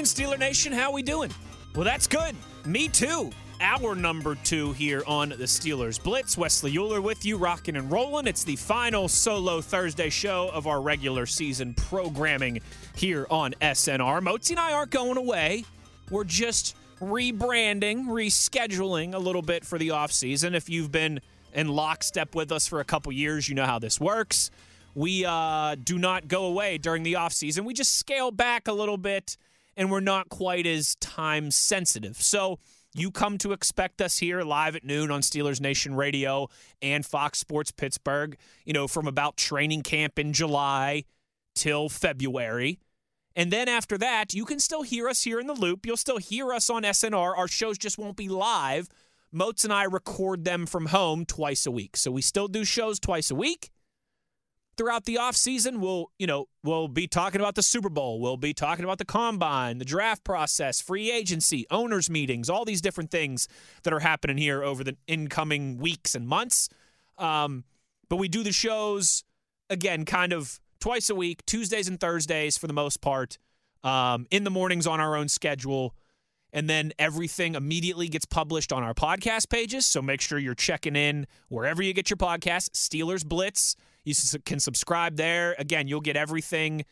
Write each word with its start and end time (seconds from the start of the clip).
Afternoon, 0.00 0.32
Steeler 0.32 0.38
Nation. 0.38 0.72
How 0.72 0.92
we 0.92 1.02
doing? 1.02 1.30
Well, 1.74 1.84
that's 1.84 2.06
good. 2.06 2.34
Me 2.64 2.88
too. 2.88 3.30
Our 3.60 3.94
number 3.94 4.34
two 4.34 4.72
here 4.72 5.02
on 5.06 5.28
the 5.28 5.44
Steelers 5.44 6.02
Blitz. 6.02 6.38
Wesley 6.38 6.76
Euler 6.78 7.02
with 7.02 7.26
you, 7.26 7.36
rocking 7.36 7.76
and 7.76 7.90
rolling. 7.92 8.26
It's 8.26 8.42
the 8.42 8.56
final 8.56 9.08
solo 9.08 9.60
Thursday 9.60 10.08
show 10.08 10.48
of 10.54 10.66
our 10.66 10.80
regular 10.80 11.26
season 11.26 11.74
programming 11.74 12.60
here 12.96 13.26
on 13.30 13.52
SNR. 13.60 14.22
Mozi 14.22 14.52
and 14.52 14.60
I 14.60 14.72
aren't 14.72 14.90
going 14.90 15.18
away. 15.18 15.66
We're 16.10 16.24
just 16.24 16.76
rebranding, 17.00 18.06
rescheduling 18.06 19.12
a 19.12 19.18
little 19.18 19.42
bit 19.42 19.66
for 19.66 19.78
the 19.78 19.88
offseason. 19.88 20.54
If 20.54 20.70
you've 20.70 20.90
been 20.90 21.20
in 21.52 21.68
lockstep 21.68 22.34
with 22.34 22.52
us 22.52 22.66
for 22.66 22.80
a 22.80 22.84
couple 22.84 23.12
years, 23.12 23.50
you 23.50 23.54
know 23.54 23.66
how 23.66 23.78
this 23.78 24.00
works. 24.00 24.50
We 24.94 25.26
uh, 25.26 25.76
do 25.82 25.98
not 25.98 26.26
go 26.26 26.46
away 26.46 26.78
during 26.78 27.02
the 27.02 27.14
offseason. 27.14 27.66
We 27.66 27.74
just 27.74 27.98
scale 27.98 28.30
back 28.30 28.66
a 28.66 28.72
little 28.72 28.96
bit 28.96 29.36
and 29.80 29.90
we're 29.90 29.98
not 29.98 30.28
quite 30.28 30.66
as 30.66 30.94
time 30.96 31.50
sensitive. 31.50 32.20
So 32.20 32.58
you 32.94 33.10
come 33.10 33.38
to 33.38 33.52
expect 33.52 34.02
us 34.02 34.18
here 34.18 34.42
live 34.42 34.76
at 34.76 34.84
noon 34.84 35.10
on 35.10 35.22
Steelers 35.22 35.58
Nation 35.58 35.94
Radio 35.94 36.48
and 36.82 37.04
Fox 37.04 37.38
Sports 37.38 37.70
Pittsburgh, 37.70 38.36
you 38.66 38.74
know, 38.74 38.86
from 38.86 39.06
about 39.06 39.38
training 39.38 39.80
camp 39.80 40.18
in 40.18 40.34
July 40.34 41.04
till 41.54 41.88
February. 41.88 42.78
And 43.34 43.50
then 43.50 43.70
after 43.70 43.96
that, 43.96 44.34
you 44.34 44.44
can 44.44 44.60
still 44.60 44.82
hear 44.82 45.08
us 45.08 45.22
here 45.22 45.40
in 45.40 45.46
the 45.46 45.54
loop. 45.54 45.86
You'll 45.86 45.96
still 45.96 46.18
hear 46.18 46.52
us 46.52 46.68
on 46.68 46.82
SNR. 46.82 47.38
Our 47.38 47.48
shows 47.48 47.78
just 47.78 47.96
won't 47.96 48.18
be 48.18 48.28
live. 48.28 48.86
Moats 49.32 49.64
and 49.64 49.72
I 49.72 49.84
record 49.84 50.44
them 50.44 50.66
from 50.66 50.86
home 50.86 51.24
twice 51.24 51.64
a 51.64 51.70
week. 51.70 51.96
So 51.96 52.10
we 52.10 52.20
still 52.20 52.48
do 52.48 52.66
shows 52.66 53.00
twice 53.00 53.30
a 53.30 53.34
week 53.34 53.70
throughout 54.80 55.04
the 55.04 55.16
offseason 55.16 55.78
we'll 55.78 56.10
you 56.18 56.26
know 56.26 56.46
we'll 56.64 56.88
be 56.88 57.06
talking 57.06 57.38
about 57.38 57.54
the 57.54 57.62
super 57.62 57.90
bowl. 57.90 58.18
We'll 58.18 58.38
be 58.38 58.54
talking 58.54 58.82
about 58.82 58.96
the 58.96 59.04
combine 59.04 59.76
the 59.76 59.84
draft 59.84 60.24
process 60.24 60.80
free 60.80 61.12
agency 61.12 61.66
owners 61.70 62.08
meetings 62.08 62.48
all 62.48 62.64
these 62.64 62.80
different 62.80 63.10
things 63.10 63.46
that 63.82 63.92
are 63.92 64.00
happening 64.00 64.38
here 64.38 64.62
over 64.62 64.82
the 64.82 64.96
incoming 65.06 65.76
weeks 65.76 66.14
and 66.14 66.26
months. 66.26 66.70
Um, 67.18 67.64
but 68.08 68.16
we 68.16 68.26
do 68.28 68.42
the 68.42 68.52
shows 68.52 69.22
again 69.68 70.06
kind 70.06 70.32
of 70.32 70.58
twice 70.80 71.10
a 71.10 71.14
week 71.14 71.44
tuesdays 71.44 71.86
and 71.86 72.00
thursdays 72.00 72.56
for 72.56 72.66
the 72.66 72.72
most 72.72 73.02
part 73.02 73.36
um, 73.84 74.26
in 74.30 74.44
the 74.44 74.50
mornings 74.50 74.86
on 74.86 74.98
our 74.98 75.14
own 75.14 75.28
schedule. 75.28 75.94
And 76.54 76.70
then 76.70 76.92
everything 76.98 77.54
immediately 77.54 78.08
gets 78.08 78.24
published 78.24 78.72
on 78.72 78.82
our 78.82 78.94
podcast 78.94 79.50
pages. 79.50 79.84
So 79.84 80.00
make 80.00 80.22
sure 80.22 80.38
you're 80.38 80.54
checking 80.54 80.96
in 80.96 81.26
wherever 81.48 81.82
you 81.82 81.92
get 81.92 82.08
your 82.08 82.16
podcast 82.16 82.70
steelers 82.70 83.26
blitz 83.26 83.76
you 84.04 84.14
can 84.44 84.60
subscribe 84.60 85.16
there. 85.16 85.54
Again, 85.58 85.88
you'll 85.88 86.00
get 86.00 86.16
everything, 86.16 86.84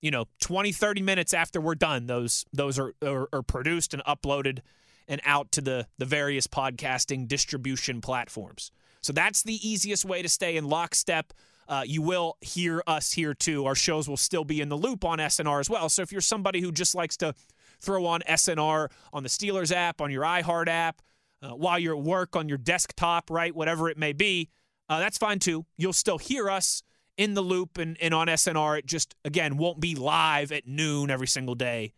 you 0.00 0.10
know, 0.10 0.26
20, 0.40 0.72
30 0.72 1.02
minutes 1.02 1.34
after 1.34 1.60
we're 1.60 1.74
done. 1.74 2.06
Those 2.06 2.44
those 2.52 2.78
are, 2.78 2.94
are, 3.02 3.28
are 3.32 3.42
produced 3.42 3.94
and 3.94 4.02
uploaded 4.04 4.60
and 5.08 5.20
out 5.24 5.52
to 5.52 5.60
the, 5.60 5.86
the 5.98 6.04
various 6.04 6.46
podcasting 6.46 7.28
distribution 7.28 8.00
platforms. 8.00 8.70
So 9.02 9.12
that's 9.12 9.42
the 9.42 9.54
easiest 9.68 10.04
way 10.04 10.22
to 10.22 10.28
stay 10.28 10.56
in 10.56 10.68
lockstep. 10.68 11.32
Uh, 11.68 11.82
you 11.84 12.02
will 12.02 12.36
hear 12.40 12.82
us 12.86 13.12
here 13.12 13.34
too. 13.34 13.66
Our 13.66 13.74
shows 13.74 14.08
will 14.08 14.16
still 14.16 14.44
be 14.44 14.60
in 14.60 14.68
the 14.68 14.76
loop 14.76 15.04
on 15.04 15.18
SNR 15.18 15.60
as 15.60 15.70
well. 15.70 15.88
So 15.88 16.02
if 16.02 16.12
you're 16.12 16.20
somebody 16.20 16.60
who 16.60 16.72
just 16.72 16.94
likes 16.94 17.16
to 17.18 17.34
throw 17.80 18.06
on 18.06 18.20
SNR 18.22 18.88
on 19.12 19.22
the 19.22 19.28
Steelers 19.28 19.72
app, 19.72 20.00
on 20.00 20.10
your 20.10 20.22
iHeart 20.22 20.68
app, 20.68 21.02
uh, 21.42 21.50
while 21.50 21.78
you're 21.78 21.96
at 21.96 22.02
work 22.02 22.34
on 22.34 22.48
your 22.48 22.58
desktop, 22.58 23.30
right, 23.30 23.54
whatever 23.54 23.88
it 23.88 23.98
may 23.98 24.12
be, 24.12 24.48
uh, 24.88 25.00
that's 25.00 25.18
fine 25.18 25.38
too. 25.38 25.66
You'll 25.76 25.92
still 25.92 26.18
hear 26.18 26.50
us 26.50 26.82
in 27.16 27.34
the 27.34 27.42
loop 27.42 27.78
and, 27.78 27.96
and 28.00 28.14
on 28.14 28.26
SNR. 28.28 28.78
It 28.78 28.86
just, 28.86 29.14
again, 29.24 29.56
won't 29.56 29.80
be 29.80 29.94
live 29.94 30.52
at 30.52 30.66
noon 30.66 31.10
every 31.10 31.26
single 31.26 31.54
day 31.54 31.92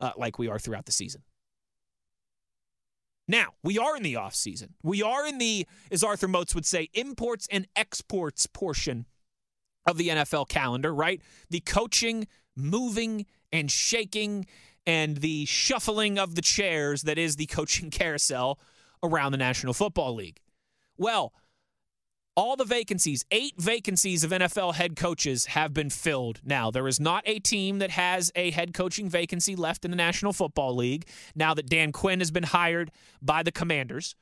uh, 0.00 0.12
like 0.16 0.38
we 0.38 0.48
are 0.48 0.58
throughout 0.58 0.86
the 0.86 0.92
season. 0.92 1.22
Now, 3.26 3.54
we 3.62 3.78
are 3.78 3.96
in 3.96 4.02
the 4.02 4.16
off 4.16 4.34
season. 4.34 4.74
We 4.82 5.02
are 5.02 5.26
in 5.26 5.38
the, 5.38 5.66
as 5.90 6.04
Arthur 6.04 6.28
Moats 6.28 6.54
would 6.54 6.66
say, 6.66 6.90
imports 6.92 7.48
and 7.50 7.66
exports 7.74 8.46
portion 8.46 9.06
of 9.86 9.96
the 9.96 10.08
NFL 10.08 10.48
calendar, 10.48 10.94
right? 10.94 11.22
The 11.48 11.60
coaching, 11.60 12.26
moving, 12.54 13.26
and 13.52 13.70
shaking 13.70 14.46
and 14.86 15.18
the 15.18 15.46
shuffling 15.46 16.18
of 16.18 16.34
the 16.34 16.42
chairs 16.42 17.02
that 17.02 17.16
is 17.16 17.36
the 17.36 17.46
coaching 17.46 17.90
carousel 17.90 18.58
around 19.02 19.32
the 19.32 19.38
National 19.38 19.72
Football 19.72 20.14
League. 20.14 20.40
Well, 20.96 21.32
all 22.36 22.56
the 22.56 22.64
vacancies, 22.64 23.24
eight 23.30 23.54
vacancies 23.58 24.24
of 24.24 24.30
NFL 24.30 24.74
head 24.74 24.96
coaches 24.96 25.46
have 25.46 25.72
been 25.72 25.90
filled 25.90 26.40
now. 26.44 26.70
There 26.70 26.88
is 26.88 26.98
not 26.98 27.22
a 27.26 27.38
team 27.38 27.78
that 27.78 27.90
has 27.90 28.32
a 28.34 28.50
head 28.50 28.74
coaching 28.74 29.08
vacancy 29.08 29.54
left 29.54 29.84
in 29.84 29.90
the 29.90 29.96
National 29.96 30.32
Football 30.32 30.74
League 30.74 31.06
now 31.34 31.54
that 31.54 31.68
Dan 31.68 31.92
Quinn 31.92 32.18
has 32.18 32.30
been 32.30 32.44
hired 32.44 32.90
by 33.22 33.42
the 33.42 33.52
Commanders. 33.52 34.16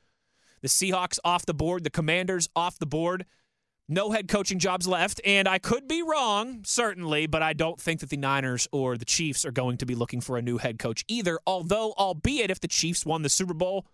The 0.61 0.67
Seahawks 0.67 1.19
off 1.23 1.45
the 1.45 1.53
board, 1.53 1.83
the 1.83 1.89
Commanders 1.89 2.47
off 2.55 2.77
the 2.77 2.85
board. 2.85 3.25
No 3.89 4.11
head 4.11 4.29
coaching 4.29 4.59
jobs 4.59 4.87
left. 4.87 5.19
And 5.25 5.47
I 5.47 5.59
could 5.59 5.87
be 5.87 6.01
wrong, 6.01 6.61
certainly, 6.63 7.27
but 7.27 7.41
I 7.43 7.53
don't 7.53 7.81
think 7.81 7.99
that 7.99 8.09
the 8.09 8.17
Niners 8.17 8.67
or 8.71 8.97
the 8.97 9.05
Chiefs 9.05 9.43
are 9.43 9.51
going 9.51 9.77
to 9.77 9.85
be 9.85 9.95
looking 9.95 10.21
for 10.21 10.37
a 10.37 10.41
new 10.41 10.57
head 10.57 10.79
coach 10.79 11.03
either. 11.07 11.37
Although, 11.45 11.93
albeit 11.97 12.49
if 12.49 12.61
the 12.61 12.69
Chiefs 12.69 13.05
won 13.05 13.23
the 13.23 13.29
Super 13.29 13.53
Bowl, 13.53 13.85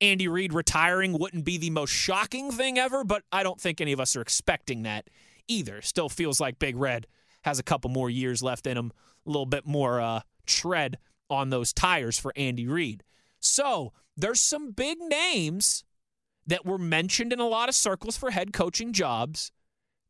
Andy 0.00 0.28
Reid 0.28 0.52
retiring 0.52 1.18
wouldn't 1.18 1.44
be 1.44 1.58
the 1.58 1.70
most 1.70 1.90
shocking 1.90 2.50
thing 2.50 2.78
ever, 2.78 3.04
but 3.04 3.22
I 3.30 3.42
don't 3.42 3.60
think 3.60 3.80
any 3.80 3.92
of 3.92 4.00
us 4.00 4.16
are 4.16 4.22
expecting 4.22 4.82
that 4.82 5.08
either. 5.46 5.82
Still 5.82 6.08
feels 6.08 6.40
like 6.40 6.58
Big 6.58 6.76
Red 6.76 7.06
has 7.42 7.58
a 7.58 7.62
couple 7.62 7.90
more 7.90 8.08
years 8.08 8.42
left 8.42 8.66
in 8.66 8.76
him, 8.76 8.92
a 9.26 9.30
little 9.30 9.46
bit 9.46 9.66
more 9.66 10.00
uh, 10.00 10.20
tread 10.46 10.98
on 11.28 11.50
those 11.50 11.72
tires 11.72 12.18
for 12.18 12.32
Andy 12.36 12.66
Reid. 12.66 13.02
So 13.40 13.92
there's 14.16 14.40
some 14.40 14.72
big 14.72 14.98
names 14.98 15.84
that 16.46 16.66
were 16.66 16.78
mentioned 16.78 17.32
in 17.32 17.40
a 17.40 17.46
lot 17.46 17.68
of 17.68 17.74
circles 17.74 18.16
for 18.16 18.30
head 18.30 18.52
coaching 18.52 18.92
jobs 18.92 19.52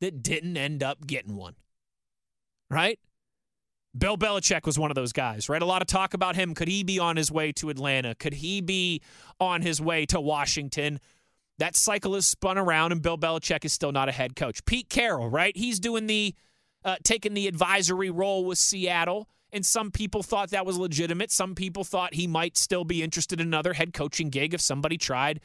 that 0.01 0.22
didn't 0.22 0.57
end 0.57 0.83
up 0.83 1.07
getting 1.07 1.37
one. 1.37 1.57
Right? 2.71 2.99
Bill 3.97 4.17
Belichick 4.17 4.67
was 4.67 4.78
one 4.78 4.91
of 4.91 4.95
those 4.95 5.12
guys, 5.12 5.49
right? 5.49 5.61
A 5.61 5.67
lot 5.67 5.83
of 5.83 5.89
talk 5.89 6.15
about 6.15 6.37
him. 6.37 6.55
Could 6.55 6.69
he 6.69 6.84
be 6.84 6.99
on 6.99 7.17
his 7.17 7.31
way 7.31 7.53
to 7.53 7.71
Atlanta? 7.71 8.15
Could 8.15 8.34
he 8.34 8.61
be 8.61 9.03
on 9.41 9.62
his 9.62 9.81
way 9.81 10.06
to 10.06 10.21
Washington? 10.21 11.01
That 11.59 11.75
cycle 11.77 12.15
is 12.15 12.27
spun 12.27 12.56
around, 12.56 12.93
and 12.93 13.03
Bill 13.03 13.19
Belichick 13.19 13.65
is 13.65 13.73
still 13.73 13.93
not 13.93 14.09
a 14.09 14.12
head 14.12 14.37
coach. 14.37 14.65
Pete 14.65 14.89
Carroll, 14.89 15.28
right? 15.28 15.56
He's 15.56 15.81
doing 15.81 16.06
the 16.06 16.34
uh, 16.84 16.97
taking 17.03 17.34
the 17.34 17.47
advisory 17.47 18.11
role 18.11 18.45
with 18.47 18.59
Seattle, 18.59 19.28
and 19.53 19.67
some 19.67 19.91
people 19.91 20.22
thought 20.22 20.51
that 20.51 20.65
was 20.65 20.78
legitimate. 20.78 21.31
Some 21.31 21.55
people 21.55 21.84
thought 21.84 22.15
he 22.15 22.27
might 22.27 22.57
still 22.57 22.84
be 22.84 23.03
interested 23.03 23.41
in 23.41 23.47
another 23.49 23.75
head 23.75 23.93
coaching 23.93 24.31
gig 24.31 24.55
if 24.55 24.61
somebody 24.61 24.97
tried 24.97 25.41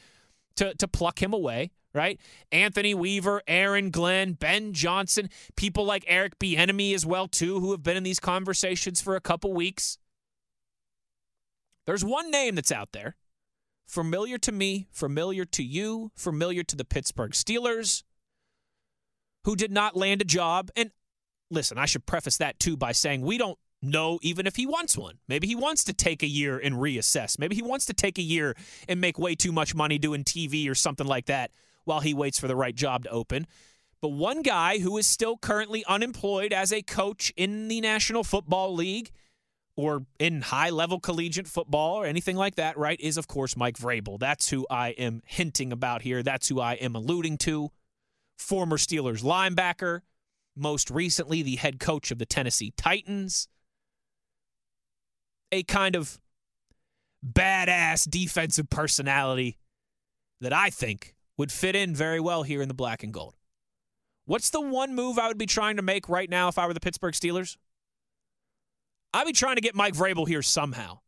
to 0.56 0.74
to 0.74 0.88
pluck 0.88 1.22
him 1.22 1.32
away 1.32 1.70
right? 1.96 2.20
Anthony 2.52 2.94
Weaver, 2.94 3.42
Aaron 3.48 3.90
Glenn, 3.90 4.34
Ben 4.34 4.74
Johnson, 4.74 5.30
people 5.56 5.84
like 5.84 6.04
Eric 6.06 6.38
Bieniemy 6.38 6.94
as 6.94 7.06
well 7.06 7.26
too, 7.26 7.58
who 7.58 7.70
have 7.70 7.82
been 7.82 7.96
in 7.96 8.02
these 8.02 8.20
conversations 8.20 9.00
for 9.00 9.16
a 9.16 9.20
couple 9.20 9.52
weeks. 9.52 9.96
There's 11.86 12.04
one 12.04 12.30
name 12.30 12.54
that's 12.54 12.70
out 12.70 12.92
there, 12.92 13.16
familiar 13.86 14.38
to 14.38 14.52
me, 14.52 14.86
familiar 14.90 15.44
to 15.46 15.62
you, 15.62 16.12
familiar 16.14 16.62
to 16.64 16.76
the 16.76 16.84
Pittsburgh 16.84 17.30
Steelers, 17.32 18.02
who 19.44 19.56
did 19.56 19.72
not 19.72 19.96
land 19.96 20.20
a 20.20 20.26
job. 20.26 20.70
And 20.76 20.90
listen, 21.50 21.78
I 21.78 21.86
should 21.86 22.04
preface 22.04 22.36
that 22.36 22.60
too 22.60 22.76
by 22.76 22.92
saying 22.92 23.22
we 23.22 23.38
don't 23.38 23.58
know 23.82 24.18
even 24.22 24.46
if 24.46 24.56
he 24.56 24.66
wants 24.66 24.96
one. 24.96 25.18
Maybe 25.28 25.46
he 25.46 25.54
wants 25.54 25.84
to 25.84 25.92
take 25.92 26.22
a 26.22 26.28
year 26.28 26.58
and 26.58 26.76
reassess. 26.76 27.38
Maybe 27.38 27.56
he 27.56 27.62
wants 27.62 27.86
to 27.86 27.94
take 27.94 28.18
a 28.18 28.22
year 28.22 28.56
and 28.88 29.00
make 29.00 29.18
way 29.18 29.34
too 29.34 29.52
much 29.52 29.74
money 29.74 29.98
doing 29.98 30.24
TV 30.24 30.68
or 30.70 30.74
something 30.74 31.06
like 31.06 31.26
that 31.26 31.50
while 31.84 32.00
he 32.00 32.14
waits 32.14 32.38
for 32.38 32.48
the 32.48 32.56
right 32.56 32.74
job 32.74 33.04
to 33.04 33.10
open. 33.10 33.46
But 34.00 34.08
one 34.10 34.42
guy 34.42 34.78
who 34.78 34.98
is 34.98 35.06
still 35.06 35.36
currently 35.36 35.84
unemployed 35.86 36.52
as 36.52 36.72
a 36.72 36.82
coach 36.82 37.32
in 37.36 37.68
the 37.68 37.80
National 37.80 38.24
Football 38.24 38.74
League 38.74 39.10
or 39.76 40.06
in 40.18 40.42
high 40.42 40.70
level 40.70 40.98
collegiate 40.98 41.46
football 41.46 41.96
or 41.96 42.06
anything 42.06 42.36
like 42.36 42.56
that, 42.56 42.76
right, 42.78 43.00
is 43.00 43.16
of 43.16 43.28
course 43.28 43.56
Mike 43.56 43.76
Vrabel. 43.76 44.18
That's 44.18 44.48
who 44.48 44.66
I 44.70 44.90
am 44.90 45.22
hinting 45.26 45.72
about 45.72 46.02
here. 46.02 46.22
That's 46.22 46.48
who 46.48 46.60
I 46.60 46.74
am 46.74 46.94
alluding 46.94 47.38
to. 47.38 47.70
Former 48.38 48.76
Steelers 48.76 49.22
linebacker, 49.22 50.00
most 50.54 50.90
recently 50.90 51.42
the 51.42 51.56
head 51.56 51.78
coach 51.78 52.10
of 52.10 52.18
the 52.18 52.26
Tennessee 52.26 52.72
Titans. 52.76 53.48
A 55.56 55.62
kind 55.62 55.96
of 55.96 56.20
badass 57.26 58.06
defensive 58.10 58.68
personality 58.68 59.56
that 60.42 60.52
I 60.52 60.68
think 60.68 61.14
would 61.38 61.50
fit 61.50 61.74
in 61.74 61.94
very 61.94 62.20
well 62.20 62.42
here 62.42 62.60
in 62.60 62.68
the 62.68 62.74
black 62.74 63.02
and 63.02 63.10
gold. 63.10 63.36
What's 64.26 64.50
the 64.50 64.60
one 64.60 64.94
move 64.94 65.18
I 65.18 65.28
would 65.28 65.38
be 65.38 65.46
trying 65.46 65.76
to 65.76 65.82
make 65.82 66.10
right 66.10 66.28
now 66.28 66.48
if 66.48 66.58
I 66.58 66.66
were 66.66 66.74
the 66.74 66.80
Pittsburgh 66.80 67.14
Steelers? 67.14 67.56
I'd 69.14 69.26
be 69.26 69.32
trying 69.32 69.54
to 69.54 69.62
get 69.62 69.74
Mike 69.74 69.94
Vrabel 69.94 70.28
here 70.28 70.42
somehow. 70.42 70.98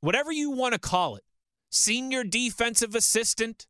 Whatever 0.00 0.32
you 0.32 0.52
want 0.52 0.72
to 0.72 0.80
call 0.80 1.16
it 1.16 1.24
senior 1.70 2.24
defensive 2.24 2.94
assistant, 2.94 3.66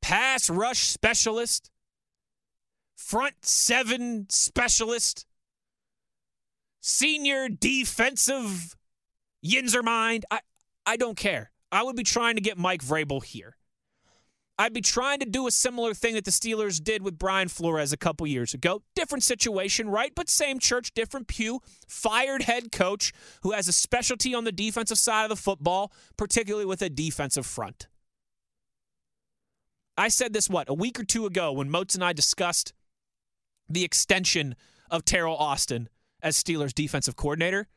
pass 0.00 0.48
rush 0.48 0.78
specialist, 0.78 1.70
front 2.96 3.34
seven 3.44 4.28
specialist, 4.30 5.26
senior 6.80 7.48
defensive 7.48 8.76
Yinzermind. 9.44 10.22
I, 10.30 10.40
I 10.86 10.96
don't 10.96 11.16
care. 11.16 11.50
I 11.72 11.82
would 11.82 11.96
be 11.96 12.02
trying 12.02 12.34
to 12.34 12.40
get 12.40 12.58
Mike 12.58 12.82
Vrabel 12.82 13.22
here. 13.24 13.56
I'd 14.58 14.74
be 14.74 14.82
trying 14.82 15.20
to 15.20 15.24
do 15.24 15.46
a 15.46 15.50
similar 15.50 15.94
thing 15.94 16.14
that 16.16 16.26
the 16.26 16.30
Steelers 16.30 16.84
did 16.84 17.02
with 17.02 17.18
Brian 17.18 17.48
Flores 17.48 17.94
a 17.94 17.96
couple 17.96 18.26
years 18.26 18.52
ago. 18.52 18.82
Different 18.94 19.24
situation, 19.24 19.88
right? 19.88 20.12
But 20.14 20.28
same 20.28 20.58
church, 20.58 20.92
different 20.92 21.28
pew. 21.28 21.60
Fired 21.88 22.42
head 22.42 22.70
coach 22.70 23.14
who 23.42 23.52
has 23.52 23.68
a 23.68 23.72
specialty 23.72 24.34
on 24.34 24.44
the 24.44 24.52
defensive 24.52 24.98
side 24.98 25.22
of 25.22 25.30
the 25.30 25.36
football, 25.36 25.92
particularly 26.18 26.66
with 26.66 26.82
a 26.82 26.90
defensive 26.90 27.46
front. 27.46 27.88
I 29.96 30.08
said 30.08 30.34
this, 30.34 30.50
what, 30.50 30.68
a 30.68 30.74
week 30.74 31.00
or 31.00 31.04
two 31.04 31.24
ago 31.24 31.52
when 31.52 31.70
Moats 31.70 31.94
and 31.94 32.04
I 32.04 32.12
discussed 32.12 32.74
the 33.66 33.82
extension 33.82 34.56
of 34.90 35.06
Teryl 35.06 35.40
Austin 35.40 35.88
as 36.22 36.42
Steelers 36.42 36.74
defensive 36.74 37.16
coordinator. 37.16 37.68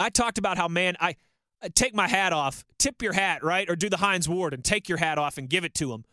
I 0.00 0.10
talked 0.10 0.38
about 0.38 0.56
how, 0.56 0.68
man, 0.68 0.96
I 1.00 1.16
uh, 1.62 1.68
take 1.74 1.94
my 1.94 2.08
hat 2.08 2.32
off, 2.32 2.64
tip 2.78 3.02
your 3.02 3.12
hat, 3.12 3.44
right? 3.44 3.68
Or 3.70 3.76
do 3.76 3.88
the 3.88 3.98
Hines 3.98 4.28
Ward 4.28 4.52
and 4.52 4.64
take 4.64 4.88
your 4.88 4.98
hat 4.98 5.18
off 5.18 5.38
and 5.38 5.48
give 5.48 5.64
it 5.64 5.74
to 5.74 5.92
him. 5.92 6.04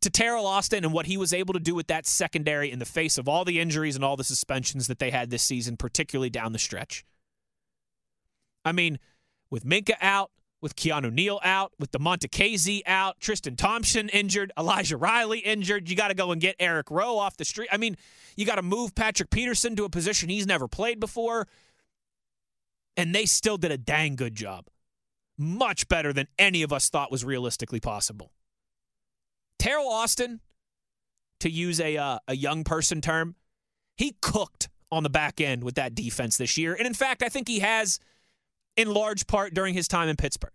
To 0.00 0.10
Teryl 0.10 0.44
Austin 0.44 0.84
and 0.84 0.92
what 0.92 1.06
he 1.06 1.16
was 1.16 1.32
able 1.32 1.54
to 1.54 1.60
do 1.60 1.74
with 1.74 1.86
that 1.86 2.06
secondary 2.06 2.72
in 2.72 2.78
the 2.78 2.84
face 2.84 3.18
of 3.18 3.28
all 3.28 3.44
the 3.44 3.60
injuries 3.60 3.94
and 3.94 4.04
all 4.04 4.16
the 4.16 4.24
suspensions 4.24 4.88
that 4.88 4.98
they 4.98 5.10
had 5.10 5.30
this 5.30 5.42
season, 5.42 5.76
particularly 5.76 6.30
down 6.30 6.52
the 6.52 6.58
stretch. 6.58 7.04
I 8.64 8.72
mean, 8.72 8.98
with 9.50 9.64
Minkah 9.64 9.96
out, 10.00 10.30
with 10.62 10.76
Keanu 10.76 11.12
Neal 11.12 11.40
out, 11.42 11.72
with 11.78 11.92
Damontae 11.92 12.30
Kazee 12.30 12.80
out, 12.86 13.20
Tristan 13.20 13.56
Thompson 13.56 14.08
injured, 14.08 14.52
Elijah 14.58 14.96
Riley 14.96 15.40
injured. 15.40 15.90
You 15.90 15.96
got 15.96 16.08
to 16.08 16.14
go 16.14 16.32
and 16.32 16.40
get 16.40 16.56
Eric 16.58 16.90
Rowe 16.90 17.18
off 17.18 17.36
the 17.36 17.44
street. 17.44 17.68
I 17.70 17.76
mean, 17.76 17.96
you 18.36 18.46
got 18.46 18.54
to 18.54 18.62
move 18.62 18.94
Patrick 18.94 19.28
Peterson 19.28 19.76
to 19.76 19.84
a 19.84 19.90
position 19.90 20.30
he's 20.30 20.46
never 20.46 20.68
played 20.68 21.00
before 21.00 21.48
and 22.96 23.14
they 23.14 23.26
still 23.26 23.56
did 23.56 23.70
a 23.70 23.78
dang 23.78 24.16
good 24.16 24.34
job. 24.34 24.66
Much 25.38 25.88
better 25.88 26.12
than 26.12 26.28
any 26.38 26.62
of 26.62 26.72
us 26.72 26.88
thought 26.88 27.10
was 27.10 27.24
realistically 27.24 27.80
possible. 27.80 28.32
Teryl 29.58 29.88
Austin, 29.88 30.40
to 31.40 31.50
use 31.50 31.80
a, 31.80 31.96
uh, 31.96 32.18
a 32.28 32.36
young 32.36 32.64
person 32.64 33.00
term, 33.00 33.34
he 33.96 34.14
cooked 34.20 34.68
on 34.90 35.02
the 35.02 35.10
back 35.10 35.40
end 35.40 35.64
with 35.64 35.74
that 35.76 35.94
defense 35.94 36.36
this 36.36 36.58
year. 36.58 36.74
And 36.74 36.86
in 36.86 36.94
fact, 36.94 37.22
I 37.22 37.28
think 37.28 37.48
he 37.48 37.60
has 37.60 37.98
in 38.76 38.92
large 38.92 39.26
part 39.26 39.54
during 39.54 39.74
his 39.74 39.88
time 39.88 40.08
in 40.08 40.16
Pittsburgh. 40.16 40.52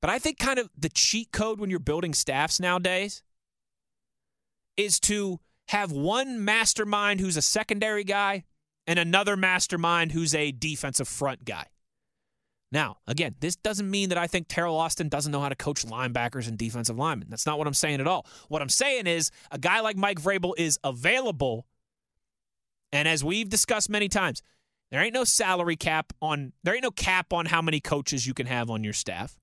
But 0.00 0.10
I 0.10 0.18
think 0.18 0.38
kind 0.38 0.58
of 0.58 0.70
the 0.76 0.88
cheat 0.88 1.30
code 1.32 1.60
when 1.60 1.70
you're 1.70 1.78
building 1.78 2.14
staffs 2.14 2.58
nowadays 2.58 3.22
is 4.76 4.98
to 5.00 5.40
have 5.68 5.92
one 5.92 6.44
mastermind 6.44 7.20
who's 7.20 7.36
a 7.36 7.42
secondary 7.42 8.02
guy 8.04 8.44
and 8.86 8.98
another 8.98 9.36
mastermind 9.36 10.12
who's 10.12 10.34
a 10.34 10.52
defensive 10.52 11.06
front 11.06 11.44
guy. 11.44 11.66
Now, 12.72 12.98
again, 13.06 13.34
this 13.40 13.56
doesn't 13.56 13.90
mean 13.90 14.10
that 14.10 14.18
I 14.18 14.26
think 14.26 14.48
Teryl 14.48 14.74
Austin 14.74 15.08
doesn't 15.08 15.32
know 15.32 15.40
how 15.40 15.48
to 15.48 15.56
coach 15.56 15.84
linebackers 15.84 16.48
and 16.48 16.56
defensive 16.56 16.96
linemen. 16.96 17.28
That's 17.28 17.46
not 17.46 17.58
what 17.58 17.66
I'm 17.66 17.74
saying 17.74 18.00
at 18.00 18.06
all. 18.06 18.26
What 18.48 18.62
I'm 18.62 18.68
saying 18.68 19.06
is 19.06 19.30
a 19.50 19.58
guy 19.58 19.80
like 19.80 19.96
Mike 19.96 20.20
Vrabel 20.20 20.54
is 20.56 20.78
available. 20.84 21.66
And 22.92 23.08
as 23.08 23.24
we've 23.24 23.48
discussed 23.48 23.90
many 23.90 24.08
times, 24.08 24.42
there 24.90 25.00
ain't 25.00 25.14
no 25.14 25.24
salary 25.24 25.76
cap 25.76 26.12
on 26.20 26.52
there 26.62 26.74
ain't 26.74 26.82
no 26.82 26.90
cap 26.90 27.32
on 27.32 27.46
how 27.46 27.62
many 27.62 27.80
coaches 27.80 28.26
you 28.26 28.34
can 28.34 28.46
have 28.46 28.70
on 28.70 28.84
your 28.84 28.92
staff. 28.92 29.38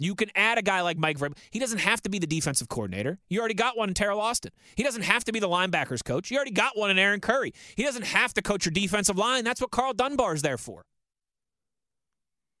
You 0.00 0.14
can 0.14 0.30
add 0.36 0.58
a 0.58 0.62
guy 0.62 0.80
like 0.82 0.96
Mike 0.96 1.18
Vrabel. 1.18 1.36
He 1.50 1.58
doesn't 1.58 1.80
have 1.80 2.00
to 2.02 2.08
be 2.08 2.20
the 2.20 2.26
defensive 2.26 2.68
coordinator. 2.68 3.18
You 3.28 3.40
already 3.40 3.54
got 3.54 3.76
one 3.76 3.88
in 3.88 3.94
Teryl 3.94 4.18
Austin. 4.18 4.52
He 4.76 4.84
doesn't 4.84 5.02
have 5.02 5.24
to 5.24 5.32
be 5.32 5.40
the 5.40 5.48
linebackers 5.48 6.04
coach. 6.04 6.30
You 6.30 6.36
already 6.36 6.52
got 6.52 6.78
one 6.78 6.90
in 6.90 7.00
Aaron 7.00 7.20
Curry. 7.20 7.52
He 7.74 7.82
doesn't 7.82 8.04
have 8.04 8.32
to 8.34 8.42
coach 8.42 8.64
your 8.64 8.72
defensive 8.72 9.18
line. 9.18 9.42
That's 9.42 9.60
what 9.60 9.72
Karl 9.72 9.92
Dunbar 9.92 10.34
is 10.34 10.42
there 10.42 10.56
for. 10.56 10.84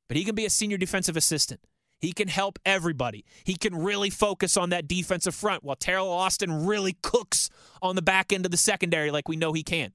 But 0.08 0.16
he 0.16 0.24
can 0.24 0.34
be 0.34 0.46
a 0.46 0.50
senior 0.50 0.78
defensive 0.78 1.16
assistant. 1.16 1.60
He 2.00 2.12
can 2.12 2.28
help 2.28 2.58
everybody. 2.64 3.24
He 3.44 3.54
can 3.54 3.74
really 3.74 4.10
focus 4.10 4.56
on 4.56 4.70
that 4.70 4.88
defensive 4.88 5.34
front 5.34 5.62
while 5.62 5.76
Teryl 5.76 6.10
Austin 6.10 6.66
really 6.66 6.96
cooks 7.02 7.50
on 7.82 7.94
the 7.94 8.02
back 8.02 8.32
end 8.32 8.46
of 8.46 8.50
the 8.50 8.56
secondary 8.56 9.10
like 9.10 9.28
we 9.28 9.36
know 9.36 9.52
he 9.52 9.62
can. 9.62 9.92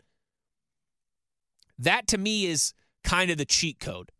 That 1.79 2.07
to 2.07 2.17
me 2.17 2.45
is 2.45 2.73
kind 3.03 3.31
of 3.31 3.37
the 3.37 3.45
cheat 3.45 3.79
code. 3.79 4.11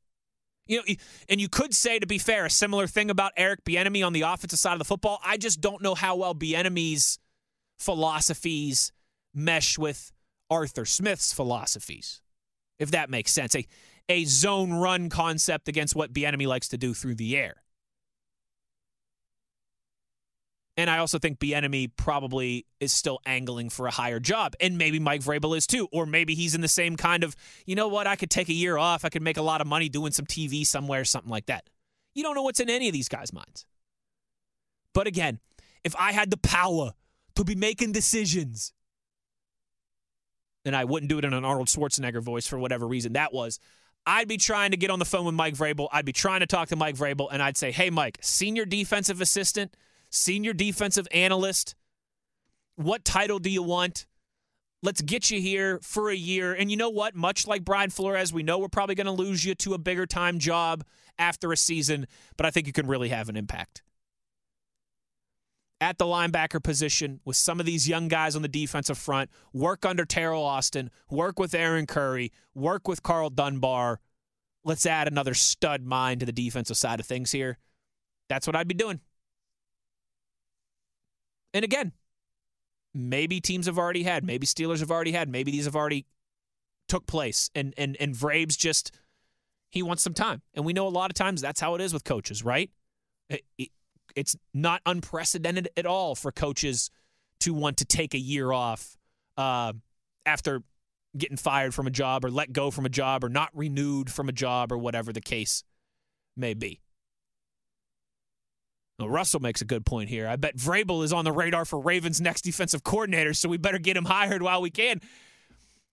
You 0.66 0.78
know, 0.78 0.96
and 1.28 1.42
you 1.42 1.50
could 1.50 1.74
say, 1.74 2.00
to 2.00 2.08
be 2.08 2.18
fair, 2.18 2.46
a 2.46 2.50
similar 2.50 2.88
thing 2.88 3.10
about 3.10 3.34
Eric 3.36 3.66
Bieniemy 3.66 4.06
on 4.06 4.14
the 4.14 4.22
offensive 4.22 4.60
side 4.60 4.74
of 4.74 4.80
the 4.80 4.86
football. 4.86 5.20
I 5.24 5.38
just 5.38 5.60
don't 5.60 5.82
know 5.82 5.94
how 5.94 6.16
well 6.16 6.34
Bieniemy's 6.34 7.20
philosophies 7.78 8.94
mesh 9.34 9.78
with 9.78 10.12
Arthur 10.50 10.86
Smith's 10.86 11.34
philosophies, 11.34 12.22
if 12.80 12.92
that 12.92 13.10
makes 13.10 13.34
sense. 13.34 13.56
A 13.56 13.66
a 14.10 14.26
zone 14.26 14.74
run 14.74 15.10
concept 15.10 15.68
against 15.68 15.96
what 15.96 16.14
Bieniemy 16.14 16.46
likes 16.48 16.68
to 16.70 16.78
do 16.78 16.94
through 16.94 17.16
the 17.16 17.38
air. 17.38 17.63
And 20.76 20.90
I 20.90 20.98
also 20.98 21.20
think 21.20 21.40
Bieniemy 21.40 21.92
probably 21.98 22.66
is 22.80 22.92
still 22.92 23.20
angling 23.28 23.70
for 23.70 23.86
a 23.86 23.92
higher 23.92 24.20
job, 24.20 24.56
and 24.60 24.78
maybe 24.78 25.00
Mike 25.00 25.22
Vrabel 25.22 25.56
is 25.56 25.68
too, 25.68 25.88
or 25.92 26.08
maybe 26.08 26.34
he's 26.34 26.56
in 26.56 26.62
the 26.62 26.68
same 26.68 26.98
kind 26.98 27.24
of, 27.24 27.36
you 27.68 27.76
know 27.76 27.88
what, 27.88 28.08
I 28.08 28.16
could 28.16 28.32
take 28.32 28.50
a 28.50 28.54
year 28.54 28.78
off, 28.78 29.06
I 29.06 29.10
could 29.10 29.22
make 29.22 29.38
a 29.38 29.44
lot 29.44 29.62
of 29.62 29.68
money 29.68 29.88
doing 29.88 30.12
some 30.12 30.26
TV 30.26 30.66
somewhere, 30.66 31.06
something 31.06 31.30
like 31.30 31.46
that. 31.46 31.70
You 32.16 32.24
don't 32.24 32.34
know 32.34 32.42
what's 32.42 32.60
in 32.60 32.72
any 32.72 32.88
of 32.88 32.94
these 32.94 33.08
guys' 33.08 33.32
minds. 33.32 33.68
But 34.94 35.06
again, 35.06 35.40
if 35.84 35.96
I 35.96 36.12
had 36.12 36.32
the 36.32 36.38
power 36.38 36.94
to 37.36 37.44
be 37.44 37.56
making 37.56 37.92
decisions, 37.92 38.74
and 40.66 40.76
I 40.76 40.86
wouldn't 40.86 41.10
do 41.10 41.18
it 41.18 41.26
in 41.26 41.34
an 41.34 41.46
Arnold 41.46 41.68
Schwarzenegger 41.68 42.22
voice 42.22 42.48
for 42.48 42.58
whatever 42.58 42.88
reason 42.88 43.14
that 43.14 43.34
was. 43.34 43.60
I'd 44.06 44.28
be 44.28 44.38
trying 44.38 44.72
to 44.72 44.78
get 44.78 44.90
on 44.90 45.00
the 45.00 45.06
phone 45.06 45.26
with 45.26 45.36
Mike 45.36 45.56
Vrabel. 45.56 45.88
I'd 45.92 46.06
be 46.06 46.14
trying 46.14 46.42
to 46.42 46.46
talk 46.46 46.70
to 46.70 46.76
Mike 46.76 46.96
Vrabel, 46.96 47.30
and 47.32 47.42
I'd 47.42 47.58
say, 47.58 47.72
"Hey, 47.72 47.90
Mike, 47.90 48.18
senior 48.22 48.66
defensive 48.66 49.22
assistant, 49.22 49.76
senior 50.14 50.54
defensive 50.54 51.08
analyst. 51.12 51.76
What 52.76 53.04
title 53.04 53.40
do 53.40 53.50
you 53.50 53.64
want? 53.64 54.06
Let's 54.82 55.02
get 55.02 55.32
you 55.32 55.40
here 55.40 55.80
for 55.82 56.10
a 56.10 56.16
year. 56.16 56.54
And 56.54 56.70
you 56.70 56.78
know 56.78 56.90
what? 56.90 57.16
Much 57.16 57.48
like 57.48 57.64
Brian 57.64 57.90
Flores, 57.90 58.34
we 58.34 58.44
know 58.44 58.60
we're 58.60 58.68
probably 58.68 58.96
going 58.96 59.06
to 59.06 59.12
lose 59.12 59.44
you 59.44 59.56
to 59.56 59.74
a 59.74 59.78
bigger 59.78 60.06
time 60.06 60.40
job 60.40 60.84
after 61.18 61.52
a 61.52 61.58
season, 61.58 62.08
but 62.38 62.46
I 62.46 62.52
think 62.52 62.68
you 62.68 62.74
can 62.74 62.88
really 62.88 63.10
have 63.10 63.30
an 63.30 63.38
impact. 63.38 63.82
At 65.80 65.98
the 65.98 66.06
linebacker 66.06 66.64
position, 66.64 67.20
with 67.26 67.36
some 67.36 67.60
of 67.60 67.66
these 67.66 67.90
young 67.90 68.08
guys 68.08 68.36
on 68.36 68.42
the 68.42 68.48
defensive 68.48 68.98
front, 68.98 69.30
work 69.52 69.86
under 69.86 70.06
Teryl 70.06 70.42
Austin, 70.42 70.90
work 71.10 71.40
with 71.40 71.54
Aaron 71.54 71.86
Curry, 71.86 72.32
work 72.54 72.88
with 72.88 73.04
Karl 73.04 73.30
Dunbar. 73.30 74.00
Let's 74.64 74.86
add 74.86 75.08
another 75.08 75.34
stud 75.34 75.84
mind 75.84 76.22
to 76.22 76.26
the 76.26 76.32
defensive 76.32 76.78
side 76.78 77.00
of 77.00 77.06
things 77.06 77.32
here. 77.32 77.58
That's 78.30 78.48
what 78.48 78.56
I'd 78.56 78.68
be 78.68 78.76
doing. 78.76 79.02
And 81.54 81.64
again, 81.64 81.92
maybe 82.94 83.40
teams 83.40 83.66
have 83.66 83.78
already 83.78 84.04
had, 84.04 84.24
maybe 84.24 84.46
Steelers 84.46 84.80
have 84.80 84.92
already 84.92 85.12
had, 85.12 85.30
maybe 85.30 85.52
these 85.52 85.66
have 85.66 85.76
already 85.76 86.06
took 86.88 87.06
place. 87.08 87.50
And 87.56 87.74
and 87.78 87.96
and 88.00 88.14
Vrabes 88.14 88.58
just 88.58 88.92
he 89.70 89.82
wants 89.82 90.04
some 90.04 90.14
time. 90.14 90.42
And 90.54 90.66
we 90.66 90.74
know 90.74 90.88
a 90.88 90.90
lot 90.90 91.10
of 91.10 91.16
times 91.16 91.42
that's 91.42 91.60
how 91.60 91.74
it 91.74 91.82
is 91.82 91.94
with 91.94 92.04
coaches, 92.04 92.44
right? 92.44 92.70
It, 93.30 93.42
it, 93.58 93.70
it's 94.16 94.36
not 94.54 94.82
unprecedented 94.86 95.70
at 95.76 95.88
all 95.88 96.14
for 96.14 96.32
coaches 96.32 96.92
to 97.40 97.56
want 97.56 97.78
to 97.78 97.86
take 97.86 98.14
a 98.14 98.20
year 98.20 98.52
off 98.52 98.96
uh, 99.36 99.74
after 100.28 100.62
getting 101.18 101.38
fired 101.38 101.74
from 101.74 101.88
a 101.88 101.90
job 101.90 102.24
or 102.24 102.30
let 102.30 102.54
go 102.54 102.70
from 102.70 102.86
a 102.86 102.90
job 102.90 103.24
or 103.24 103.30
not 103.30 103.50
renewed 103.54 104.12
from 104.12 104.30
a 104.30 104.32
job 104.32 104.72
or 104.72 104.78
whatever 104.78 105.12
the 105.12 105.22
case 105.22 105.64
may 106.38 106.54
be. 106.54 106.80
Well, 109.00 109.10
Russell 109.10 109.40
makes 109.40 109.62
a 109.62 109.66
good 109.66 109.86
point 109.86 110.10
here. 110.10 110.28
I 110.28 110.36
bet 110.36 110.56
Vrabel 110.56 111.04
is 111.04 111.12
on 111.12 111.26
the 111.26 111.32
radar 111.32 111.66
for 111.66 111.80
Ravens' 111.80 112.22
next 112.22 112.42
defensive 112.42 112.84
coordinator, 112.84 113.34
so 113.34 113.50
we 113.50 113.58
better 113.58 113.80
get 113.80 113.98
him 113.98 114.06
hired 114.06 114.42
while 114.42 114.62
we 114.62 114.70
can. 114.70 115.02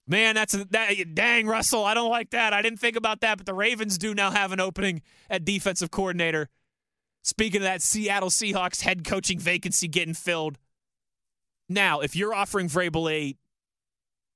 Man, 0.07 0.35
that's 0.35 0.55
a, 0.55 0.65
that. 0.67 1.15
Dang, 1.15 1.47
Russell, 1.47 1.85
I 1.85 1.95
don't 1.95 2.11
like 2.11 2.31
that. 2.31 2.53
I 2.53 2.63
didn't 2.63 2.81
think 2.81 2.97
about 2.97 3.21
that, 3.21 3.39
but 3.39 3.47
the 3.47 3.55
Ravens 3.55 3.97
do 3.97 4.15
now 4.15 4.31
have 4.31 4.53
an 4.53 4.61
opening 4.61 5.03
at 5.31 5.45
defensive 5.45 5.91
coordinator. 5.91 6.49
Speaking 7.23 7.59
of 7.59 7.65
that, 7.65 7.83
Seattle 7.83 8.31
Seahawks 8.31 8.83
head 8.83 9.05
coaching 9.05 9.39
vacancy 9.39 9.89
getting 9.89 10.15
filled. 10.15 10.59
Now, 11.69 12.01
if 12.01 12.17
you're 12.17 12.35
offering 12.35 12.69
Vrabel 12.69 13.11
a 13.11 13.37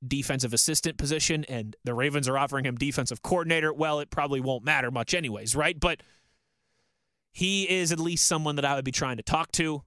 defensive 0.06 0.52
assistant 0.52 0.98
position 0.98 1.44
and 1.48 1.74
the 1.82 1.94
Ravens 1.94 2.28
are 2.28 2.38
offering 2.38 2.66
him 2.66 2.76
defensive 2.76 3.22
coordinator, 3.22 3.72
well, 3.72 4.00
it 4.00 4.10
probably 4.10 4.40
won't 4.40 4.64
matter 4.64 4.90
much, 4.90 5.14
anyways, 5.14 5.56
right? 5.56 5.78
But 5.78 6.02
he 7.34 7.68
is 7.68 7.90
at 7.90 7.98
least 7.98 8.26
someone 8.26 8.54
that 8.56 8.64
I 8.64 8.76
would 8.76 8.84
be 8.84 8.92
trying 8.92 9.16
to 9.16 9.22
talk 9.22 9.50
to. 9.52 9.82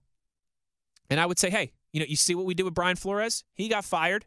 And 1.10 1.18
I 1.18 1.26
would 1.26 1.40
say, 1.40 1.50
hey, 1.50 1.72
you 1.94 2.02
know, 2.02 2.06
you 2.08 2.18
see 2.18 2.36
what 2.36 2.46
we 2.46 2.54
did 2.54 2.64
with 2.64 2.74
Brian 2.74 2.98
Flores? 2.98 3.46
He 3.54 3.70
got 3.70 3.86
fired. 3.86 4.26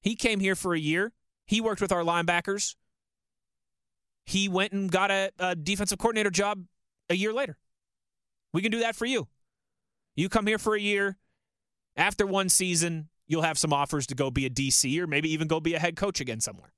He 0.00 0.16
came 0.16 0.40
here 0.40 0.56
for 0.56 0.74
a 0.74 0.78
year. 0.78 1.12
He 1.46 1.60
worked 1.60 1.82
with 1.82 1.92
our 1.92 2.02
linebackers. 2.02 2.74
He 4.24 4.48
went 4.48 4.72
and 4.72 4.90
got 4.90 5.10
a, 5.10 5.30
a 5.38 5.54
defensive 5.54 5.98
coordinator 5.98 6.30
job 6.30 6.64
a 7.10 7.14
year 7.14 7.34
later. 7.34 7.58
We 8.54 8.62
can 8.62 8.72
do 8.72 8.80
that 8.80 8.96
for 8.96 9.04
you. 9.04 9.28
You 10.16 10.30
come 10.30 10.46
here 10.46 10.58
for 10.58 10.74
a 10.74 10.80
year. 10.80 11.18
After 11.94 12.26
one 12.26 12.48
season, 12.48 13.10
you'll 13.26 13.42
have 13.42 13.58
some 13.58 13.74
offers 13.74 14.06
to 14.06 14.14
go 14.14 14.30
be 14.30 14.46
a 14.46 14.50
DC 14.50 14.98
or 14.98 15.06
maybe 15.06 15.30
even 15.30 15.46
go 15.46 15.60
be 15.60 15.74
a 15.74 15.78
head 15.78 15.94
coach 15.94 16.22
again 16.22 16.40
somewhere. 16.40 16.72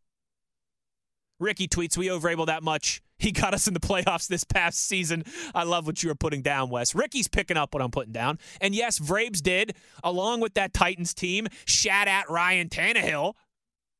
Ricky 1.40 1.68
tweets, 1.68 1.96
We 1.96 2.10
owe 2.10 2.20
Vrabel 2.20 2.46
that 2.46 2.62
much. 2.62 3.02
He 3.18 3.32
got 3.32 3.54
us 3.54 3.66
in 3.68 3.74
the 3.74 3.80
playoffs 3.80 4.26
this 4.26 4.44
past 4.44 4.86
season. 4.86 5.24
I 5.54 5.64
love 5.64 5.86
what 5.86 6.02
you 6.02 6.08
were 6.08 6.14
putting 6.14 6.42
down, 6.42 6.68
Wes. 6.68 6.94
Ricky's 6.94 7.28
picking 7.28 7.56
up 7.56 7.72
what 7.72 7.82
I'm 7.82 7.90
putting 7.90 8.12
down. 8.12 8.38
And 8.60 8.74
yes, 8.74 8.98
Vrabes 8.98 9.40
did, 9.40 9.74
along 10.02 10.40
with 10.40 10.54
that 10.54 10.74
Titans 10.74 11.14
team, 11.14 11.46
shat 11.64 12.08
at 12.08 12.28
Ryan 12.28 12.68
Tannehill 12.68 13.34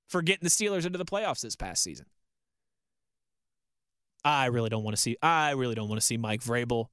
for 0.09 0.21
getting 0.21 0.45
the 0.45 0.51
Steelers 0.51 0.85
into 0.85 0.99
the 0.99 1.05
playoffs 1.05 1.41
this 1.41 1.57
past 1.57 1.83
season. 1.83 2.07
I 4.25 4.47
really 4.47 4.71
don't 4.71 4.83
want 4.83 4.97
to 4.97 5.01
see 5.01 5.17
I 5.23 5.51
really 5.51 5.75
don't 5.75 5.89
want 5.89 6.01
to 6.01 6.07
see 6.07 6.17
Mike 6.17 6.43
Vrabel 6.43 6.87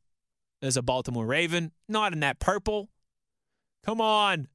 as 0.62 0.78
a 0.78 0.82
Baltimore 0.82 1.26
Raven. 1.26 1.72
Not 1.88 2.14
in 2.14 2.20
that 2.20 2.40
purple. 2.40 2.90
Come 3.84 4.02
on. 4.02 4.48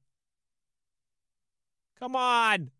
Come 1.99 2.15
on. 2.15 2.71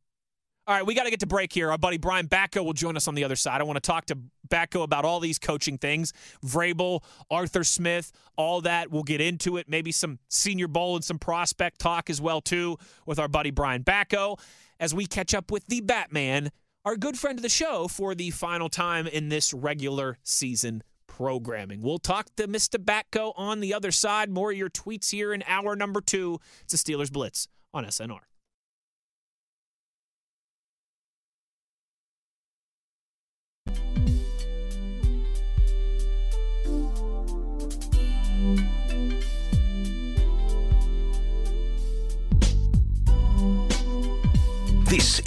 All 0.67 0.75
right, 0.75 0.85
we 0.85 0.95
got 0.95 1.05
to 1.05 1.09
get 1.09 1.21
to 1.21 1.27
break 1.27 1.53
here. 1.53 1.71
Our 1.71 1.77
buddy 1.77 1.97
Brian 1.97 2.27
Batko 2.27 2.65
will 2.65 2.73
join 2.73 2.97
us 2.97 3.07
on 3.07 3.15
the 3.15 3.23
other 3.23 3.37
side. 3.37 3.61
I 3.61 3.63
want 3.63 3.77
to 3.77 3.87
talk 3.87 4.07
to 4.07 4.17
Batko 4.49 4.83
about 4.83 5.05
all 5.05 5.21
these 5.21 5.39
coaching 5.39 5.77
things 5.77 6.11
Vrabel, 6.45 7.03
Arthur 7.31 7.63
Smith, 7.63 8.11
all 8.35 8.59
that. 8.61 8.91
We'll 8.91 9.03
get 9.03 9.21
into 9.21 9.55
it. 9.55 9.69
Maybe 9.69 9.93
some 9.93 10.19
Senior 10.27 10.67
Bowl 10.67 10.97
and 10.97 11.05
some 11.05 11.19
prospect 11.19 11.79
talk 11.79 12.09
as 12.09 12.19
well, 12.19 12.41
too, 12.41 12.77
with 13.05 13.17
our 13.17 13.29
buddy 13.29 13.49
Brian 13.49 13.81
Batko 13.85 14.37
as 14.77 14.93
we 14.93 15.05
catch 15.05 15.33
up 15.33 15.51
with 15.51 15.65
the 15.67 15.79
Batman, 15.79 16.51
our 16.83 16.97
good 16.97 17.17
friend 17.17 17.39
of 17.39 17.43
the 17.43 17.49
show, 17.49 17.87
for 17.87 18.13
the 18.13 18.29
final 18.31 18.67
time 18.67 19.07
in 19.07 19.29
this 19.29 19.53
regular 19.53 20.17
season 20.23 20.83
programming. 21.07 21.81
We'll 21.81 21.97
talk 21.97 22.27
to 22.35 22.45
Mr. 22.45 22.77
Batko 22.77 23.31
on 23.37 23.61
the 23.61 23.73
other 23.73 23.91
side. 23.91 24.29
More 24.29 24.51
of 24.51 24.57
your 24.57 24.69
tweets 24.69 25.11
here 25.11 25.33
in 25.33 25.45
hour 25.47 25.77
number 25.77 26.01
two. 26.01 26.41
It's 26.63 26.73
a 26.73 26.77
Steelers 26.77 27.11
Blitz 27.11 27.47
on 27.73 27.85
SNR. 27.85 28.19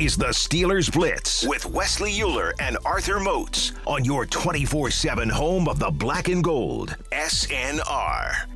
Is 0.00 0.16
the 0.16 0.28
Steelers 0.28 0.90
Blitz 0.90 1.46
with 1.46 1.66
Wesley 1.66 2.22
Euler 2.22 2.54
and 2.58 2.78
Arthur 2.86 3.20
Moats 3.20 3.72
on 3.86 4.02
your 4.02 4.24
24 4.24 4.90
7 4.90 5.28
home 5.28 5.68
of 5.68 5.78
the 5.78 5.90
black 5.90 6.28
and 6.28 6.42
gold, 6.42 6.96
SNR. 7.12 8.46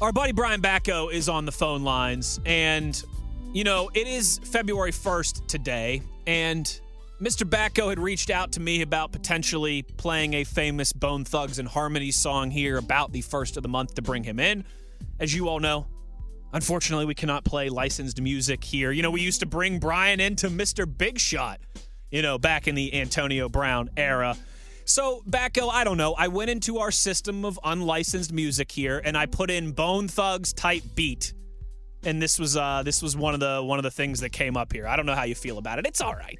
Our 0.00 0.10
buddy 0.10 0.32
Brian 0.32 0.62
Batko 0.62 1.12
is 1.12 1.28
on 1.28 1.44
the 1.44 1.52
phone 1.52 1.82
lines, 1.82 2.40
and, 2.46 3.02
you 3.52 3.64
know, 3.64 3.90
it 3.92 4.08
is 4.08 4.40
February 4.44 4.92
1st 4.92 5.46
today, 5.46 6.00
and 6.26 6.64
Mr. 7.20 7.46
Batko 7.46 7.90
had 7.90 8.00
reached 8.00 8.30
out 8.30 8.50
to 8.52 8.60
me 8.60 8.80
about 8.80 9.12
potentially 9.12 9.82
playing 9.82 10.32
a 10.32 10.44
famous 10.44 10.94
Bone 10.94 11.26
Thugs 11.26 11.58
and 11.58 11.68
Harmony 11.68 12.12
song 12.12 12.50
here 12.50 12.78
about 12.78 13.12
the 13.12 13.20
first 13.20 13.58
of 13.58 13.62
the 13.62 13.68
month 13.68 13.96
to 13.96 14.02
bring 14.02 14.24
him 14.24 14.40
in. 14.40 14.64
As 15.20 15.34
you 15.34 15.50
all 15.50 15.60
know, 15.60 15.86
Unfortunately, 16.52 17.06
we 17.06 17.14
cannot 17.14 17.44
play 17.44 17.68
licensed 17.68 18.20
music 18.20 18.62
here. 18.62 18.92
You 18.92 19.02
know, 19.02 19.10
we 19.10 19.22
used 19.22 19.40
to 19.40 19.46
bring 19.46 19.78
Brian 19.78 20.20
into 20.20 20.48
Mr. 20.48 20.86
Big 20.86 21.18
Shot, 21.18 21.60
you 22.10 22.20
know, 22.20 22.38
back 22.38 22.68
in 22.68 22.74
the 22.74 22.94
Antonio 22.94 23.48
Brown 23.48 23.88
era. 23.96 24.36
So, 24.84 25.22
Batko, 25.28 25.70
I 25.70 25.84
don't 25.84 25.96
know. 25.96 26.12
I 26.12 26.28
went 26.28 26.50
into 26.50 26.78
our 26.78 26.90
system 26.90 27.44
of 27.44 27.58
unlicensed 27.64 28.32
music 28.32 28.70
here 28.70 29.00
and 29.02 29.16
I 29.16 29.26
put 29.26 29.50
in 29.50 29.72
Bone 29.72 30.08
Thugs 30.08 30.52
type 30.52 30.82
beat. 30.94 31.32
And 32.04 32.20
this 32.20 32.38
was 32.38 32.56
uh 32.56 32.82
this 32.82 33.00
was 33.00 33.16
one 33.16 33.32
of 33.32 33.40
the 33.40 33.62
one 33.62 33.78
of 33.78 33.84
the 33.84 33.90
things 33.90 34.20
that 34.20 34.30
came 34.30 34.56
up 34.56 34.72
here. 34.72 34.88
I 34.88 34.96
don't 34.96 35.06
know 35.06 35.14
how 35.14 35.22
you 35.22 35.36
feel 35.36 35.56
about 35.56 35.78
it. 35.78 35.86
It's 35.86 36.00
all 36.00 36.14
right. 36.14 36.38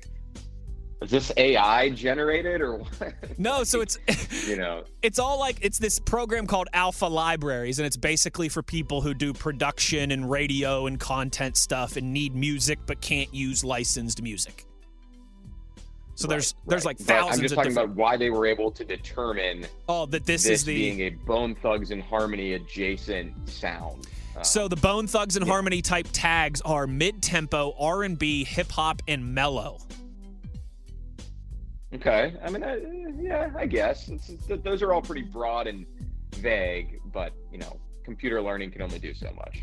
Is 1.02 1.10
this 1.10 1.32
AI 1.36 1.90
generated 1.90 2.60
or 2.60 2.78
what? 2.78 3.38
No, 3.38 3.64
so 3.64 3.80
it's 3.80 3.98
you 4.48 4.56
know 4.56 4.84
it's 5.02 5.18
all 5.18 5.38
like 5.38 5.58
it's 5.60 5.78
this 5.78 5.98
program 5.98 6.46
called 6.46 6.68
Alpha 6.72 7.06
Libraries, 7.06 7.78
and 7.78 7.86
it's 7.86 7.96
basically 7.96 8.48
for 8.48 8.62
people 8.62 9.00
who 9.00 9.14
do 9.14 9.32
production 9.32 10.12
and 10.12 10.30
radio 10.30 10.86
and 10.86 10.98
content 10.98 11.56
stuff 11.56 11.96
and 11.96 12.12
need 12.12 12.34
music 12.34 12.78
but 12.86 13.00
can't 13.00 13.32
use 13.34 13.64
licensed 13.64 14.22
music. 14.22 14.66
So 16.14 16.28
right, 16.28 16.34
there's 16.34 16.54
there's 16.66 16.84
right. 16.84 16.98
like 16.98 16.98
thousands. 16.98 17.30
But 17.30 17.34
I'm 17.34 17.42
just 17.42 17.54
talking 17.54 17.72
about 17.72 17.88
why 17.96 18.16
they 18.16 18.30
were 18.30 18.46
able 18.46 18.70
to 18.70 18.84
determine. 18.84 19.66
Oh, 19.88 20.06
that 20.06 20.26
this, 20.26 20.44
this 20.44 20.60
is 20.60 20.64
the 20.64 20.74
being 20.74 21.00
a 21.00 21.10
Bone 21.10 21.54
Thugs 21.54 21.90
and 21.90 22.02
Harmony 22.02 22.54
adjacent 22.54 23.48
sound. 23.48 24.06
Uh, 24.36 24.42
so 24.42 24.68
the 24.68 24.76
Bone 24.76 25.06
Thugs 25.06 25.36
and 25.36 25.46
yeah. 25.46 25.52
Harmony 25.52 25.82
type 25.82 26.06
tags 26.12 26.60
are 26.62 26.86
mid-tempo, 26.86 27.74
R&B, 27.78 28.44
hip 28.44 28.70
hop, 28.70 29.02
and 29.08 29.34
mellow. 29.34 29.78
Okay. 31.94 32.34
I 32.42 32.50
mean, 32.50 32.62
uh, 32.62 32.76
yeah, 33.20 33.50
I 33.56 33.66
guess 33.66 34.08
it's, 34.08 34.30
it's, 34.30 34.46
those 34.62 34.82
are 34.82 34.92
all 34.92 35.02
pretty 35.02 35.22
broad 35.22 35.66
and 35.66 35.86
vague, 36.36 37.00
but 37.12 37.32
you 37.50 37.58
know, 37.58 37.78
computer 38.04 38.40
learning 38.40 38.70
can 38.70 38.82
only 38.82 38.98
do 38.98 39.12
so 39.14 39.30
much. 39.36 39.62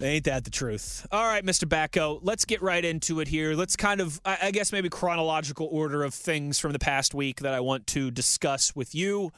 Ain't 0.00 0.24
that 0.24 0.44
the 0.44 0.50
truth? 0.50 1.06
All 1.10 1.26
right, 1.26 1.44
Mr. 1.44 1.64
Batko, 1.64 2.20
let's 2.22 2.44
get 2.44 2.60
right 2.60 2.84
into 2.84 3.20
it 3.20 3.28
here. 3.28 3.54
Let's 3.54 3.76
kind 3.76 4.00
of, 4.00 4.20
I 4.24 4.50
guess, 4.50 4.72
maybe 4.72 4.88
chronological 4.88 5.68
order 5.70 6.04
of 6.04 6.12
things 6.12 6.58
from 6.58 6.72
the 6.72 6.78
past 6.78 7.14
week 7.14 7.40
that 7.40 7.54
I 7.54 7.60
want 7.60 7.86
to 7.88 8.10
discuss 8.10 8.74
with 8.76 8.94
you. 8.94 9.32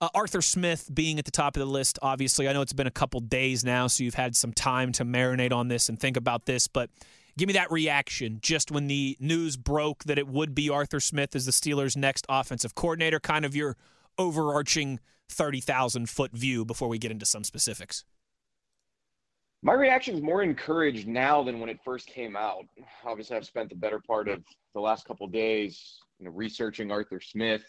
Uh, 0.00 0.08
Arthur 0.14 0.42
Smith 0.42 0.90
being 0.92 1.20
at 1.20 1.24
the 1.24 1.30
top 1.30 1.56
of 1.56 1.60
the 1.60 1.66
list, 1.66 1.98
obviously. 2.02 2.48
I 2.48 2.52
know 2.52 2.62
it's 2.62 2.72
been 2.72 2.88
a 2.88 2.90
couple 2.90 3.20
days 3.20 3.64
now, 3.64 3.86
so 3.86 4.02
you've 4.02 4.14
had 4.14 4.34
some 4.34 4.52
time 4.52 4.90
to 4.92 5.04
marinate 5.04 5.52
on 5.52 5.68
this 5.68 5.88
and 5.88 5.98
think 6.00 6.16
about 6.16 6.46
this, 6.46 6.66
but 6.66 6.90
Give 7.38 7.46
me 7.46 7.54
that 7.54 7.70
reaction 7.72 8.38
just 8.42 8.70
when 8.70 8.88
the 8.88 9.16
news 9.18 9.56
broke 9.56 10.04
that 10.04 10.18
it 10.18 10.28
would 10.28 10.54
be 10.54 10.68
Arthur 10.68 11.00
Smith 11.00 11.34
as 11.34 11.46
the 11.46 11.52
Steelers' 11.52 11.96
next 11.96 12.26
offensive 12.28 12.74
coordinator, 12.74 13.18
kind 13.18 13.44
of 13.44 13.56
your 13.56 13.76
overarching 14.18 15.00
30,000 15.30 16.10
foot 16.10 16.32
view 16.32 16.64
before 16.64 16.88
we 16.88 16.98
get 16.98 17.10
into 17.10 17.24
some 17.24 17.42
specifics. 17.42 18.04
My 19.62 19.72
reaction 19.72 20.14
is 20.16 20.22
more 20.22 20.42
encouraged 20.42 21.06
now 21.06 21.42
than 21.42 21.60
when 21.60 21.70
it 21.70 21.78
first 21.84 22.06
came 22.08 22.36
out. 22.36 22.64
Obviously, 23.04 23.36
I've 23.36 23.46
spent 23.46 23.70
the 23.70 23.76
better 23.76 24.00
part 24.00 24.28
of 24.28 24.42
the 24.74 24.80
last 24.80 25.06
couple 25.06 25.26
days, 25.28 26.00
you 26.18 26.26
know, 26.26 26.32
researching 26.32 26.90
Arthur 26.90 27.20
Smith, 27.20 27.62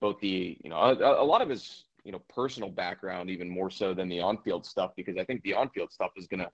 both 0.00 0.18
the, 0.20 0.56
you 0.64 0.70
know, 0.70 0.76
a, 0.76 1.22
a 1.22 1.24
lot 1.24 1.42
of 1.42 1.48
his, 1.48 1.84
you 2.04 2.12
know, 2.12 2.22
personal 2.34 2.70
background, 2.70 3.28
even 3.28 3.48
more 3.48 3.70
so 3.70 3.92
than 3.92 4.08
the 4.08 4.20
on-field 4.20 4.64
stuff, 4.64 4.92
because 4.96 5.16
I 5.18 5.24
think 5.24 5.42
the 5.42 5.54
on-field 5.54 5.92
stuff 5.92 6.10
is 6.16 6.26
going 6.26 6.40
to 6.40 6.50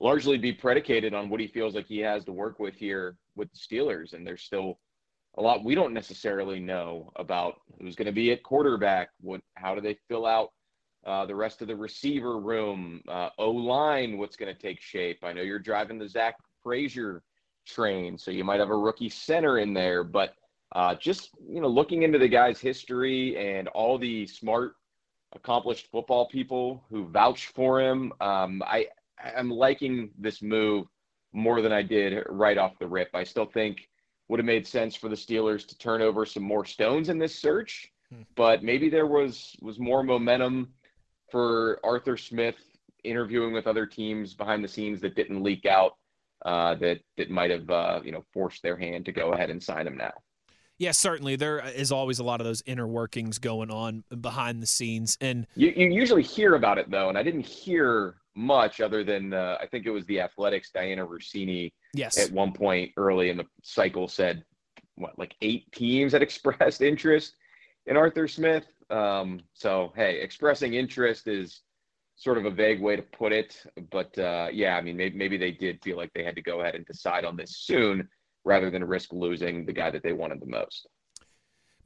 largely 0.00 0.38
be 0.38 0.52
predicated 0.52 1.14
on 1.14 1.28
what 1.28 1.40
he 1.40 1.46
feels 1.46 1.74
like 1.74 1.86
he 1.86 1.98
has 1.98 2.24
to 2.24 2.32
work 2.32 2.58
with 2.58 2.74
here 2.74 3.16
with 3.36 3.48
the 3.52 3.58
Steelers. 3.58 4.14
And 4.14 4.26
there's 4.26 4.42
still 4.42 4.78
a 5.36 5.42
lot 5.42 5.64
we 5.64 5.74
don't 5.74 5.94
necessarily 5.94 6.58
know 6.58 7.12
about 7.16 7.60
who's 7.80 7.94
going 7.94 8.06
to 8.06 8.12
be 8.12 8.32
at 8.32 8.42
quarterback. 8.42 9.10
What, 9.20 9.42
how 9.54 9.74
do 9.74 9.80
they 9.80 9.96
fill 10.08 10.26
out 10.26 10.50
uh, 11.06 11.26
the 11.26 11.34
rest 11.34 11.62
of 11.62 11.68
the 11.68 11.76
receiver 11.76 12.38
room? 12.38 13.02
Uh, 13.06 13.28
o 13.38 13.50
line, 13.50 14.18
what's 14.18 14.36
going 14.36 14.54
to 14.54 14.60
take 14.60 14.80
shape? 14.80 15.18
I 15.22 15.32
know 15.32 15.42
you're 15.42 15.58
driving 15.58 15.98
the 15.98 16.08
Zach 16.08 16.36
Frazier 16.62 17.22
train, 17.66 18.16
so 18.18 18.30
you 18.30 18.42
might 18.42 18.60
have 18.60 18.70
a 18.70 18.76
rookie 18.76 19.08
center 19.10 19.58
in 19.58 19.74
there, 19.74 20.02
but 20.02 20.34
uh, 20.72 20.94
just 20.94 21.30
you 21.48 21.60
know, 21.60 21.68
looking 21.68 22.02
into 22.02 22.18
the 22.18 22.28
guy's 22.28 22.60
history 22.60 23.36
and 23.36 23.68
all 23.68 23.98
the 23.98 24.26
smart, 24.26 24.74
accomplished 25.34 25.88
football 25.92 26.26
people 26.28 26.84
who 26.90 27.08
vouch 27.08 27.48
for 27.48 27.80
him, 27.80 28.12
um, 28.20 28.62
I 28.66 28.86
I'm 29.36 29.50
liking 29.50 30.10
this 30.18 30.42
move 30.42 30.86
more 31.32 31.62
than 31.62 31.72
I 31.72 31.82
did 31.82 32.24
right 32.28 32.58
off 32.58 32.78
the 32.78 32.86
rip. 32.86 33.10
I 33.14 33.24
still 33.24 33.46
think 33.46 33.88
would 34.28 34.38
have 34.38 34.46
made 34.46 34.66
sense 34.66 34.94
for 34.94 35.08
the 35.08 35.16
Steelers 35.16 35.66
to 35.66 35.78
turn 35.78 36.02
over 36.02 36.24
some 36.24 36.42
more 36.42 36.64
stones 36.64 37.08
in 37.08 37.18
this 37.18 37.34
search, 37.34 37.90
hmm. 38.12 38.22
but 38.36 38.62
maybe 38.62 38.88
there 38.88 39.06
was 39.06 39.56
was 39.60 39.78
more 39.78 40.02
momentum 40.02 40.72
for 41.30 41.80
Arthur 41.84 42.16
Smith 42.16 42.56
interviewing 43.04 43.52
with 43.52 43.66
other 43.66 43.86
teams 43.86 44.34
behind 44.34 44.62
the 44.62 44.68
scenes 44.68 45.00
that 45.00 45.14
didn't 45.14 45.42
leak 45.42 45.66
out 45.66 45.92
uh, 46.44 46.74
that 46.76 47.00
that 47.16 47.30
might 47.30 47.50
have 47.50 47.68
uh, 47.70 48.00
you 48.04 48.12
know 48.12 48.24
forced 48.32 48.62
their 48.62 48.76
hand 48.76 49.04
to 49.06 49.12
go 49.12 49.32
ahead 49.32 49.50
and 49.50 49.62
sign 49.62 49.86
him 49.86 49.96
now. 49.96 50.12
Yeah, 50.78 50.92
certainly. 50.92 51.36
There 51.36 51.60
is 51.60 51.92
always 51.92 52.20
a 52.20 52.24
lot 52.24 52.40
of 52.40 52.46
those 52.46 52.62
inner 52.64 52.86
workings 52.86 53.38
going 53.38 53.70
on 53.70 54.02
behind 54.20 54.62
the 54.62 54.66
scenes, 54.66 55.18
and 55.20 55.46
you, 55.54 55.72
you 55.76 55.88
usually 55.88 56.22
hear 56.22 56.54
about 56.54 56.78
it 56.78 56.90
though, 56.90 57.08
and 57.08 57.18
I 57.18 57.22
didn't 57.22 57.44
hear 57.44 58.16
much 58.40 58.80
other 58.80 59.04
than 59.04 59.34
uh, 59.34 59.58
I 59.60 59.66
think 59.66 59.86
it 59.86 59.90
was 59.90 60.06
the 60.06 60.20
Athletics 60.20 60.70
Dianna 60.74 61.06
Russini. 61.06 61.72
Yes. 61.94 62.18
At 62.18 62.32
one 62.32 62.52
point 62.52 62.92
early 62.96 63.30
in 63.30 63.36
the 63.36 63.44
cycle, 63.62 64.08
said 64.08 64.44
what 64.94 65.18
like 65.18 65.34
eight 65.42 65.70
teams 65.72 66.12
had 66.12 66.22
expressed 66.28 66.80
interest 66.80 67.34
in 67.86 67.96
Arthur 67.96 68.26
Smith. 68.26 68.66
Um, 68.88 69.40
so 69.54 69.92
hey, 69.94 70.20
expressing 70.20 70.74
interest 70.74 71.28
is 71.28 71.60
sort 72.16 72.38
of 72.38 72.44
a 72.44 72.50
vague 72.50 72.80
way 72.80 72.96
to 72.96 73.02
put 73.02 73.32
it, 73.32 73.62
but 73.90 74.16
uh, 74.18 74.48
yeah, 74.52 74.76
I 74.76 74.80
mean 74.80 74.96
maybe 74.96 75.16
maybe 75.16 75.36
they 75.36 75.52
did 75.52 75.82
feel 75.82 75.96
like 75.96 76.10
they 76.14 76.24
had 76.24 76.36
to 76.36 76.42
go 76.42 76.60
ahead 76.60 76.74
and 76.74 76.84
decide 76.86 77.24
on 77.24 77.36
this 77.36 77.58
soon 77.58 78.08
rather 78.44 78.70
than 78.70 78.82
risk 78.84 79.12
losing 79.12 79.66
the 79.66 79.72
guy 79.72 79.90
that 79.90 80.02
they 80.02 80.12
wanted 80.12 80.40
the 80.40 80.46
most. 80.46 80.88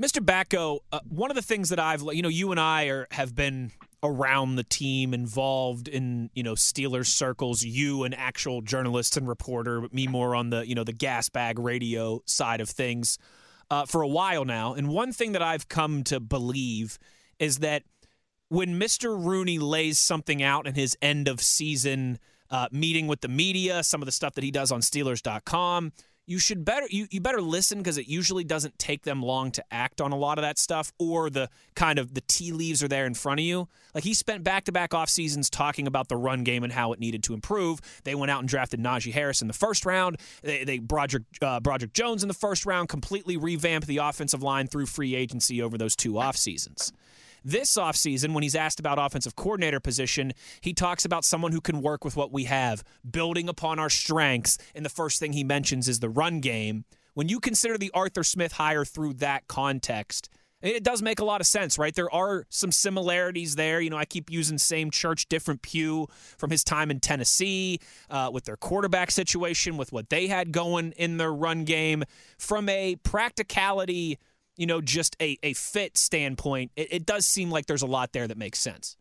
Mr. 0.00 0.24
Batko, 0.24 0.80
uh, 0.92 1.00
one 1.08 1.30
of 1.30 1.36
the 1.36 1.42
things 1.42 1.68
that 1.68 1.78
I've, 1.78 2.02
you 2.02 2.22
know, 2.22 2.28
you 2.28 2.50
and 2.50 2.58
I 2.58 2.86
are 2.86 3.06
have 3.12 3.34
been 3.34 3.70
around 4.04 4.56
the 4.56 4.62
team, 4.62 5.14
involved 5.14 5.88
in, 5.88 6.30
you 6.34 6.42
know, 6.42 6.52
Steelers 6.52 7.06
circles. 7.06 7.64
You, 7.64 8.04
an 8.04 8.12
actual 8.12 8.60
journalist 8.60 9.16
and 9.16 9.26
reporter, 9.26 9.80
but 9.80 9.94
me 9.94 10.06
more 10.06 10.36
on 10.36 10.50
the, 10.50 10.68
you 10.68 10.74
know, 10.74 10.84
the 10.84 10.92
gas 10.92 11.30
bag 11.30 11.58
radio 11.58 12.20
side 12.26 12.60
of 12.60 12.68
things 12.68 13.18
uh, 13.70 13.86
for 13.86 14.02
a 14.02 14.08
while 14.08 14.44
now. 14.44 14.74
And 14.74 14.88
one 14.88 15.12
thing 15.12 15.32
that 15.32 15.42
I've 15.42 15.68
come 15.68 16.04
to 16.04 16.20
believe 16.20 16.98
is 17.38 17.58
that 17.58 17.82
when 18.50 18.78
Mr. 18.78 19.18
Rooney 19.20 19.58
lays 19.58 19.98
something 19.98 20.42
out 20.42 20.66
in 20.66 20.74
his 20.74 20.96
end 21.00 21.26
of 21.26 21.40
season 21.40 22.18
uh, 22.50 22.68
meeting 22.70 23.06
with 23.06 23.22
the 23.22 23.28
media, 23.28 23.82
some 23.82 24.02
of 24.02 24.06
the 24.06 24.12
stuff 24.12 24.34
that 24.34 24.44
he 24.44 24.50
does 24.50 24.70
on 24.70 24.80
Steelers.com 24.80 25.92
you 26.26 26.38
should 26.38 26.64
better 26.64 26.86
you, 26.90 27.06
you 27.10 27.20
better 27.20 27.40
listen 27.40 27.78
because 27.78 27.98
it 27.98 28.08
usually 28.08 28.44
doesn't 28.44 28.78
take 28.78 29.02
them 29.02 29.22
long 29.22 29.50
to 29.52 29.64
act 29.70 30.00
on 30.00 30.12
a 30.12 30.16
lot 30.16 30.38
of 30.38 30.42
that 30.42 30.58
stuff 30.58 30.92
or 30.98 31.28
the 31.30 31.48
kind 31.74 31.98
of 31.98 32.14
the 32.14 32.22
tea 32.22 32.52
leaves 32.52 32.82
are 32.82 32.88
there 32.88 33.06
in 33.06 33.14
front 33.14 33.40
of 33.40 33.44
you. 33.44 33.68
Like 33.94 34.04
he 34.04 34.14
spent 34.14 34.42
back-to-back 34.42 34.94
off 34.94 35.08
seasons 35.08 35.50
talking 35.50 35.86
about 35.86 36.08
the 36.08 36.16
run 36.16 36.44
game 36.44 36.64
and 36.64 36.72
how 36.72 36.92
it 36.92 36.98
needed 36.98 37.22
to 37.24 37.34
improve. 37.34 37.80
They 38.04 38.14
went 38.14 38.30
out 38.30 38.40
and 38.40 38.48
drafted 38.48 38.80
Najee 38.80 39.12
Harris 39.12 39.42
in 39.42 39.48
the 39.48 39.54
first 39.54 39.84
round. 39.84 40.16
They, 40.42 40.64
they 40.64 40.78
Broderick, 40.78 41.24
uh, 41.42 41.60
Broderick 41.60 41.92
Jones 41.92 42.22
in 42.22 42.28
the 42.28 42.34
first 42.34 42.66
round 42.66 42.88
completely 42.88 43.36
revamped 43.36 43.86
the 43.86 43.98
offensive 43.98 44.42
line 44.42 44.66
through 44.66 44.86
free 44.86 45.14
agency 45.14 45.60
over 45.60 45.76
those 45.76 45.94
two 45.94 46.18
off 46.18 46.36
seasons 46.36 46.92
this 47.44 47.76
offseason, 47.76 48.32
when 48.32 48.42
he's 48.42 48.54
asked 48.54 48.80
about 48.80 48.98
offensive 48.98 49.36
coordinator 49.36 49.80
position, 49.80 50.32
he 50.60 50.72
talks 50.72 51.04
about 51.04 51.24
someone 51.24 51.52
who 51.52 51.60
can 51.60 51.82
work 51.82 52.04
with 52.04 52.16
what 52.16 52.32
we 52.32 52.44
have, 52.44 52.82
building 53.08 53.48
upon 53.48 53.78
our 53.78 53.90
strengths. 53.90 54.58
And 54.74 54.84
the 54.84 54.90
first 54.90 55.20
thing 55.20 55.34
he 55.34 55.44
mentions 55.44 55.88
is 55.88 56.00
the 56.00 56.08
run 56.08 56.40
game. 56.40 56.84
When 57.12 57.28
you 57.28 57.38
consider 57.38 57.78
the 57.78 57.92
Arthur 57.94 58.24
Smith 58.24 58.52
hire 58.52 58.84
through 58.84 59.14
that 59.14 59.46
context, 59.46 60.28
it 60.64 60.82
does 60.82 61.02
make 61.02 61.18
a 61.18 61.24
lot 61.24 61.42
of 61.42 61.46
sense, 61.46 61.78
right? 61.78 61.94
There 61.94 62.12
are 62.12 62.46
some 62.48 62.72
similarities 62.72 63.54
there. 63.54 63.80
You 63.80 63.90
know, 63.90 63.98
I 63.98 64.06
keep 64.06 64.30
using 64.30 64.56
same 64.56 64.90
church, 64.90 65.28
different 65.28 65.60
pew 65.60 66.08
from 66.38 66.50
his 66.50 66.64
time 66.64 66.90
in 66.90 67.00
Tennessee 67.00 67.80
uh, 68.08 68.30
with 68.32 68.46
their 68.46 68.56
quarterback 68.56 69.10
situation, 69.10 69.76
with 69.76 69.92
what 69.92 70.08
they 70.08 70.26
had 70.26 70.52
going 70.52 70.92
in 70.92 71.18
their 71.18 71.32
run 71.32 71.64
game. 71.64 72.04
From 72.38 72.70
a 72.70 72.96
practicality 72.96 74.18
you 74.56 74.66
know, 74.66 74.80
just 74.80 75.16
a, 75.20 75.38
a 75.42 75.52
fit 75.54 75.96
standpoint, 75.96 76.70
it, 76.76 76.88
it 76.90 77.06
does 77.06 77.26
seem 77.26 77.50
like 77.50 77.66
there's 77.66 77.82
a 77.82 77.86
lot 77.86 78.12
there 78.12 78.28
that 78.28 78.38
makes 78.38 78.58
sense. 78.58 78.96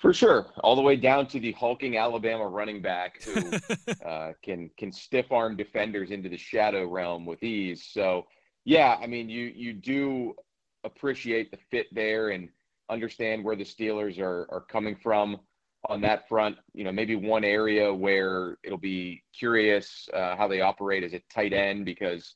For 0.00 0.12
sure, 0.12 0.46
all 0.62 0.76
the 0.76 0.82
way 0.82 0.96
down 0.96 1.26
to 1.28 1.40
the 1.40 1.52
hulking 1.52 1.96
Alabama 1.96 2.46
running 2.46 2.82
back 2.82 3.22
who 3.22 3.50
uh, 4.06 4.32
can 4.42 4.70
can 4.78 4.92
stiff 4.92 5.32
arm 5.32 5.56
defenders 5.56 6.10
into 6.10 6.28
the 6.28 6.36
shadow 6.36 6.86
realm 6.86 7.24
with 7.24 7.42
ease. 7.42 7.88
So, 7.90 8.26
yeah, 8.64 8.96
I 9.00 9.06
mean, 9.06 9.30
you 9.30 9.52
you 9.54 9.72
do 9.72 10.34
appreciate 10.84 11.50
the 11.50 11.58
fit 11.70 11.86
there 11.92 12.28
and 12.28 12.50
understand 12.90 13.42
where 13.42 13.56
the 13.56 13.64
Steelers 13.64 14.20
are 14.20 14.46
are 14.50 14.66
coming 14.68 14.96
from 15.02 15.40
on 15.88 16.02
that 16.02 16.28
front. 16.28 16.56
You 16.74 16.84
know, 16.84 16.92
maybe 16.92 17.16
one 17.16 17.42
area 17.42 17.92
where 17.92 18.58
it'll 18.62 18.76
be 18.76 19.22
curious 19.36 20.08
uh, 20.12 20.36
how 20.36 20.46
they 20.46 20.60
operate 20.60 21.04
is 21.04 21.14
a 21.14 21.22
tight 21.32 21.54
end 21.54 21.86
because 21.86 22.34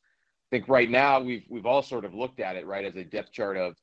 think 0.51 0.69
right 0.69 0.91
now 0.91 1.21
we've 1.21 1.45
we've 1.49 1.67
all 1.67 1.83
sort 1.83 2.05
of 2.05 2.15
looked 2.15 2.41
at 2.41 2.57
it 2.57 2.67
right 2.67 2.85
as 2.85 2.97
a 2.97 3.05
depth 3.05 3.33
chart 3.33 3.57
of 3.57 3.77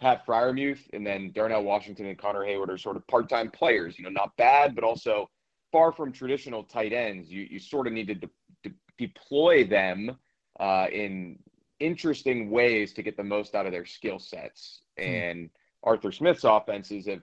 Pat 0.00 0.24
Freiermuth 0.26 0.80
and 0.92 1.06
then 1.06 1.32
Darnell 1.34 1.64
Washington 1.64 2.06
and 2.06 2.18
Connor 2.18 2.44
Heyward 2.44 2.68
are 2.68 2.78
sort 2.78 2.96
of 2.96 3.06
part-time 3.08 3.50
players. 3.50 3.98
You 3.98 4.04
know, 4.04 4.10
not 4.10 4.36
bad, 4.36 4.74
but 4.74 4.84
also 4.84 5.28
far 5.72 5.92
from 5.92 6.12
traditional 6.12 6.62
tight 6.62 6.92
ends. 6.92 7.30
You 7.30 7.46
you 7.50 7.58
sort 7.58 7.86
of 7.86 7.92
need 7.92 8.08
to, 8.08 8.14
de- 8.14 8.30
de- 8.64 8.74
deploy 8.98 9.66
them 9.66 10.16
uh, 10.60 10.86
in 10.92 11.38
interesting 11.80 12.50
ways 12.50 12.92
to 12.92 13.02
get 13.02 13.16
the 13.16 13.24
most 13.24 13.54
out 13.54 13.66
of 13.66 13.72
their 13.72 13.86
skill 13.86 14.18
sets. 14.18 14.82
Hmm. 14.98 15.04
And 15.04 15.50
Arthur 15.82 16.12
Smith's 16.12 16.44
offenses 16.44 17.06
have 17.06 17.22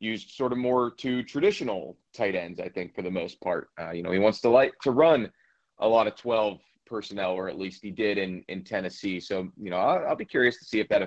used 0.00 0.30
sort 0.32 0.52
of 0.52 0.58
more 0.58 0.90
to 0.90 1.22
traditional 1.22 1.96
tight 2.14 2.34
ends, 2.34 2.60
I 2.60 2.68
think, 2.68 2.94
for 2.94 3.02
the 3.02 3.10
most 3.10 3.40
part. 3.40 3.68
Uh, 3.80 3.92
you 3.92 4.02
know, 4.02 4.10
he 4.10 4.18
wants 4.18 4.40
to 4.42 4.48
like 4.50 4.78
to 4.82 4.90
run 4.90 5.30
a 5.78 5.88
lot 5.88 6.06
of 6.06 6.16
12 6.16 6.60
personnel, 6.86 7.32
or 7.32 7.48
at 7.48 7.58
least 7.58 7.82
he 7.82 7.90
did 7.90 8.18
in 8.18 8.44
in 8.48 8.64
Tennessee. 8.64 9.20
So 9.20 9.48
you 9.60 9.70
know, 9.70 9.76
I'll, 9.76 10.08
I'll 10.08 10.16
be 10.16 10.24
curious 10.24 10.58
to 10.58 10.64
see 10.64 10.80
if 10.80 10.88
that 10.88 11.02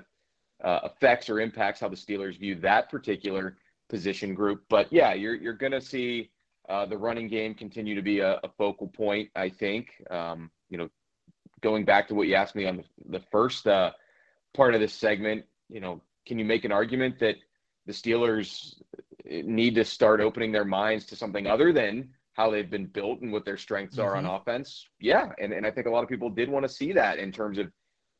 uh, 0.63 0.79
affects 0.83 1.29
or 1.29 1.39
impacts 1.39 1.79
how 1.79 1.89
the 1.89 1.95
Steelers 1.95 2.39
view 2.39 2.55
that 2.55 2.89
particular 2.89 3.57
position 3.89 4.33
group. 4.33 4.63
But 4.69 4.91
yeah, 4.91 5.13
you're 5.13 5.35
you're 5.35 5.53
going 5.53 5.71
to 5.71 5.81
see 5.81 6.31
uh, 6.69 6.85
the 6.85 6.97
running 6.97 7.27
game 7.27 7.53
continue 7.53 7.95
to 7.95 8.01
be 8.01 8.19
a, 8.19 8.39
a 8.43 8.49
focal 8.57 8.87
point. 8.87 9.29
I 9.35 9.49
think. 9.49 9.89
Um, 10.09 10.51
you 10.69 10.77
know, 10.77 10.89
going 11.61 11.85
back 11.85 12.07
to 12.07 12.15
what 12.15 12.27
you 12.27 12.35
asked 12.35 12.55
me 12.55 12.65
on 12.65 12.77
the, 12.77 12.83
the 13.19 13.25
first 13.31 13.67
uh, 13.67 13.91
part 14.53 14.75
of 14.75 14.81
this 14.81 14.93
segment, 14.93 15.45
you 15.69 15.79
know, 15.79 16.01
can 16.25 16.37
you 16.37 16.45
make 16.45 16.65
an 16.65 16.71
argument 16.71 17.19
that 17.19 17.35
the 17.85 17.93
Steelers 17.93 18.75
need 19.25 19.75
to 19.75 19.85
start 19.85 20.19
opening 20.19 20.51
their 20.51 20.65
minds 20.65 21.05
to 21.05 21.15
something 21.15 21.47
other 21.47 21.71
than 21.71 22.09
how 22.38 22.52
they've 22.52 22.69
been 22.69 22.86
built 22.86 23.21
and 23.21 23.34
what 23.34 23.43
their 23.43 23.58
strengths 23.58 23.97
are 23.97 24.13
mm-hmm. 24.13 24.28
on 24.28 24.36
offense. 24.36 24.88
Yeah. 25.00 25.32
And, 25.39 25.52
and 25.52 25.65
I 25.65 25.71
think 25.71 25.88
a 25.88 25.89
lot 25.89 26.04
of 26.04 26.10
people 26.10 26.30
did 26.30 26.50
want 26.50 26.63
to 26.63 26.69
see 26.71 26.93
that 26.93 27.17
in 27.17 27.32
terms 27.32 27.58
of 27.58 27.71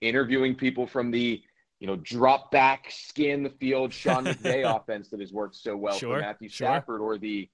interviewing 0.02 0.56
people 0.56 0.88
from 0.88 1.12
the, 1.12 1.40
you 1.80 1.86
know, 1.86 1.98
drop 1.98 2.50
back, 2.50 2.88
scan 2.90 3.44
the 3.44 3.52
field, 3.52 3.94
Sean 3.94 4.26
McVay 4.26 4.76
offense 4.76 5.10
that 5.10 5.20
has 5.20 5.32
worked 5.32 5.56
so 5.56 5.78
well 5.78 5.96
sure, 5.96 6.16
for 6.16 6.22
Matthew 6.22 6.50
Stafford 6.50 7.00
sure. 7.00 7.02
or 7.02 7.20
the, 7.20 7.48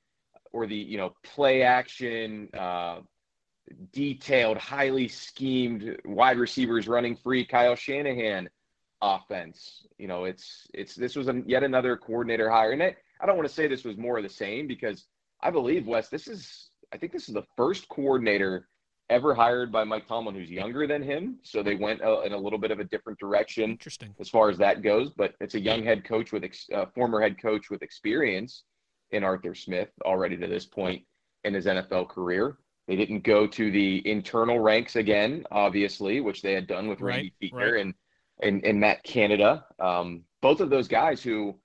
or 0.53 0.65
the, 0.65 0.75
you 0.75 0.97
know, 0.97 1.13
play 1.21 1.63
action, 1.63 2.47
uh, 2.57 2.99
detailed, 3.91 4.57
highly 4.57 5.09
schemed 5.09 5.97
wide 6.05 6.37
receivers 6.37 6.87
running 6.87 7.17
free 7.17 7.45
Kyle 7.45 7.75
Shanahan 7.75 8.49
offense. 9.01 9.85
You 9.97 10.07
know, 10.07 10.23
it's, 10.23 10.65
it's, 10.73 10.95
this 10.95 11.17
was 11.17 11.27
a, 11.27 11.41
yet 11.45 11.63
another 11.63 11.97
coordinator 11.97 12.49
hire. 12.49 12.71
And 12.71 12.81
I, 12.81 12.95
I 13.19 13.25
don't 13.25 13.35
want 13.35 13.49
to 13.49 13.53
say 13.53 13.67
this 13.67 13.83
was 13.83 13.97
more 13.97 14.17
of 14.17 14.23
the 14.23 14.29
same 14.29 14.65
because 14.65 15.07
I 15.43 15.51
believe 15.51 15.85
Wes. 15.85 16.09
This 16.09 16.27
is 16.27 16.69
I 16.93 16.97
think 16.97 17.11
this 17.11 17.27
is 17.27 17.33
the 17.33 17.43
first 17.57 17.87
coordinator 17.89 18.69
ever 19.09 19.35
hired 19.35 19.71
by 19.71 19.83
Mike 19.83 20.07
Tomlin 20.07 20.33
who's 20.33 20.49
younger 20.49 20.87
than 20.87 21.03
him. 21.03 21.37
So 21.43 21.61
they 21.61 21.75
went 21.75 22.01
uh, 22.01 22.21
in 22.21 22.31
a 22.31 22.37
little 22.37 22.57
bit 22.57 22.71
of 22.71 22.79
a 22.79 22.85
different 22.85 23.19
direction. 23.19 23.71
Interesting 23.71 24.15
as 24.19 24.29
far 24.29 24.49
as 24.49 24.57
that 24.59 24.81
goes. 24.81 25.11
But 25.11 25.35
it's 25.41 25.55
a 25.55 25.59
young 25.59 25.83
head 25.83 26.05
coach 26.05 26.31
with 26.31 26.43
ex- 26.43 26.69
uh, 26.73 26.85
former 26.95 27.21
head 27.21 27.39
coach 27.39 27.69
with 27.69 27.83
experience 27.83 28.63
in 29.11 29.23
Arthur 29.23 29.53
Smith 29.53 29.89
already 30.05 30.37
to 30.37 30.47
this 30.47 30.65
point 30.65 31.03
in 31.43 31.53
his 31.53 31.65
NFL 31.65 32.09
career. 32.09 32.57
They 32.87 32.95
didn't 32.95 33.23
go 33.23 33.45
to 33.47 33.71
the 33.71 34.07
internal 34.09 34.59
ranks 34.59 34.95
again, 34.95 35.45
obviously, 35.51 36.21
which 36.21 36.41
they 36.41 36.53
had 36.53 36.67
done 36.67 36.87
with 36.87 37.01
Randy 37.01 37.33
right, 37.41 37.51
Fichtner 37.51 37.71
right. 37.73 37.81
and, 37.81 37.93
and 38.41 38.65
and 38.65 38.79
Matt 38.79 39.03
Canada. 39.03 39.65
Um, 39.79 40.23
both 40.41 40.59
of 40.59 40.69
those 40.69 40.87
guys 40.87 41.21
who 41.21 41.57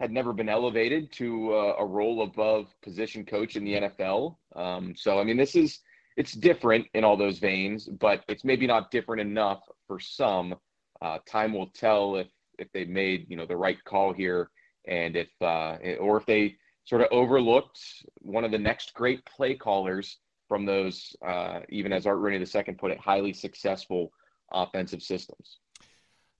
had 0.00 0.10
never 0.10 0.32
been 0.32 0.48
elevated 0.48 1.12
to 1.12 1.54
uh, 1.54 1.76
a 1.78 1.86
role 1.86 2.22
above 2.22 2.66
position 2.82 3.24
coach 3.24 3.56
in 3.56 3.64
the 3.64 3.74
NFL. 3.74 4.36
Um, 4.56 4.94
so, 4.96 5.20
I 5.20 5.24
mean, 5.24 5.36
this 5.36 5.54
is 5.54 5.80
it's 6.16 6.32
different 6.32 6.86
in 6.94 7.04
all 7.04 7.16
those 7.16 7.38
veins, 7.38 7.86
but 7.86 8.24
it's 8.28 8.44
maybe 8.44 8.66
not 8.66 8.90
different 8.90 9.20
enough 9.20 9.62
for 9.86 9.98
some. 9.98 10.54
Uh, 11.02 11.18
time 11.28 11.52
will 11.52 11.68
tell 11.68 12.16
if 12.16 12.28
if 12.58 12.70
they 12.72 12.84
made 12.84 13.26
you 13.28 13.36
know 13.36 13.46
the 13.46 13.56
right 13.56 13.82
call 13.84 14.12
here, 14.12 14.50
and 14.86 15.16
if 15.16 15.28
uh, 15.40 15.76
or 16.00 16.16
if 16.16 16.26
they 16.26 16.56
sort 16.84 17.02
of 17.02 17.08
overlooked 17.10 17.80
one 18.20 18.44
of 18.44 18.50
the 18.50 18.58
next 18.58 18.94
great 18.94 19.24
play 19.24 19.54
callers 19.54 20.18
from 20.48 20.66
those, 20.66 21.16
uh, 21.26 21.60
even 21.68 21.92
as 21.92 22.06
Art 22.06 22.18
Rooney 22.18 22.38
II 22.38 22.74
put 22.74 22.90
it, 22.90 22.98
highly 22.98 23.32
successful 23.32 24.12
offensive 24.52 25.02
systems. 25.02 25.58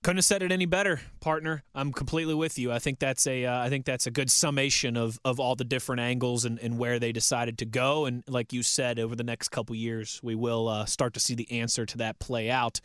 Couldn't 0.04 0.18
have 0.18 0.26
said 0.26 0.42
it 0.42 0.52
any 0.52 0.66
better, 0.66 1.00
partner. 1.20 1.62
I'm 1.74 1.90
completely 1.90 2.34
with 2.34 2.58
you. 2.58 2.70
I 2.70 2.78
think 2.78 2.98
that's 2.98 3.26
a 3.26 3.46
uh, 3.46 3.58
I 3.58 3.70
think 3.70 3.86
that's 3.86 4.06
a 4.06 4.10
good 4.10 4.30
summation 4.30 4.98
of 4.98 5.18
of 5.24 5.40
all 5.40 5.56
the 5.56 5.64
different 5.64 6.02
angles 6.02 6.44
and, 6.44 6.58
and 6.58 6.76
where 6.76 6.98
they 6.98 7.10
decided 7.10 7.56
to 7.58 7.64
go. 7.64 8.04
And 8.04 8.22
like 8.28 8.52
you 8.52 8.62
said, 8.62 8.98
over 8.98 9.16
the 9.16 9.24
next 9.24 9.48
couple 9.48 9.74
years, 9.74 10.20
we 10.22 10.34
will 10.34 10.68
uh, 10.68 10.84
start 10.84 11.14
to 11.14 11.20
see 11.20 11.34
the 11.34 11.50
answer 11.50 11.86
to 11.86 11.96
that 11.96 12.18
play 12.18 12.50
out. 12.50 12.82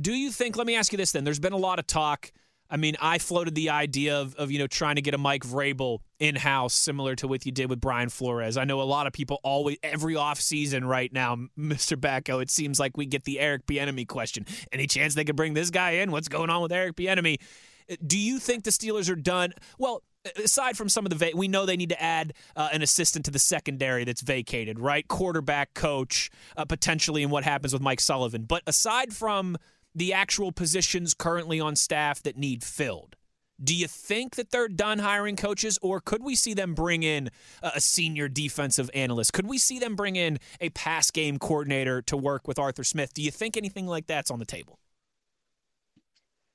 Do 0.00 0.14
you 0.14 0.30
think? 0.30 0.56
Let 0.56 0.66
me 0.66 0.74
ask 0.74 0.90
you 0.90 0.96
this 0.96 1.12
then. 1.12 1.22
There's 1.22 1.38
been 1.38 1.52
a 1.52 1.58
lot 1.58 1.78
of 1.78 1.86
talk 1.86 2.32
I 2.70 2.76
mean, 2.76 2.96
I 3.00 3.18
floated 3.18 3.54
the 3.54 3.70
idea 3.70 4.20
of, 4.20 4.34
of 4.34 4.50
you 4.50 4.58
know 4.58 4.66
trying 4.66 4.96
to 4.96 5.02
get 5.02 5.14
a 5.14 5.18
Mike 5.18 5.42
Vrabel 5.42 5.98
in 6.18 6.36
house, 6.36 6.74
similar 6.74 7.14
to 7.16 7.28
what 7.28 7.46
you 7.46 7.52
did 7.52 7.70
with 7.70 7.80
Brian 7.80 8.08
Flores. 8.08 8.56
I 8.56 8.64
know 8.64 8.80
a 8.80 8.84
lot 8.84 9.06
of 9.06 9.12
people 9.12 9.40
always 9.42 9.78
every 9.82 10.14
offseason 10.14 10.86
right 10.86 11.12
now, 11.12 11.36
Mr. 11.58 11.96
Batko. 11.96 12.42
It 12.42 12.50
seems 12.50 12.78
like 12.78 12.96
we 12.96 13.06
get 13.06 13.24
the 13.24 13.40
Eric 13.40 13.66
Bieniemy 13.66 14.06
question. 14.06 14.46
Any 14.72 14.86
chance 14.86 15.14
they 15.14 15.24
could 15.24 15.36
bring 15.36 15.54
this 15.54 15.70
guy 15.70 15.92
in? 15.92 16.10
What's 16.10 16.28
going 16.28 16.50
on 16.50 16.62
with 16.62 16.72
Eric 16.72 16.96
Bieniemy? 16.96 17.40
Do 18.06 18.18
you 18.18 18.38
think 18.38 18.64
the 18.64 18.70
Steelers 18.70 19.10
are 19.10 19.16
done? 19.16 19.54
Well, 19.78 20.02
aside 20.36 20.76
from 20.76 20.88
some 20.88 21.06
of 21.06 21.10
the 21.10 21.16
va- 21.16 21.36
we 21.36 21.48
know 21.48 21.64
they 21.64 21.76
need 21.76 21.88
to 21.88 22.02
add 22.02 22.34
uh, 22.56 22.68
an 22.72 22.82
assistant 22.82 23.24
to 23.24 23.30
the 23.30 23.38
secondary 23.38 24.04
that's 24.04 24.20
vacated 24.20 24.78
right 24.78 25.06
quarterback 25.08 25.74
coach 25.74 26.30
uh, 26.56 26.64
potentially 26.64 27.22
and 27.22 27.30
what 27.32 27.44
happens 27.44 27.72
with 27.72 27.80
mike 27.80 28.00
sullivan 28.00 28.42
but 28.42 28.62
aside 28.66 29.12
from 29.12 29.56
the 29.98 30.12
actual 30.12 30.52
positions 30.52 31.14
currently 31.14 31.60
on 31.60 31.76
staff 31.76 32.22
that 32.22 32.36
need 32.36 32.62
filled 32.62 33.16
do 33.62 33.74
you 33.74 33.88
think 33.88 34.36
that 34.36 34.50
they're 34.52 34.68
done 34.68 35.00
hiring 35.00 35.34
coaches 35.34 35.78
or 35.82 36.00
could 36.00 36.22
we 36.22 36.36
see 36.36 36.54
them 36.54 36.74
bring 36.74 37.02
in 37.02 37.28
a 37.62 37.80
senior 37.80 38.28
defensive 38.28 38.88
analyst 38.94 39.32
could 39.32 39.46
we 39.46 39.58
see 39.58 39.78
them 39.78 39.96
bring 39.96 40.16
in 40.16 40.38
a 40.60 40.68
pass 40.70 41.10
game 41.10 41.38
coordinator 41.38 42.00
to 42.00 42.16
work 42.16 42.46
with 42.46 42.58
arthur 42.58 42.84
smith 42.84 43.12
do 43.12 43.22
you 43.22 43.30
think 43.30 43.56
anything 43.56 43.86
like 43.86 44.06
that's 44.06 44.30
on 44.30 44.38
the 44.38 44.44
table 44.44 44.78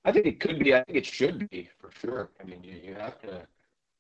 I 0.06 0.12
think 0.12 0.26
it 0.26 0.40
could 0.40 0.60
be. 0.60 0.76
I 0.76 0.84
think 0.84 0.98
it 0.98 1.06
should 1.06 1.50
be 1.50 1.70
for 1.80 1.90
sure. 1.92 2.30
I 2.42 2.44
mean, 2.44 2.64
you, 2.64 2.76
you 2.84 2.94
have 2.96 3.20
to. 3.22 3.48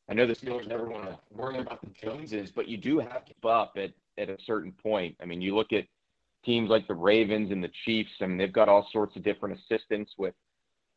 I 0.09 0.13
know 0.13 0.27
the 0.27 0.35
Steelers 0.35 0.67
never 0.67 0.89
want 0.89 1.05
to 1.05 1.17
worry 1.31 1.59
about 1.59 1.81
the 1.81 1.89
Joneses, 1.89 2.51
but 2.51 2.67
you 2.67 2.77
do 2.77 2.99
have 2.99 3.23
to 3.25 3.33
keep 3.33 3.45
up 3.45 3.77
at, 3.77 3.91
at 4.17 4.29
a 4.29 4.37
certain 4.43 4.73
point. 4.73 5.15
I 5.21 5.25
mean, 5.25 5.41
you 5.41 5.55
look 5.55 5.71
at 5.71 5.85
teams 6.43 6.69
like 6.69 6.87
the 6.87 6.93
Ravens 6.93 7.51
and 7.51 7.63
the 7.63 7.71
Chiefs. 7.85 8.09
I 8.21 8.27
mean, 8.27 8.37
they've 8.37 8.51
got 8.51 8.69
all 8.69 8.87
sorts 8.91 9.15
of 9.15 9.23
different 9.23 9.59
assistants 9.59 10.11
with 10.17 10.33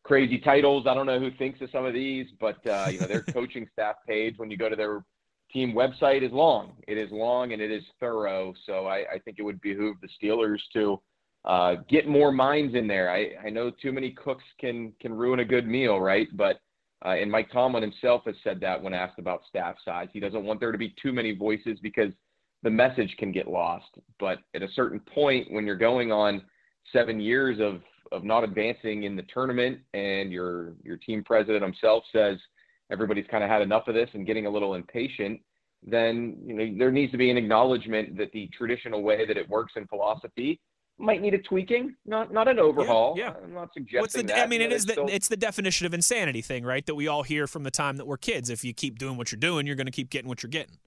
crazy 0.05 0.39
titles. 0.39 0.87
I 0.87 0.95
don't 0.95 1.07
know 1.07 1.19
who 1.19 1.31
thinks 1.33 1.61
of 1.61 1.71
some 1.71 1.85
of 1.85 1.95
these, 1.95 2.27
but 2.41 2.65
uh, 2.67 2.89
you 2.91 3.01
know, 3.01 3.07
their 3.07 3.23
coaching 3.33 3.69
staff 3.73 3.97
page 4.07 4.35
when 4.39 4.51
you 4.51 4.57
go 4.57 4.69
to 4.69 4.77
their 4.77 5.05
team 5.53 5.73
website 5.73 6.23
is 6.23 6.33
long. 6.33 6.73
It 6.87 6.99
is 6.99 7.11
long 7.11 7.53
and 7.53 7.63
it 7.63 7.71
is 7.71 7.83
thorough. 8.01 8.55
So 8.67 8.87
I, 8.87 9.05
I 9.15 9.19
think 9.25 9.39
it 9.39 9.43
would 9.43 9.61
behoove 9.61 9.97
the 10.01 10.09
Steelers 10.21 10.59
to 10.75 11.01
uh, 11.45 11.77
get 11.89 12.09
more 12.09 12.33
minds 12.33 12.75
in 12.75 12.87
there. 12.87 13.11
I, 13.11 13.47
I 13.47 13.51
know 13.51 13.71
too 13.71 13.93
many 13.93 14.11
cooks 14.11 14.45
can 14.61 14.93
can 15.01 15.13
ruin 15.13 15.41
a 15.41 15.45
good 15.45 15.67
meal, 15.67 16.01
right? 16.01 16.29
But 16.35 16.61
uh, 17.05 17.11
and 17.11 17.31
Mike 17.31 17.51
Tomlin 17.53 17.83
himself 17.83 18.23
has 18.27 18.35
said 18.43 18.59
that 18.61 18.83
when 18.83 18.95
asked 18.95 19.19
about 19.19 19.43
staff 19.49 19.77
size, 19.85 20.09
he 20.13 20.21
doesn't 20.21 20.45
want 20.45 20.61
there 20.61 20.73
to 20.73 20.79
be 20.79 20.95
too 21.01 21.13
many 21.13 21.33
voices 21.33 21.79
because 21.83 22.13
the 22.63 22.71
message 22.71 23.15
can 23.19 23.33
get 23.33 23.49
lost. 23.49 23.87
But 24.19 24.39
at 24.55 24.63
a 24.63 24.69
certain 24.75 25.01
point, 25.01 25.51
when 25.51 25.67
you're 25.67 25.77
going 25.77 26.13
on 26.13 26.43
seven 26.93 27.21
years 27.21 27.59
of 27.61 27.83
of 28.13 28.23
not 28.23 28.45
advancing 28.45 29.03
in 29.03 29.17
the 29.17 29.25
tournament, 29.33 29.81
and 29.95 30.33
your 30.33 30.75
your 30.85 30.97
team 30.97 31.25
president 31.25 31.63
himself 31.63 32.05
says 32.13 32.39
everybody's 32.91 33.27
kind 33.31 33.43
of 33.43 33.51
had 33.51 33.63
enough 33.63 33.89
of 33.89 33.95
this 33.95 34.09
and 34.15 34.27
getting 34.27 34.47
a 34.47 34.51
little 34.51 34.75
impatient, 34.75 35.41
then 35.85 36.37
you 36.45 36.55
know 36.55 36.75
there 36.79 36.91
needs 36.91 37.13
to 37.13 37.19
be 37.19 37.31
an 37.31 37.37
acknowledgement 37.37 38.17
that 38.17 38.33
the 38.33 38.49
traditional 38.57 39.03
way 39.03 39.27
that 39.27 39.37
it 39.37 39.49
works 39.49 39.73
in 39.77 39.87
philosophy 39.87 40.61
might 40.99 41.21
need 41.21 41.35
a 41.35 41.39
tweaking, 41.39 41.95
not 42.07 42.33
not 42.33 42.49
an 42.49 42.59
overhaul. 42.59 43.15
Yeah, 43.17 43.31
yeah. 43.31 43.45
I'm 43.45 43.55
not 43.55 43.69
suggesting 43.75 44.01
What's 44.01 44.15
the, 44.15 44.23
that. 44.25 44.45
I 44.45 44.47
mean, 44.47 44.63
it 44.63 44.73
is 44.73 44.87
the, 44.87 44.93
still... 44.93 45.09
it's 45.09 45.29
the 45.29 45.37
definition 45.37 45.87
of 45.87 45.93
insanity 45.93 46.43
thing, 46.43 46.65
right? 46.65 46.85
That 46.87 46.95
we 46.95 47.07
all 47.07 47.23
hear 47.23 47.47
from 47.47 47.65
the 47.65 47.71
time 47.71 47.97
that 47.99 48.07
we're 48.07 48.17
kids. 48.17 48.51
If 48.51 48.65
you 48.65 48.73
keep 48.73 48.99
doing 48.99 49.17
what 49.17 49.31
you're 49.31 49.39
doing, 49.39 49.67
you're 49.67 49.77
going 49.77 49.87
to 49.87 49.93
keep 49.93 50.11
getting 50.11 50.29
what 50.29 50.43
you're 50.43 50.51
getting. 50.51 50.79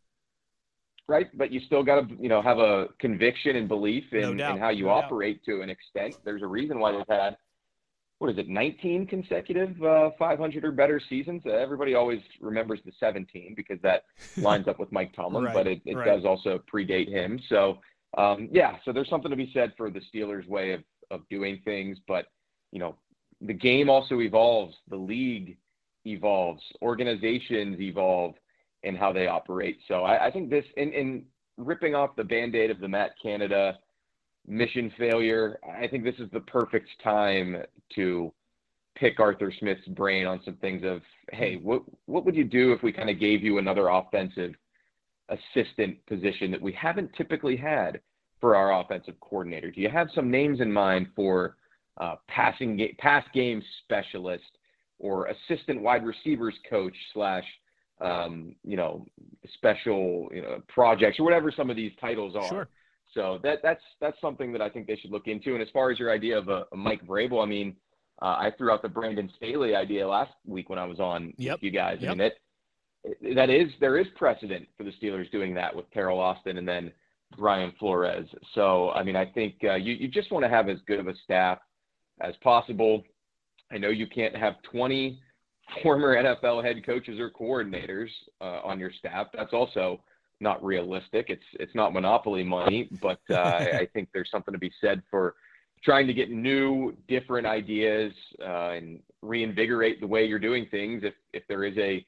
Right, 1.10 1.28
but 1.38 1.52
you 1.52 1.60
still 1.66 1.84
got 1.84 2.08
to 2.08 2.16
you 2.20 2.30
know 2.30 2.42
have 2.42 2.60
a 2.60 2.88
conviction 3.00 3.56
and 3.56 3.68
belief 3.68 4.06
in, 4.12 4.38
no 4.38 4.52
in 4.52 4.58
how 4.58 4.70
you 4.70 4.86
no 4.86 4.92
operate 4.92 5.44
doubt. 5.46 5.54
to 5.54 5.62
an 5.62 5.70
extent. 5.70 6.16
There's 6.24 6.44
a 6.44 6.48
reason 6.48 6.80
why 6.80 6.92
they've 6.92 7.04
had 7.10 7.38
what 8.20 8.30
is 8.30 8.38
it, 8.38 8.50
19 8.50 9.08
consecutive 9.08 9.82
uh, 9.82 10.10
500 10.20 10.66
or 10.66 10.74
better 10.74 11.02
seasons. 11.10 11.42
Uh, 11.46 11.52
everybody 11.52 11.96
always 11.96 12.20
remembers 12.42 12.82
the 12.86 12.92
17 13.00 13.54
because 13.56 13.80
that 13.82 14.04
lines 14.38 14.68
up 14.68 14.78
with 14.78 14.92
Mike 14.92 15.14
Tomlin, 15.16 15.46
right, 15.46 15.54
but 15.54 15.68
it, 15.68 15.82
it 15.86 15.96
right. 15.96 16.06
does 16.06 16.26
also 16.26 16.62
predate 16.72 17.08
him. 17.08 17.40
So 17.48 17.80
um, 18.18 18.50
yeah, 18.52 18.78
so 18.86 18.92
there's 18.92 19.10
something 19.10 19.32
to 19.32 19.38
be 19.38 19.52
said 19.54 19.74
for 19.78 19.90
the 19.90 20.02
Steelers' 20.14 20.48
way 20.48 20.74
of, 20.74 20.84
of 21.12 21.22
doing 21.30 21.62
things. 21.64 21.98
But, 22.08 22.26
you 22.72 22.80
know, 22.80 22.96
the 23.42 23.54
game 23.54 23.90
also 23.90 24.20
evolves, 24.22 24.76
the 24.90 24.98
league 24.98 25.58
evolves, 26.06 26.64
organizations 26.82 27.80
evolve 27.80 28.36
in 28.84 28.96
how 28.96 29.12
they 29.12 29.28
operate. 29.28 29.80
So 29.88 30.04
I, 30.04 30.28
I 30.28 30.32
think 30.32 30.50
this, 30.50 30.66
in, 30.78 30.94
in 30.94 31.24
ripping 31.58 31.96
off 31.96 32.16
the 32.16 32.24
band 32.24 32.56
aid 32.56 32.72
of 32.72 32.80
the 32.80 32.88
Matt 32.88 33.12
Canada 33.22 33.78
mission 34.48 34.92
failure, 34.98 35.60
I 35.80 35.88
think 35.88 36.04
this 36.04 36.16
is 36.20 36.30
the 36.32 36.40
perfect 36.40 36.90
time 37.04 37.58
to 37.96 38.34
pick 38.96 39.20
Arthur 39.20 39.52
Smith's 39.60 39.88
brain 39.90 40.26
on 40.26 40.42
some 40.44 40.56
things 40.56 40.84
of, 40.84 41.02
hey, 41.32 41.58
what, 41.58 41.84
what 42.06 42.26
would 42.26 42.36
you 42.36 42.44
do 42.44 42.74
if 42.74 42.84
we 42.84 42.92
kind 42.92 43.10
of 43.10 43.20
gave 43.20 43.44
you 43.44 43.58
another 43.58 43.90
offensive 43.90 44.54
assistant 45.30 46.04
position 46.06 46.52
that 46.52 46.62
we 46.62 46.74
haven't 46.74 47.14
typically 47.14 47.56
had 47.56 48.02
for 48.42 48.56
our 48.56 48.82
offensive 48.82 49.20
coordinator? 49.20 49.72
Do 49.72 49.82
you 49.82 49.90
have 49.90 50.10
some 50.16 50.32
names 50.32 50.60
in 50.60 50.72
mind 50.72 51.08
for 51.16 51.58
uh, 51.98 52.16
passing 52.28 52.78
ga- 52.78 52.96
pass 52.98 53.26
game 53.34 53.62
specialist 53.84 54.58
or 54.98 55.28
assistant 55.28 55.82
wide 55.82 56.06
receivers 56.06 56.56
coach 56.70 56.96
slash 57.14 57.46
um, 58.02 58.56
you 58.64 58.78
know 58.78 59.06
special 59.54 60.30
you 60.34 60.42
know 60.42 60.62
projects 60.68 61.20
or 61.20 61.24
whatever 61.24 61.52
some 61.52 61.70
of 61.70 61.76
these 61.76 61.92
titles 62.00 62.36
are? 62.36 62.48
Sure. 62.48 62.70
So 63.14 63.40
that 63.44 63.60
that's 63.64 63.82
that's 64.00 64.20
something 64.22 64.52
that 64.54 64.62
I 64.62 64.70
think 64.70 64.88
they 64.88 64.96
should 64.96 65.12
look 65.12 65.28
into. 65.28 65.54
And 65.54 65.62
as 65.62 65.70
far 65.74 65.92
as 65.92 66.00
your 66.00 66.12
idea 66.12 66.38
of 66.38 66.48
a, 66.50 66.66
a 66.72 66.78
Mike 66.78 67.06
Vrabel, 67.06 67.44
I 67.44 67.48
mean, 67.48 67.76
uh, 68.22 68.26
I 68.26 68.52
threw 68.58 68.72
out 68.72 68.82
the 68.82 68.90
Brandon 68.90 69.32
Staley 69.38 69.76
idea 69.76 70.08
last 70.08 70.32
week 70.46 70.70
when 70.70 70.80
I 70.80 70.86
was 70.86 71.00
on 71.00 71.34
Yep. 71.38 71.58
with 71.58 71.64
you 71.64 71.72
guys. 71.72 71.98
Yep. 72.02 72.12
I 72.12 72.16
mean, 72.16 72.22
it, 72.22 73.36
that 73.36 73.50
is 73.50 73.70
there 73.80 73.98
is 73.98 74.08
precedent 74.16 74.68
for 74.78 74.84
the 74.84 74.92
Steelers 75.02 75.32
doing 75.32 75.54
that 75.56 75.76
with 75.76 75.90
Carol 75.92 76.20
Austin 76.20 76.58
and 76.58 76.68
then 76.68 76.92
Brian 77.38 77.74
Flores. 77.80 78.28
So 78.54 78.92
I 78.92 79.04
mean, 79.04 79.16
I 79.16 79.26
think 79.26 79.56
uh, 79.64 79.76
you 79.76 79.94
you 79.94 80.08
just 80.08 80.32
want 80.32 80.44
to 80.44 80.50
have 80.50 80.70
as 80.70 80.78
good 80.86 81.00
of 81.00 81.08
a 81.08 81.16
staff 81.24 81.60
as 82.22 82.36
possible. 82.44 83.04
I 83.72 83.78
know 83.78 83.90
you 83.90 84.08
can't 84.08 84.36
have 84.36 84.62
20 84.64 85.20
former 85.84 86.16
NFL 86.16 86.64
head 86.64 86.86
coaches 86.86 87.20
or 87.20 87.30
coordinators 87.30 88.10
uh, 88.42 88.60
on 88.64 88.80
your 88.80 88.92
staff. 88.92 89.28
That's 89.34 89.54
also 89.54 90.02
not 90.40 90.64
realistic. 90.64 91.26
It's 91.30 91.44
it's 91.54 91.76
not 91.76 91.94
monopoly 91.94 92.44
money, 92.44 92.90
but 93.02 93.20
uh, 93.30 93.36
I, 93.36 93.88
think 93.94 94.10
there's 94.14 94.30
something 94.32 94.54
to 94.54 94.60
be 94.60 94.72
said 94.82 95.02
for 95.10 95.36
trying 95.84 96.08
to 96.08 96.14
get 96.14 96.30
new, 96.30 96.96
different 97.08 97.48
ideas 97.48 98.14
uh, 98.42 98.72
and 98.72 99.00
reinvigorate 99.22 100.00
the 100.02 100.08
way 100.08 100.26
you're 100.26 100.40
doing 100.40 100.68
things. 100.72 101.04
If 101.04 101.14
if 101.34 101.44
there 101.48 101.64
is 101.64 101.78
a 101.78 102.06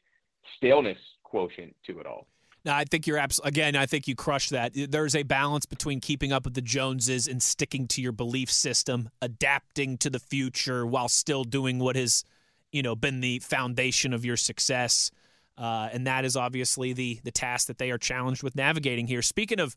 staleness 0.57 0.97
quotient 1.23 1.75
to 1.87 1.99
it 1.99 2.05
all. 2.05 2.27
No, 2.63 2.73
I 2.73 2.83
think 2.83 3.07
you're 3.07 3.17
abs- 3.17 3.39
again. 3.43 3.75
I 3.75 3.87
think 3.87 4.07
you 4.07 4.15
crushed 4.15 4.51
that. 4.51 4.73
There's 4.75 5.15
a 5.15 5.23
balance 5.23 5.65
between 5.65 5.99
keeping 5.99 6.31
up 6.31 6.45
with 6.45 6.53
the 6.53 6.61
Joneses 6.61 7.27
and 7.27 7.41
sticking 7.41 7.87
to 7.87 8.01
your 8.01 8.11
belief 8.11 8.51
system, 8.51 9.09
adapting 9.21 9.97
to 9.97 10.11
the 10.11 10.19
future 10.19 10.85
while 10.85 11.09
still 11.09 11.43
doing 11.43 11.79
what 11.79 11.95
has, 11.95 12.23
you 12.71 12.81
know, 12.81 12.95
been 12.95 13.19
the 13.21 13.39
foundation 13.39 14.13
of 14.13 14.23
your 14.25 14.37
success. 14.37 15.11
Uh, 15.57 15.89
and 15.91 16.07
that 16.07 16.25
is 16.25 16.35
obviously 16.35 16.93
the 16.93 17.19
the 17.23 17.31
task 17.31 17.67
that 17.67 17.77
they 17.77 17.91
are 17.91 17.97
challenged 17.97 18.41
with 18.43 18.55
navigating 18.55 19.07
here. 19.07 19.21
Speaking 19.21 19.59
of 19.59 19.75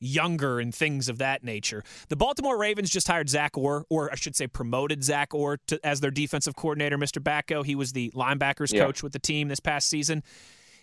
younger 0.00 0.60
and 0.60 0.72
things 0.74 1.08
of 1.08 1.18
that 1.18 1.42
nature, 1.42 1.82
the 2.08 2.16
Baltimore 2.16 2.56
Ravens 2.56 2.88
just 2.88 3.08
hired 3.08 3.28
Zach 3.28 3.58
Orr, 3.58 3.84
or 3.90 4.10
I 4.12 4.14
should 4.14 4.36
say, 4.36 4.46
promoted 4.46 5.02
Zach 5.02 5.34
Orr 5.34 5.58
to, 5.66 5.84
as 5.84 6.00
their 6.00 6.12
defensive 6.12 6.54
coordinator. 6.54 6.96
Mr. 6.96 7.20
Batko, 7.22 7.64
he 7.64 7.74
was 7.74 7.92
the 7.92 8.10
linebackers 8.14 8.72
Yeah. 8.72 8.84
coach 8.84 9.02
with 9.02 9.12
the 9.12 9.18
team 9.18 9.48
this 9.48 9.60
past 9.60 9.88
season. 9.88 10.22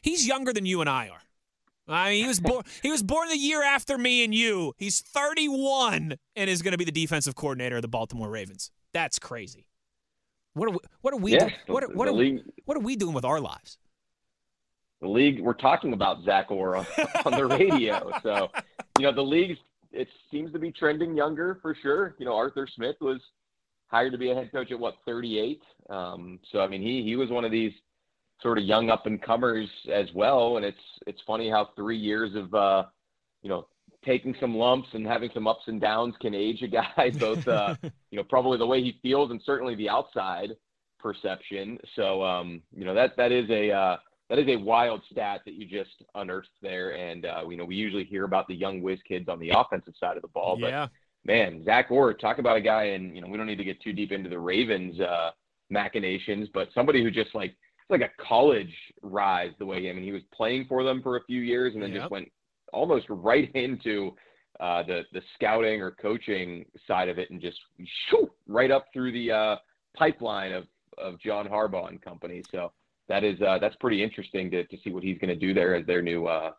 He's 0.02 0.28
younger 0.28 0.52
than 0.52 0.66
you 0.66 0.82
and 0.82 0.90
I 0.90 1.08
are. 1.08 1.22
I 1.88 2.10
mean, 2.12 2.24
he 2.24 2.28
was 2.28 2.40
born. 2.40 2.64
he 2.84 2.92
was 2.92 3.04
born 3.04 3.30
the 3.30 3.38
year 3.38 3.64
after 3.64 3.98
me 3.98 4.24
and 4.24 4.34
you. 4.36 4.74
He's 4.78 5.00
31 5.02 6.16
and 6.36 6.50
is 6.50 6.62
going 6.62 6.72
to 6.74 6.78
be 6.78 6.84
the 6.86 6.92
defensive 6.92 7.36
coordinator 7.36 7.78
of 7.78 7.84
the 7.84 7.88
Baltimore 7.88 8.30
Ravens. 8.30 8.72
That's 8.92 9.18
crazy. 9.20 9.68
What 10.56 10.70
are 10.70 10.72
we, 10.72 10.78
what 11.02 11.14
are 11.14 11.18
we 11.18 11.34
Yeah, 11.34 11.50
do- 11.50 11.74
what 11.74 11.84
are, 11.84 11.90
what, 11.90 12.08
are, 12.08 12.12
league- 12.14 12.42
what 12.66 12.78
are 12.78 12.82
we 12.82 12.96
doing 12.96 13.14
with 13.14 13.26
our 13.26 13.40
lives? 13.40 13.78
the 15.02 15.08
league 15.10 15.42
we're 15.42 15.54
talking 15.54 15.92
about 15.94 16.24
Zach 16.24 16.50
Orr 16.50 16.78
on, 16.78 16.86
on 17.26 17.34
the 17.34 17.46
radio. 17.46 18.10
So, 18.24 18.50
you 18.98 19.04
know, 19.04 19.14
the 19.14 19.22
league 19.22 19.58
it 19.92 20.08
seems 20.32 20.52
to 20.54 20.58
be 20.60 20.72
trending 20.72 21.16
younger 21.16 21.60
for 21.62 21.76
sure. 21.82 22.16
You 22.18 22.26
know, 22.26 22.36
Arthur 22.36 22.68
Smith 22.76 22.96
was 23.02 23.20
hired 23.88 24.14
to 24.14 24.18
be 24.18 24.32
a 24.32 24.36
head 24.36 24.52
coach 24.52 24.72
at 24.72 24.80
what 24.80 24.96
38. 25.06 25.62
Um, 25.90 26.40
so 26.52 26.62
I 26.62 26.68
mean, 26.68 26.82
he 26.82 27.04
he 27.04 27.16
was 27.18 27.30
one 27.30 27.44
of 27.46 27.52
these 27.52 27.74
sort 28.42 28.58
of 28.58 28.64
young 28.64 28.90
up 28.90 29.06
and 29.06 29.22
comers 29.22 29.70
as 29.92 30.08
well. 30.16 30.56
And 30.58 30.66
it's 30.66 30.78
it's 31.06 31.22
funny 31.28 31.50
how 31.50 31.70
three 31.76 31.98
years 31.98 32.34
of 32.34 32.54
uh, 32.56 32.86
you 33.44 33.50
know 33.50 33.68
taking 34.06 34.36
some 34.40 34.56
lumps 34.56 34.90
and 34.94 35.06
having 35.06 35.30
some 35.34 35.48
ups 35.48 35.64
and 35.68 35.82
downs 35.82 36.16
can 36.22 36.34
age 36.34 36.62
a 36.62 36.68
guy. 36.68 37.12
Both 37.20 37.48
uh, 37.48 37.76
you 38.12 38.18
know 38.18 38.24
probably 38.24 38.58
the 38.58 38.66
way 38.66 38.82
he 38.82 39.00
feels 39.02 39.32
and 39.32 39.42
certainly 39.46 39.76
the 39.76 39.90
outside 39.90 40.52
perception. 41.00 41.78
So 41.96 42.24
um, 42.24 42.62
you 42.76 42.86
know 42.86 42.94
that 42.94 43.18
that 43.18 43.32
is 43.32 43.50
a 43.50 43.72
uh, 43.72 43.98
that 44.30 44.40
is 44.40 44.48
a 44.48 44.56
wild 44.56 45.02
stat 45.12 45.42
that 45.46 45.54
you 45.56 45.66
just 45.66 46.04
unearthed 46.16 46.50
there. 46.62 46.92
And 46.92 47.26
uh, 47.26 47.44
you 47.50 47.58
know 47.58 47.66
we 47.66 47.76
usually 47.76 48.06
hear 48.06 48.24
about 48.26 48.48
the 48.48 48.56
young 48.56 48.82
whiz 48.82 49.00
kids 49.08 49.28
on 49.28 49.40
the 49.40 49.52
offensive 49.52 49.96
side 50.00 50.16
of 50.16 50.22
the 50.22 50.30
ball, 50.30 50.58
but 50.60 50.70
yeah. 50.70 50.88
man, 51.26 51.64
Zach 51.66 51.92
Orr, 51.92 52.14
talk 52.14 52.38
about 52.38 52.58
a 52.58 52.62
guy, 52.62 52.84
and 52.86 53.16
you 53.16 53.22
know 53.22 53.28
we 53.28 53.38
don't 53.38 53.48
need 53.48 53.58
to 53.58 53.64
get 53.64 53.82
too 53.82 53.94
deep 53.94 54.12
into 54.12 54.30
the 54.30 54.40
Ravens 54.40 55.00
uh, 55.00 55.32
machinations, 55.70 56.50
but 56.54 56.70
somebody 56.74 57.04
who 57.04 57.12
just 57.12 57.34
like 57.34 57.56
it's 57.88 58.02
like 58.02 58.02
a 58.02 58.24
college 58.24 58.74
rise 59.04 59.52
the 59.60 59.66
way 59.66 59.90
I 59.90 59.94
mean 59.94 60.04
he 60.04 60.12
was 60.12 60.24
playing 60.34 60.66
for 60.68 60.84
them 60.84 61.02
for 61.04 61.18
a 61.18 61.24
few 61.26 61.42
years 61.42 61.76
and 61.76 61.84
then 61.84 61.92
Yep. 61.92 62.02
just 62.02 62.12
went 62.12 62.32
almost 62.76 63.06
right 63.10 63.50
into 63.56 64.12
uh, 64.60 64.84
the 64.84 65.04
the 65.14 65.22
scouting 65.36 65.82
or 65.82 65.92
coaching 65.92 66.66
side 66.88 67.10
of 67.10 67.18
it 67.18 67.30
and 67.30 67.42
just 67.42 67.58
shoo, 68.10 68.30
right 68.48 68.72
up 68.72 68.86
through 68.94 69.12
the 69.12 69.32
uh, 69.32 69.56
pipeline 69.98 70.52
of 70.52 70.66
of 70.98 71.20
John 71.20 71.48
Harbaugh 71.48 71.90
and 71.90 72.02
company. 72.02 72.44
So 72.52 72.72
that 73.08 73.24
is 73.24 73.42
uh, 73.42 73.58
that's 73.60 73.76
pretty 73.78 74.04
interesting 74.04 74.50
to 74.52 74.66
to 74.66 74.78
see 74.84 74.92
what 74.92 75.04
he's 75.04 75.18
going 75.18 75.30
to 75.30 75.36
do 75.36 75.54
there 75.54 75.76
as 75.76 75.86
their 75.86 76.02
new 76.02 76.28
uh, 76.28 76.52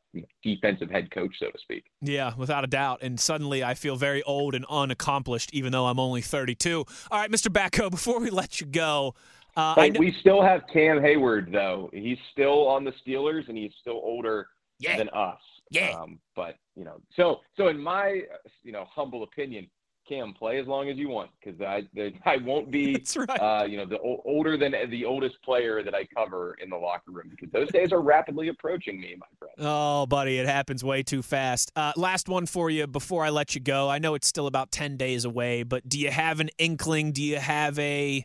defensive 0.42 0.90
head 0.90 1.10
coach, 1.10 1.34
so 1.38 1.50
to 1.50 1.58
speak. 1.58 1.84
Yeah, 2.00 2.34
without 2.36 2.64
a 2.64 2.68
doubt. 2.68 3.00
And 3.02 3.18
suddenly 3.18 3.64
I 3.64 3.74
feel 3.74 3.96
very 3.96 4.22
old 4.22 4.54
and 4.54 4.64
unaccomplished, 4.68 5.52
even 5.52 5.72
though 5.72 5.86
I'm 5.86 5.98
only 5.98 6.20
32. 6.20 6.84
All 7.10 7.18
right, 7.18 7.30
Mr. 7.30 7.48
Batko, 7.48 7.90
before 7.96 8.20
we 8.20 8.30
let 8.30 8.60
you 8.60 8.66
go, 8.66 9.14
uh, 9.56 9.74
I 9.76 9.84
Hey, 9.84 9.90
know, 9.90 10.00
we 10.00 10.16
still 10.20 10.42
have 10.42 10.62
Cam 10.72 11.00
Hayward 11.00 11.50
though. 11.50 11.90
He's 11.92 12.18
still 12.32 12.68
on 12.68 12.84
the 12.84 12.92
Steelers 13.06 13.48
and 13.48 13.56
he's 13.56 13.72
still 13.80 14.00
older 14.04 14.48
yeah, 14.78 14.98
than 14.98 15.08
us. 15.10 15.40
Yeah. 15.70 15.90
Um, 15.90 16.20
but 16.34 16.56
you 16.76 16.84
know, 16.84 17.00
so 17.14 17.40
so 17.56 17.68
in 17.68 17.80
my 17.80 18.22
you 18.62 18.72
know 18.72 18.86
humble 18.88 19.22
opinion, 19.22 19.68
Cam 20.08 20.32
play 20.32 20.58
as 20.58 20.66
long 20.66 20.88
as 20.88 20.96
you 20.96 21.08
want 21.08 21.30
because 21.42 21.60
I 21.60 21.82
the, 21.94 22.12
I 22.24 22.36
won't 22.36 22.70
be 22.70 23.04
right. 23.16 23.40
uh, 23.40 23.64
you 23.64 23.76
know 23.76 23.86
the 23.86 23.98
o- 23.98 24.22
older 24.24 24.56
than 24.56 24.74
the 24.90 25.04
oldest 25.04 25.42
player 25.42 25.82
that 25.82 25.94
I 25.94 26.06
cover 26.16 26.56
in 26.62 26.70
the 26.70 26.76
locker 26.76 27.10
room 27.10 27.28
because 27.30 27.50
those 27.52 27.70
days 27.72 27.92
are 27.92 28.00
rapidly 28.00 28.48
approaching 28.48 29.00
me, 29.00 29.16
my 29.18 29.26
friend. 29.38 29.54
Oh, 29.58 30.06
buddy, 30.06 30.38
it 30.38 30.46
happens 30.46 30.84
way 30.84 31.02
too 31.02 31.22
fast. 31.22 31.72
Uh, 31.74 31.92
last 31.96 32.28
one 32.28 32.46
for 32.46 32.70
you 32.70 32.86
before 32.86 33.24
I 33.24 33.30
let 33.30 33.54
you 33.54 33.60
go. 33.60 33.88
I 33.88 33.98
know 33.98 34.14
it's 34.14 34.28
still 34.28 34.46
about 34.46 34.70
10 34.70 34.96
days 34.96 35.24
away, 35.24 35.62
but 35.62 35.88
do 35.88 35.98
you 35.98 36.10
have 36.10 36.40
an 36.40 36.50
inkling? 36.58 37.12
Do 37.12 37.22
you 37.22 37.38
have 37.38 37.78
a 37.78 38.24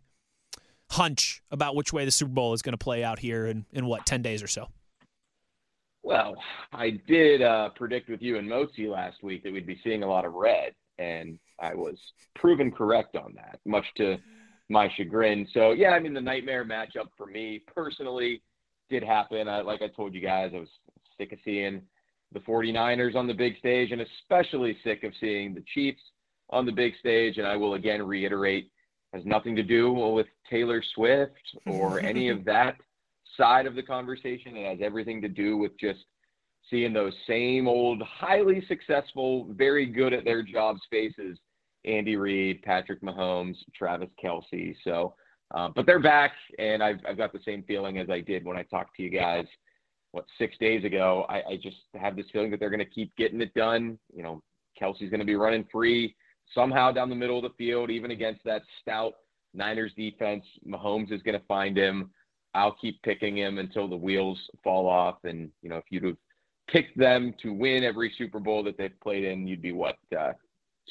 hunch 0.91 1.41
about 1.49 1.75
which 1.75 1.93
way 1.93 2.05
the 2.05 2.11
Super 2.11 2.31
Bowl 2.33 2.53
is 2.53 2.61
going 2.61 2.73
to 2.73 2.77
play 2.77 3.03
out 3.03 3.19
here 3.19 3.45
in, 3.45 3.65
in 3.71 3.85
what, 3.85 4.05
10 4.05 4.21
days 4.21 4.43
or 4.43 4.47
so? 4.47 4.67
Well, 6.03 6.35
I 6.73 6.91
did 7.07 7.41
uh, 7.41 7.69
predict 7.69 8.09
with 8.09 8.21
you 8.21 8.37
and 8.37 8.49
Mozi 8.49 8.89
last 8.89 9.21
week 9.23 9.43
that 9.43 9.53
we'd 9.53 9.67
be 9.67 9.79
seeing 9.83 10.03
a 10.03 10.07
lot 10.07 10.25
of 10.25 10.33
red, 10.33 10.73
and 10.97 11.37
I 11.59 11.75
was 11.75 11.97
proven 12.35 12.71
correct 12.71 13.15
on 13.15 13.33
that, 13.35 13.59
much 13.65 13.85
to 13.97 14.17
my 14.69 14.89
chagrin. 14.95 15.47
So, 15.53 15.71
yeah, 15.71 15.89
I 15.91 15.99
mean, 15.99 16.13
the 16.13 16.21
nightmare 16.21 16.65
matchup 16.65 17.09
for 17.17 17.27
me 17.27 17.61
personally 17.75 18.41
did 18.89 19.03
happen. 19.03 19.47
I, 19.47 19.61
like 19.61 19.81
I 19.81 19.87
told 19.89 20.15
you 20.15 20.21
guys, 20.21 20.51
I 20.55 20.59
was 20.59 20.69
sick 21.17 21.33
of 21.33 21.39
seeing 21.45 21.81
the 22.33 22.39
49ers 22.39 23.15
on 23.15 23.27
the 23.27 23.33
big 23.33 23.57
stage, 23.57 23.91
and 23.91 24.01
especially 24.01 24.77
sick 24.83 25.03
of 25.03 25.13
seeing 25.19 25.53
the 25.53 25.63
Chiefs 25.73 26.01
on 26.49 26.65
the 26.65 26.71
big 26.71 26.93
stage. 26.99 27.37
And 27.37 27.45
I 27.45 27.55
will 27.57 27.75
again 27.75 28.01
reiterate, 28.01 28.71
has 29.13 29.23
nothing 29.25 29.55
to 29.55 29.63
do 29.63 29.91
with 29.91 30.27
Taylor 30.49 30.81
Swift 30.95 31.57
or 31.67 31.99
any 31.99 32.29
of 32.29 32.43
that 32.45 32.75
side 33.37 33.65
of 33.65 33.75
the 33.75 33.83
conversation. 33.83 34.55
It 34.55 34.69
has 34.69 34.79
everything 34.81 35.21
to 35.21 35.29
do 35.29 35.57
with 35.57 35.77
just 35.79 35.99
seeing 36.69 36.93
those 36.93 37.13
same 37.27 37.67
old, 37.67 38.01
highly 38.01 38.63
successful, 38.67 39.47
very 39.51 39.85
good 39.85 40.13
at 40.13 40.23
their 40.23 40.43
job 40.43 40.77
spaces 40.83 41.37
Andy 41.85 42.15
Reid, 42.15 42.61
Patrick 42.61 43.01
Mahomes, 43.01 43.55
Travis 43.75 44.09
Kelce. 44.23 44.75
So, 44.83 45.15
uh, 45.53 45.69
but 45.75 45.85
they're 45.85 45.99
back, 45.99 46.31
and 46.59 46.81
I've, 46.83 46.99
I've 47.07 47.17
got 47.17 47.33
the 47.33 47.39
same 47.45 47.63
feeling 47.63 47.97
as 47.97 48.09
I 48.09 48.21
did 48.21 48.45
when 48.45 48.57
I 48.57 48.63
talked 48.63 48.95
to 48.97 49.03
you 49.03 49.09
guys, 49.09 49.45
what, 50.11 50.25
six 50.37 50.55
days 50.59 50.85
ago. 50.85 51.25
I, 51.29 51.37
I 51.37 51.59
just 51.61 51.77
have 51.99 52.15
this 52.15 52.27
feeling 52.31 52.51
that 52.51 52.59
they're 52.59 52.69
going 52.69 52.79
to 52.79 52.85
keep 52.85 53.15
getting 53.15 53.41
it 53.41 53.53
done. 53.53 53.97
You 54.13 54.23
know, 54.23 54.41
Kelce's 54.79 55.09
going 55.09 55.19
to 55.19 55.25
be 55.25 55.35
running 55.35 55.65
free 55.71 56.15
somehow 56.53 56.91
down 56.91 57.09
the 57.09 57.15
middle 57.15 57.37
of 57.37 57.43
the 57.43 57.57
field, 57.57 57.89
even 57.89 58.11
against 58.11 58.43
that 58.45 58.61
stout 58.81 59.13
Niners 59.53 59.91
defense. 59.97 60.45
Mahomes 60.67 61.11
is 61.11 61.21
going 61.21 61.39
to 61.39 61.45
find 61.47 61.77
him. 61.77 62.11
I'll 62.53 62.75
keep 62.75 63.01
picking 63.03 63.37
him 63.37 63.57
until 63.57 63.87
the 63.87 63.95
wheels 63.95 64.39
fall 64.63 64.87
off. 64.87 65.17
And, 65.23 65.49
you 65.61 65.69
know, 65.69 65.77
if 65.77 65.85
you'd 65.89 66.03
have 66.03 66.17
picked 66.67 66.97
them 66.97 67.33
to 67.41 67.53
win 67.53 67.83
every 67.83 68.13
Super 68.17 68.39
Bowl 68.39 68.63
that 68.63 68.77
they've 68.77 68.99
played 69.01 69.23
in, 69.23 69.47
you'd 69.47 69.61
be 69.61 69.71
what, 69.71 69.97
uh, 70.17 70.33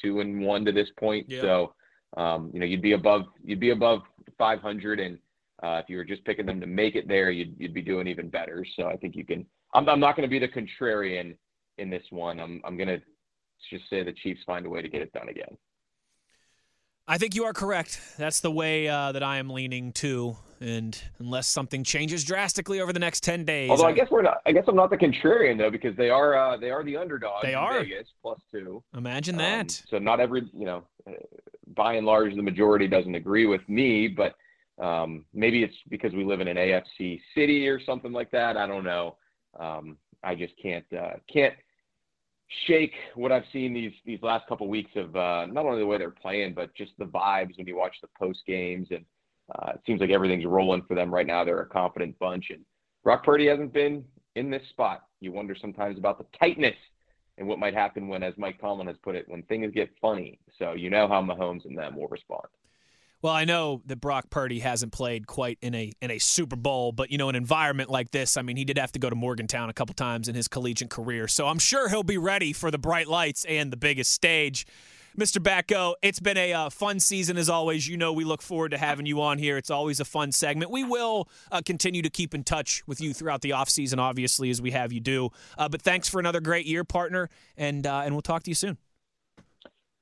two 0.01 0.19
and 0.21 0.41
one 0.41 0.65
to 0.65 0.71
this 0.71 0.89
point. 0.97 1.27
Yeah. 1.29 1.41
So, 1.41 1.73
um, 2.17 2.49
you 2.53 2.59
know, 2.59 2.65
you'd 2.65 2.81
be 2.81 2.93
above, 2.93 3.23
you'd 3.43 3.59
be 3.59 3.69
above 3.69 4.01
500. 4.37 4.99
And 4.99 5.17
uh, 5.61 5.81
if 5.83 5.89
you 5.89 5.97
were 5.97 6.05
just 6.05 6.25
picking 6.25 6.45
them 6.45 6.59
to 6.59 6.67
make 6.67 6.95
it 6.95 7.07
there, 7.07 7.29
you'd, 7.29 7.55
you'd 7.59 7.73
be 7.73 7.81
doing 7.81 8.07
even 8.07 8.29
better. 8.29 8.65
So 8.75 8.87
I 8.87 8.97
think 8.97 9.15
you 9.15 9.25
can, 9.25 9.45
I'm, 9.73 9.87
I'm 9.87 9.99
not 9.99 10.15
going 10.15 10.27
to 10.27 10.31
be 10.31 10.39
the 10.39 10.47
contrarian 10.47 11.35
in 11.77 11.89
this 11.89 12.03
one. 12.09 12.39
I'm, 12.39 12.61
I'm 12.65 12.77
going 12.77 12.89
to 12.89 13.01
just 13.69 13.89
say 13.89 14.03
the 14.03 14.13
Chiefs 14.13 14.41
find 14.45 14.65
a 14.65 14.69
way 14.69 14.81
to 14.81 14.89
get 14.89 15.01
it 15.01 15.13
done 15.13 15.29
again. 15.29 15.57
I 17.11 17.17
think 17.17 17.35
you 17.35 17.43
are 17.43 17.51
correct. 17.51 17.99
That's 18.17 18.39
the 18.39 18.49
way 18.49 18.87
uh, 18.87 19.11
that 19.11 19.21
I 19.21 19.35
am 19.35 19.49
leaning 19.49 19.91
too. 19.91 20.37
And 20.61 20.97
unless 21.19 21.45
something 21.45 21.83
changes 21.83 22.23
drastically 22.23 22.79
over 22.79 22.93
the 22.93 22.99
next 22.99 23.21
10 23.25 23.43
days. 23.43 23.69
Although 23.69 23.87
I 23.87 23.91
guess 23.91 24.07
we're 24.09 24.21
not. 24.21 24.37
I 24.45 24.53
guess 24.53 24.63
I'm 24.65 24.77
not 24.77 24.91
the 24.91 24.97
contrarian 24.97 25.57
though 25.57 25.69
because 25.69 25.93
they 25.97 26.09
are 26.09 26.35
uh, 26.37 26.55
they 26.55 26.69
are 26.71 26.85
the 26.85 26.95
underdog. 26.95 27.41
They 27.43 27.49
in 27.51 27.55
are. 27.57 27.79
Vegas 27.83 28.07
plus 28.21 28.39
two. 28.49 28.81
Imagine 28.95 29.35
Um, 29.35 29.39
that. 29.41 29.71
so 29.89 29.99
not 29.99 30.21
every 30.21 30.49
you 30.57 30.65
know, 30.65 30.85
by 31.75 31.95
and 31.95 32.05
large, 32.05 32.33
the 32.33 32.41
majority 32.43 32.87
doesn't 32.87 33.15
agree 33.15 33.45
with 33.45 33.67
me, 33.67 34.07
but 34.07 34.35
um, 34.81 35.25
maybe 35.33 35.63
it's 35.63 35.75
because 35.89 36.13
we 36.13 36.23
live 36.23 36.39
in 36.39 36.47
an 36.47 36.55
AFC 36.55 37.19
city 37.35 37.67
or 37.67 37.81
something 37.83 38.13
like 38.13 38.31
that. 38.31 38.55
I 38.55 38.65
don't 38.67 38.85
know. 38.85 39.17
Um, 39.59 39.97
I 40.23 40.33
just 40.33 40.53
can't 40.61 40.85
uh, 40.97 41.15
can't 41.31 41.55
shake 42.67 42.93
what 43.15 43.31
I've 43.31 43.43
seen 43.53 43.73
these 43.73 43.93
these 44.05 44.21
last 44.21 44.47
couple 44.47 44.67
weeks 44.67 44.91
of 44.95 45.15
uh, 45.15 45.45
not 45.47 45.65
only 45.65 45.79
the 45.79 45.85
way 45.85 45.97
they're 45.97 46.11
playing, 46.11 46.53
but 46.53 46.73
just 46.75 46.91
the 46.97 47.05
vibes 47.05 47.57
when 47.57 47.67
you 47.67 47.75
watch 47.75 47.95
the 48.01 48.09
post 48.19 48.39
games 48.45 48.87
and 48.91 49.05
uh, 49.55 49.71
it 49.73 49.81
seems 49.85 49.99
like 49.99 50.11
everything's 50.11 50.45
rolling 50.45 50.83
for 50.87 50.95
them 50.95 51.13
right 51.13 51.27
now. 51.27 51.43
They're 51.43 51.61
a 51.61 51.65
confident 51.65 52.17
bunch, 52.19 52.47
and 52.49 52.63
Brock 53.03 53.23
Purdy 53.23 53.47
hasn't 53.47 53.73
been 53.73 54.03
in 54.35 54.49
this 54.49 54.63
spot. 54.69 55.03
You 55.19 55.31
wonder 55.31 55.55
sometimes 55.59 55.97
about 55.97 56.17
the 56.17 56.25
tightness 56.39 56.75
and 57.37 57.47
what 57.47 57.59
might 57.59 57.73
happen 57.73 58.07
when, 58.07 58.23
as 58.23 58.33
Mike 58.37 58.59
Tomlin 58.61 58.87
has 58.87 58.97
put 59.03 59.15
it, 59.15 59.27
when 59.27 59.43
things 59.43 59.73
get 59.73 59.89
funny. 60.01 60.39
So 60.57 60.73
you 60.73 60.89
know 60.89 61.07
how 61.07 61.21
Mahomes 61.21 61.65
and 61.65 61.77
them 61.77 61.95
will 61.95 62.07
respond. 62.07 62.45
Well, 63.21 63.33
I 63.33 63.45
know 63.45 63.81
that 63.85 63.97
Brock 63.97 64.31
Purdy 64.31 64.59
hasn't 64.59 64.91
played 64.91 65.27
quite 65.27 65.59
in 65.61 65.75
a 65.75 65.91
in 66.01 66.09
a 66.09 66.17
Super 66.17 66.55
Bowl, 66.55 66.91
but 66.91 67.11
you 67.11 67.17
know, 67.19 67.29
an 67.29 67.35
environment 67.35 67.89
like 67.89 68.11
this, 68.11 68.35
I 68.35 68.41
mean, 68.41 68.57
he 68.57 68.65
did 68.65 68.79
have 68.79 68.91
to 68.93 68.99
go 68.99 69.09
to 69.09 69.15
Morgantown 69.15 69.69
a 69.69 69.73
couple 69.73 69.93
times 69.93 70.27
in 70.27 70.33
his 70.33 70.47
collegiate 70.47 70.89
career. 70.89 71.27
So 71.27 71.47
I'm 71.47 71.59
sure 71.59 71.87
he'll 71.89 72.01
be 72.01 72.17
ready 72.17 72.51
for 72.51 72.71
the 72.71 72.79
bright 72.79 73.07
lights 73.07 73.45
and 73.45 73.71
the 73.71 73.77
biggest 73.77 74.11
stage. 74.11 74.65
Mr. 75.17 75.43
Batko, 75.43 75.95
it's 76.01 76.21
been 76.21 76.37
a 76.37 76.53
uh, 76.53 76.69
fun 76.69 76.99
season 76.99 77.37
as 77.37 77.49
always. 77.49 77.87
You 77.87 77.97
know, 77.97 78.13
we 78.13 78.23
look 78.23 78.41
forward 78.41 78.71
to 78.71 78.77
having 78.77 79.05
you 79.05 79.21
on 79.21 79.37
here. 79.37 79.57
It's 79.57 79.69
always 79.69 79.99
a 79.99 80.05
fun 80.05 80.31
segment. 80.31 80.71
We 80.71 80.85
will 80.85 81.27
uh, 81.51 81.61
continue 81.63 82.01
to 82.01 82.09
keep 82.09 82.33
in 82.33 82.43
touch 82.43 82.81
with 82.87 83.01
you 83.01 83.13
throughout 83.13 83.41
the 83.41 83.49
offseason, 83.49 83.97
obviously, 83.99 84.49
as 84.49 84.61
we 84.61 84.71
have 84.71 84.93
you 84.93 85.01
do. 85.01 85.29
Uh, 85.57 85.67
but 85.67 85.81
thanks 85.81 86.07
for 86.07 86.19
another 86.19 86.39
great 86.39 86.65
year, 86.65 86.85
partner, 86.85 87.29
and 87.57 87.85
uh, 87.85 88.03
and 88.05 88.15
we'll 88.15 88.21
talk 88.21 88.43
to 88.43 88.51
you 88.51 88.55
soon. 88.55 88.77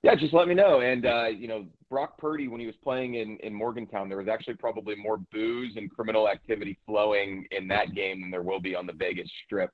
Yeah, 0.03 0.13
just 0.15 0.33
let 0.33 0.47
me 0.47 0.53
know. 0.53 0.79
And 0.79 1.05
uh, 1.05 1.25
you 1.25 1.47
know, 1.47 1.65
Brock 1.89 2.17
Purdy, 2.17 2.47
when 2.47 2.59
he 2.59 2.67
was 2.67 2.75
playing 2.83 3.15
in 3.15 3.37
in 3.37 3.53
Morgantown, 3.53 4.09
there 4.09 4.17
was 4.17 4.27
actually 4.27 4.55
probably 4.55 4.95
more 4.95 5.17
booze 5.31 5.73
and 5.75 5.89
criminal 5.89 6.29
activity 6.29 6.77
flowing 6.85 7.45
in 7.51 7.67
that 7.69 7.93
game 7.95 8.21
than 8.21 8.31
there 8.31 8.43
will 8.43 8.59
be 8.59 8.75
on 8.75 8.85
the 8.85 8.93
Vegas 8.93 9.29
Strip 9.45 9.71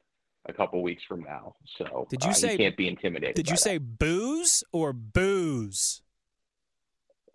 a 0.48 0.54
couple 0.54 0.82
weeks 0.82 1.04
from 1.08 1.22
now. 1.24 1.56
So 1.78 2.08
Did 2.10 2.24
you 2.24 2.30
uh, 2.30 2.34
say- 2.34 2.52
he 2.52 2.58
can't 2.58 2.78
be 2.78 2.88
intimidated? 2.88 3.36
Did 3.36 3.48
you 3.48 3.56
that. 3.56 3.60
say 3.60 3.78
booze 3.80 4.64
or 4.72 4.94
booze? 4.94 6.02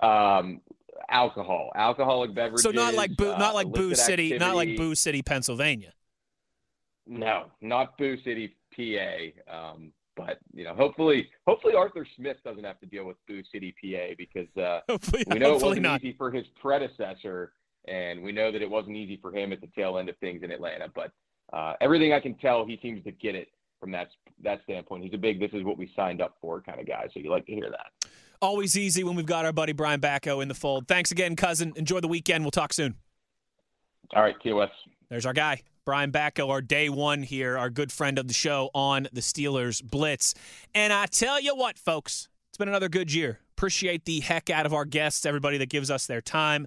um, 0.01 0.61
alcohol, 1.11 1.71
alcoholic 1.75 2.35
beverages. 2.35 2.63
So 2.63 2.71
not 2.71 2.95
like 2.95 3.17
boo, 3.17 3.33
uh, 3.33 3.39
not 3.39 3.55
like 3.55 3.71
Boo 3.71 3.89
illicit 3.89 4.07
City, 4.07 4.39
not 4.39 4.57
like. 4.57 4.77
Boo 4.77 4.95
City, 4.95 5.23
Pennsylvania. 5.23 5.93
No, 7.07 7.47
not 7.61 7.99
Boo 7.99 8.17
City, 8.23 8.57
PA. 8.75 9.73
Um, 9.73 9.93
but 10.21 10.39
you 10.53 10.65
know, 10.65 10.75
hopefully, 10.75 11.29
hopefully 11.47 11.75
Arthur 11.75 12.07
Smith 12.17 12.37
doesn't 12.45 12.65
have 12.65 12.79
to 12.81 12.87
deal 12.87 13.05
with 13.05 13.17
Boo 13.27 13.43
City, 13.51 13.75
PA, 13.83 14.15
because 14.19 14.55
uh, 14.57 14.81
Hopefully, 14.89 15.25
we 15.31 15.39
know 15.39 15.57
it 15.57 15.63
wasn't 15.63 15.83
not. 15.83 16.01
easy 16.01 16.15
for 16.17 16.31
his 16.31 16.45
predecessor, 16.61 17.53
and 17.89 18.23
we 18.23 18.31
know 18.33 18.53
that 18.53 18.61
it 18.61 18.69
wasn't 18.69 18.97
easy 18.97 19.19
for 19.21 19.35
him 19.35 19.53
at 19.53 19.61
the 19.61 19.69
tail 19.69 19.99
end 19.99 20.09
of 20.09 20.17
things 20.19 20.43
in 20.43 20.51
Atlanta. 20.51 20.89
But 20.95 21.13
uh, 21.53 21.75
everything 21.81 22.13
I 22.13 22.21
can 22.21 22.35
tell, 22.35 22.67
he 22.67 22.79
seems 22.83 23.03
to 23.05 23.13
get 23.13 23.35
it 23.35 23.49
from 23.79 23.91
that 23.93 24.11
that 24.43 24.61
standpoint. 24.65 25.05
He's 25.05 25.15
a 25.15 25.19
big 25.19 25.41
"this 25.41 25.53
is 25.53 25.65
what 25.65 25.79
we 25.79 25.91
signed 25.97 26.21
up 26.21 26.37
for" 26.41 26.61
kind 26.61 26.81
of 26.81 26.87
guy. 26.87 27.09
So 27.15 27.21
you 27.21 27.31
like 27.31 27.47
to 27.47 27.53
hear 27.53 27.71
that. 27.71 28.11
Always 28.43 28.77
easy 28.77 29.05
when 29.05 29.17
we've 29.17 29.27
got 29.27 29.45
our 29.45 29.53
buddy 29.53 29.73
Brian 29.73 30.01
Batko 30.01 30.43
in 30.43 30.49
the 30.49 30.55
fold. 30.55 30.89
Thanks 30.89 31.13
again, 31.13 31.37
cousin. 31.37 31.73
Enjoy 31.77 32.01
the 32.01 32.09
weekend. 32.09 32.45
We'll 32.45 32.51
talk 32.51 32.73
soon. 32.73 32.97
All 34.15 34.23
right, 34.23 34.35
TOS. 34.43 34.71
There's 35.09 35.27
our 35.27 35.33
guy, 35.33 35.63
Brian 35.85 36.13
Batko, 36.13 36.49
our 36.51 36.61
day 36.61 36.89
one 36.89 37.23
here, 37.23 37.57
our 37.57 37.71
good 37.71 37.91
friend 37.91 38.19
of 38.19 38.29
the 38.29 38.35
show 38.35 38.71
on 38.75 39.09
the 39.13 39.21
Steelers 39.21 39.83
Blitz. 39.83 40.35
And 40.75 40.93
I 40.93 41.07
tell 41.07 41.41
you 41.41 41.57
what, 41.57 41.79
folks, 41.79 42.29
it's 42.51 42.59
been 42.59 42.69
another 42.69 42.89
good 42.89 43.13
year. 43.13 43.41
Appreciate 43.57 44.05
the 44.05 44.21
heck 44.21 44.51
out 44.51 44.67
of 44.67 44.75
our 44.75 44.85
guests, 44.85 45.25
everybody 45.25 45.59
that 45.59 45.69
gives 45.69 45.91
us 45.91 46.07
their 46.07 46.21
time. 46.21 46.67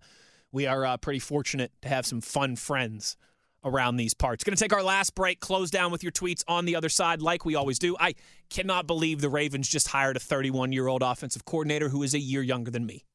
We 0.52 0.68
are 0.68 0.86
uh, 0.86 0.98
pretty 0.98 1.20
fortunate 1.20 1.72
to 1.82 1.90
have 1.90 2.06
some 2.06 2.22
fun 2.22 2.56
friends 2.56 3.16
around 3.64 3.96
these 3.96 4.14
parts. 4.14 4.44
Going 4.44 4.56
to 4.56 4.64
take 4.64 4.74
our 4.74 4.84
last 4.84 5.16
break, 5.16 5.40
close 5.40 5.72
down 5.72 5.92
with 5.92 6.04
your 6.04 6.12
tweets 6.12 6.44
on 6.48 6.66
the 6.66 6.76
other 6.76 6.90
side, 6.90 7.22
like 7.22 7.46
we 7.46 7.56
always 7.56 7.80
do. 7.80 7.96
I 8.00 8.16
cannot 8.50 8.88
believe 8.88 9.22
the 9.22 9.30
Ravens 9.30 9.68
just 9.68 9.88
hired 9.88 10.18
a 10.18 10.20
31 10.20 10.72
year 10.72 10.88
old 10.88 11.02
offensive 11.02 11.46
coordinator 11.46 11.90
who 11.90 12.04
is 12.04 12.14
a 12.14 12.20
year 12.20 12.42
younger 12.42 12.72
than 12.72 12.86
me. 12.86 13.06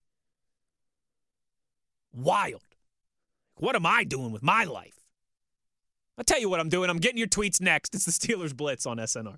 Wild. 2.12 2.62
What 3.56 3.76
am 3.76 3.87
I 3.87 4.04
doing 4.04 4.32
with 4.32 4.42
my 4.42 4.64
life? 4.64 4.97
I'll 6.18 6.24
tell 6.24 6.40
you 6.40 6.48
what 6.48 6.59
I'm 6.59 6.68
doing. 6.68 6.90
I'm 6.90 6.98
getting 6.98 7.18
your 7.18 7.28
tweets 7.28 7.61
next. 7.61 7.94
It's 7.94 8.04
the 8.04 8.11
Steelers 8.11 8.54
Blitz 8.54 8.87
on 8.87 8.96
SNR. 8.98 9.37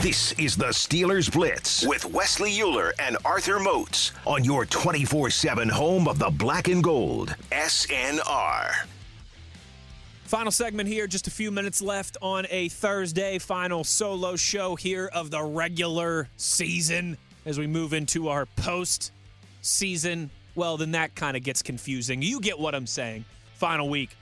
This 0.00 0.32
is 0.38 0.56
the 0.56 0.68
Steelers 0.68 1.30
Blitz 1.30 1.86
with 1.86 2.06
Wesley 2.06 2.58
Euler 2.58 2.94
and 2.98 3.18
Arthur 3.22 3.60
Moats 3.60 4.12
on 4.26 4.42
your 4.42 4.64
24 4.64 5.28
7 5.28 5.68
home 5.68 6.08
of 6.08 6.18
the 6.18 6.30
black 6.30 6.68
and 6.68 6.82
gold, 6.82 7.36
SNR. 7.52 8.86
Final 10.30 10.52
segment 10.52 10.88
here, 10.88 11.08
just 11.08 11.26
a 11.26 11.30
few 11.30 11.50
minutes 11.50 11.82
left 11.82 12.16
on 12.22 12.46
a 12.50 12.68
Thursday. 12.68 13.40
Final 13.40 13.82
solo 13.82 14.36
show 14.36 14.76
here 14.76 15.10
of 15.12 15.32
the 15.32 15.42
regular 15.42 16.28
season 16.36 17.18
as 17.44 17.58
we 17.58 17.66
move 17.66 17.92
into 17.92 18.28
our 18.28 18.46
post 18.46 19.10
season. 19.60 20.30
Well, 20.54 20.76
then 20.76 20.92
that 20.92 21.16
kind 21.16 21.36
of 21.36 21.42
gets 21.42 21.62
confusing. 21.62 22.22
You 22.22 22.38
get 22.38 22.60
what 22.60 22.76
I'm 22.76 22.86
saying. 22.86 23.24
Final 23.54 23.88
week 23.88 24.16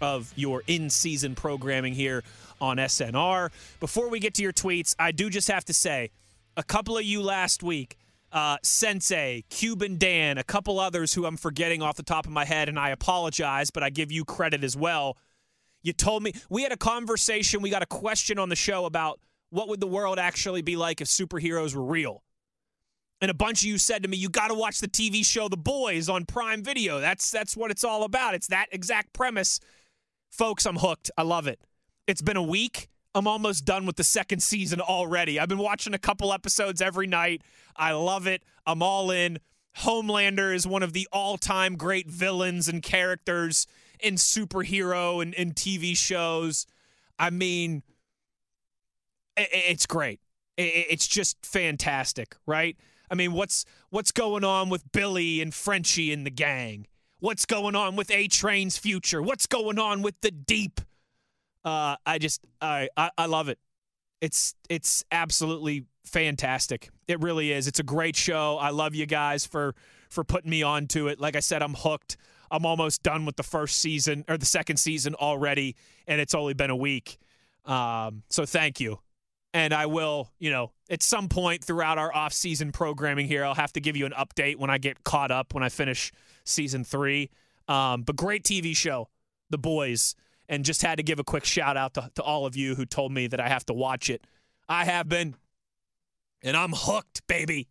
of 0.00 0.32
your 0.34 0.64
in 0.66 0.90
season 0.90 1.36
programming 1.36 1.94
here 1.94 2.24
on 2.60 2.78
SNR. 2.78 3.50
Before 3.78 4.08
we 4.08 4.18
get 4.18 4.34
to 4.34 4.42
your 4.42 4.52
tweets, 4.52 4.96
I 4.98 5.12
do 5.12 5.30
just 5.30 5.46
have 5.46 5.64
to 5.66 5.72
say 5.72 6.10
a 6.56 6.64
couple 6.64 6.98
of 6.98 7.04
you 7.04 7.22
last 7.22 7.62
week, 7.62 7.96
uh, 8.32 8.56
Sensei, 8.64 9.44
Cuban 9.50 9.98
Dan, 9.98 10.36
a 10.36 10.42
couple 10.42 10.80
others 10.80 11.14
who 11.14 11.24
I'm 11.26 11.36
forgetting 11.36 11.80
off 11.80 11.94
the 11.94 12.02
top 12.02 12.26
of 12.26 12.32
my 12.32 12.44
head, 12.44 12.68
and 12.68 12.76
I 12.76 12.90
apologize, 12.90 13.70
but 13.70 13.84
I 13.84 13.90
give 13.90 14.10
you 14.10 14.24
credit 14.24 14.64
as 14.64 14.76
well. 14.76 15.16
You 15.84 15.92
told 15.92 16.24
me 16.24 16.32
we 16.48 16.62
had 16.62 16.72
a 16.72 16.76
conversation, 16.76 17.62
we 17.62 17.70
got 17.70 17.82
a 17.82 17.86
question 17.86 18.38
on 18.40 18.48
the 18.48 18.56
show 18.56 18.86
about 18.86 19.20
what 19.50 19.68
would 19.68 19.78
the 19.78 19.86
world 19.86 20.18
actually 20.18 20.62
be 20.62 20.74
like 20.74 21.00
if 21.00 21.06
superheroes 21.06 21.76
were 21.76 21.84
real. 21.84 22.24
And 23.20 23.30
a 23.30 23.34
bunch 23.34 23.60
of 23.60 23.66
you 23.66 23.78
said 23.78 24.02
to 24.02 24.08
me, 24.08 24.16
"You 24.16 24.28
got 24.28 24.48
to 24.48 24.54
watch 24.54 24.80
the 24.80 24.88
TV 24.88 25.24
show 25.24 25.48
The 25.48 25.56
Boys 25.56 26.08
on 26.08 26.24
Prime 26.24 26.64
Video. 26.64 26.98
That's 26.98 27.30
that's 27.30 27.56
what 27.56 27.70
it's 27.70 27.84
all 27.84 28.02
about. 28.02 28.34
It's 28.34 28.48
that 28.48 28.66
exact 28.72 29.12
premise." 29.12 29.60
Folks, 30.30 30.66
I'm 30.66 30.76
hooked. 30.76 31.10
I 31.16 31.22
love 31.22 31.46
it. 31.46 31.60
It's 32.08 32.22
been 32.22 32.36
a 32.36 32.42
week. 32.42 32.88
I'm 33.14 33.28
almost 33.28 33.64
done 33.64 33.86
with 33.86 33.96
the 33.96 34.04
second 34.04 34.42
season 34.42 34.80
already. 34.80 35.38
I've 35.38 35.48
been 35.48 35.58
watching 35.58 35.94
a 35.94 35.98
couple 35.98 36.32
episodes 36.32 36.82
every 36.82 37.06
night. 37.06 37.42
I 37.76 37.92
love 37.92 38.26
it. 38.26 38.42
I'm 38.66 38.82
all 38.82 39.12
in. 39.12 39.38
Homelander 39.78 40.52
is 40.52 40.66
one 40.66 40.82
of 40.82 40.92
the 40.92 41.06
all 41.12 41.38
time 41.38 41.76
great 41.76 42.08
villains 42.08 42.68
and 42.68 42.82
characters 42.82 43.66
in 44.04 44.14
superhero 44.16 45.22
and, 45.22 45.54
TV 45.54 45.96
shows. 45.96 46.66
I 47.18 47.30
mean, 47.30 47.82
it's 49.36 49.86
great. 49.86 50.20
It's 50.56 51.06
just 51.06 51.44
fantastic, 51.44 52.36
right? 52.46 52.76
I 53.10 53.14
mean, 53.14 53.32
what's 53.32 53.64
what's 53.90 54.12
going 54.12 54.44
on 54.44 54.68
with 54.68 54.90
Billy 54.92 55.40
and 55.40 55.52
Frenchie 55.52 56.12
and 56.12 56.24
the 56.24 56.30
gang? 56.30 56.86
What's 57.18 57.46
going 57.46 57.74
on 57.74 57.96
with 57.96 58.10
A 58.10 58.28
Train's 58.28 58.76
future? 58.78 59.22
What's 59.22 59.46
going 59.46 59.78
on 59.78 60.02
with 60.02 60.20
the 60.20 60.30
Deep? 60.30 60.80
Uh, 61.64 61.96
I 62.06 62.18
just 62.18 62.44
I, 62.60 62.88
I 62.96 63.10
I 63.16 63.26
love 63.26 63.48
it. 63.48 63.58
It's 64.20 64.54
it's 64.68 65.04
absolutely 65.10 65.86
fantastic. 66.04 66.90
It 67.08 67.20
really 67.20 67.50
is. 67.50 67.66
It's 67.66 67.80
a 67.80 67.84
great 67.84 68.16
show. 68.16 68.58
I 68.58 68.70
love 68.70 68.94
you 68.94 69.06
guys 69.06 69.44
for 69.46 69.74
for 70.08 70.22
putting 70.22 70.50
me 70.50 70.62
on 70.62 70.86
to 70.88 71.08
it. 71.08 71.18
Like 71.18 71.36
I 71.36 71.40
said, 71.40 71.62
I'm 71.62 71.74
hooked. 71.74 72.16
I'm 72.50 72.66
almost 72.66 73.02
done 73.02 73.24
with 73.24 73.36
the 73.36 73.42
first 73.42 73.78
season 73.78 74.24
or 74.28 74.36
the 74.36 74.46
second 74.46 74.76
season 74.78 75.14
already, 75.14 75.76
and 76.06 76.20
it's 76.20 76.34
only 76.34 76.54
been 76.54 76.70
a 76.70 76.76
week. 76.76 77.18
Um, 77.64 78.22
so 78.30 78.44
thank 78.46 78.80
you. 78.80 79.00
And 79.52 79.72
I 79.72 79.86
will, 79.86 80.30
you 80.38 80.50
know, 80.50 80.72
at 80.90 81.02
some 81.02 81.28
point 81.28 81.62
throughout 81.62 81.96
our 81.96 82.14
off-season 82.14 82.72
programming 82.72 83.28
here, 83.28 83.44
I'll 83.44 83.54
have 83.54 83.72
to 83.74 83.80
give 83.80 83.96
you 83.96 84.04
an 84.04 84.12
update 84.12 84.56
when 84.56 84.68
I 84.68 84.78
get 84.78 85.04
caught 85.04 85.30
up 85.30 85.54
when 85.54 85.62
I 85.62 85.68
finish 85.68 86.12
season 86.44 86.82
three. 86.82 87.30
Um, 87.68 88.02
but 88.02 88.16
great 88.16 88.42
TV 88.42 88.76
show, 88.76 89.08
The 89.50 89.58
Boys 89.58 90.16
and 90.48 90.64
just 90.64 90.82
had 90.82 90.96
to 90.96 91.02
give 91.02 91.18
a 91.18 91.24
quick 91.24 91.44
shout 91.44 91.76
out 91.76 91.94
to, 91.94 92.10
to 92.16 92.22
all 92.22 92.46
of 92.46 92.56
you 92.56 92.74
who 92.74 92.84
told 92.84 93.12
me 93.12 93.26
that 93.28 93.40
I 93.40 93.48
have 93.48 93.64
to 93.66 93.74
watch 93.74 94.10
it. 94.10 94.26
I 94.68 94.84
have 94.84 95.08
been, 95.08 95.34
and 96.42 96.56
I'm 96.56 96.72
hooked, 96.74 97.26
baby. 97.26 97.68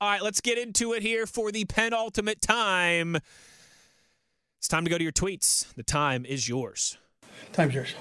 All 0.00 0.10
right, 0.10 0.22
let's 0.22 0.40
get 0.40 0.58
into 0.58 0.92
it 0.92 1.02
here 1.02 1.26
for 1.26 1.50
the 1.50 1.64
penultimate 1.64 2.40
time. 2.40 3.16
It's 4.66 4.72
time 4.72 4.82
to 4.84 4.90
go 4.90 4.98
to 4.98 5.04
your 5.04 5.12
tweets. 5.12 5.72
The 5.74 5.84
time 5.84 6.24
is 6.24 6.48
yours. 6.48 6.98
Time's 7.52 7.72
yours. 7.72 7.94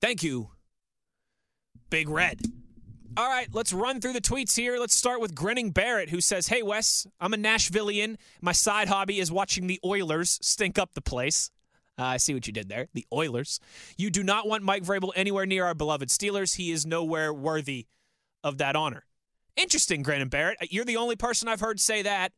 Thank 0.00 0.24
you, 0.24 0.50
Big 1.88 2.08
Red. 2.08 2.40
All 3.16 3.28
right, 3.28 3.46
let's 3.52 3.72
run 3.72 4.00
through 4.00 4.14
the 4.14 4.20
tweets 4.20 4.56
here. 4.56 4.76
Let's 4.80 4.96
start 4.96 5.20
with 5.20 5.36
Grinning 5.36 5.70
Barrett, 5.70 6.10
who 6.10 6.20
says, 6.20 6.48
Hey, 6.48 6.64
Wes, 6.64 7.06
I'm 7.20 7.32
a 7.32 7.36
Nashvilleian. 7.36 8.16
My 8.40 8.50
side 8.50 8.88
hobby 8.88 9.20
is 9.20 9.30
watching 9.30 9.68
the 9.68 9.78
Oilers 9.84 10.40
stink 10.42 10.80
up 10.80 10.94
the 10.94 11.00
place. 11.00 11.52
Uh, 11.96 12.06
I 12.06 12.16
see 12.16 12.34
what 12.34 12.48
you 12.48 12.52
did 12.52 12.68
there. 12.68 12.88
The 12.92 13.06
Oilers. 13.12 13.60
You 13.96 14.10
do 14.10 14.24
not 14.24 14.48
want 14.48 14.64
Mike 14.64 14.82
Vrabel 14.82 15.12
anywhere 15.14 15.46
near 15.46 15.64
our 15.64 15.74
beloved 15.74 16.08
Steelers. 16.08 16.56
He 16.56 16.72
is 16.72 16.86
nowhere 16.86 17.32
worthy 17.32 17.86
of 18.42 18.58
that 18.58 18.74
honor. 18.74 19.04
Interesting, 19.54 20.02
Grinning 20.02 20.28
Barrett. 20.28 20.58
You're 20.72 20.84
the 20.84 20.96
only 20.96 21.14
person 21.14 21.46
I've 21.46 21.60
heard 21.60 21.78
say 21.78 22.02
that. 22.02 22.32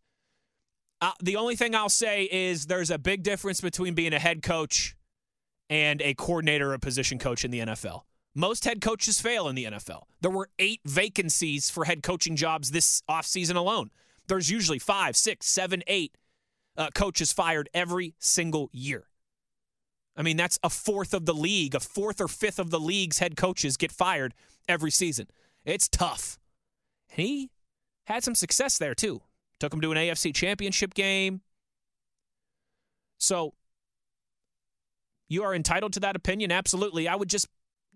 Uh, 1.00 1.12
the 1.22 1.36
only 1.36 1.56
thing 1.56 1.74
I'll 1.74 1.88
say 1.88 2.28
is 2.30 2.66
there's 2.66 2.90
a 2.90 2.98
big 2.98 3.22
difference 3.22 3.60
between 3.60 3.94
being 3.94 4.12
a 4.12 4.18
head 4.18 4.42
coach 4.42 4.96
and 5.70 6.02
a 6.02 6.14
coordinator 6.14 6.72
or 6.72 6.78
position 6.78 7.18
coach 7.18 7.44
in 7.44 7.50
the 7.50 7.60
NFL. 7.60 8.02
Most 8.34 8.64
head 8.64 8.80
coaches 8.80 9.20
fail 9.20 9.48
in 9.48 9.54
the 9.54 9.64
NFL. 9.64 10.02
There 10.20 10.30
were 10.30 10.50
eight 10.58 10.80
vacancies 10.84 11.70
for 11.70 11.84
head 11.84 12.02
coaching 12.02 12.36
jobs 12.36 12.70
this 12.70 13.02
offseason 13.08 13.56
alone. 13.56 13.90
There's 14.28 14.50
usually 14.50 14.78
five, 14.78 15.16
six, 15.16 15.46
seven, 15.46 15.82
eight 15.86 16.16
uh, 16.76 16.90
coaches 16.94 17.32
fired 17.32 17.68
every 17.74 18.14
single 18.18 18.68
year. 18.72 19.04
I 20.16 20.22
mean, 20.22 20.36
that's 20.36 20.58
a 20.62 20.70
fourth 20.70 21.14
of 21.14 21.24
the 21.24 21.34
league, 21.34 21.74
a 21.74 21.80
fourth 21.80 22.20
or 22.20 22.28
fifth 22.28 22.58
of 22.58 22.70
the 22.70 22.78
league's 22.78 23.18
head 23.18 23.36
coaches 23.36 23.76
get 23.76 23.90
fired 23.90 24.34
every 24.68 24.90
season. 24.90 25.28
It's 25.64 25.88
tough. 25.88 26.38
He 27.08 27.50
had 28.04 28.22
some 28.22 28.34
success 28.34 28.78
there, 28.78 28.94
too. 28.94 29.22
Took 29.60 29.72
him 29.72 29.80
to 29.82 29.92
an 29.92 29.98
AFC 29.98 30.34
championship 30.34 30.94
game. 30.94 31.42
So, 33.18 33.54
you 35.28 35.44
are 35.44 35.54
entitled 35.54 35.92
to 35.92 36.00
that 36.00 36.16
opinion, 36.16 36.50
absolutely. 36.50 37.06
I 37.06 37.14
would 37.14 37.28
just 37.28 37.46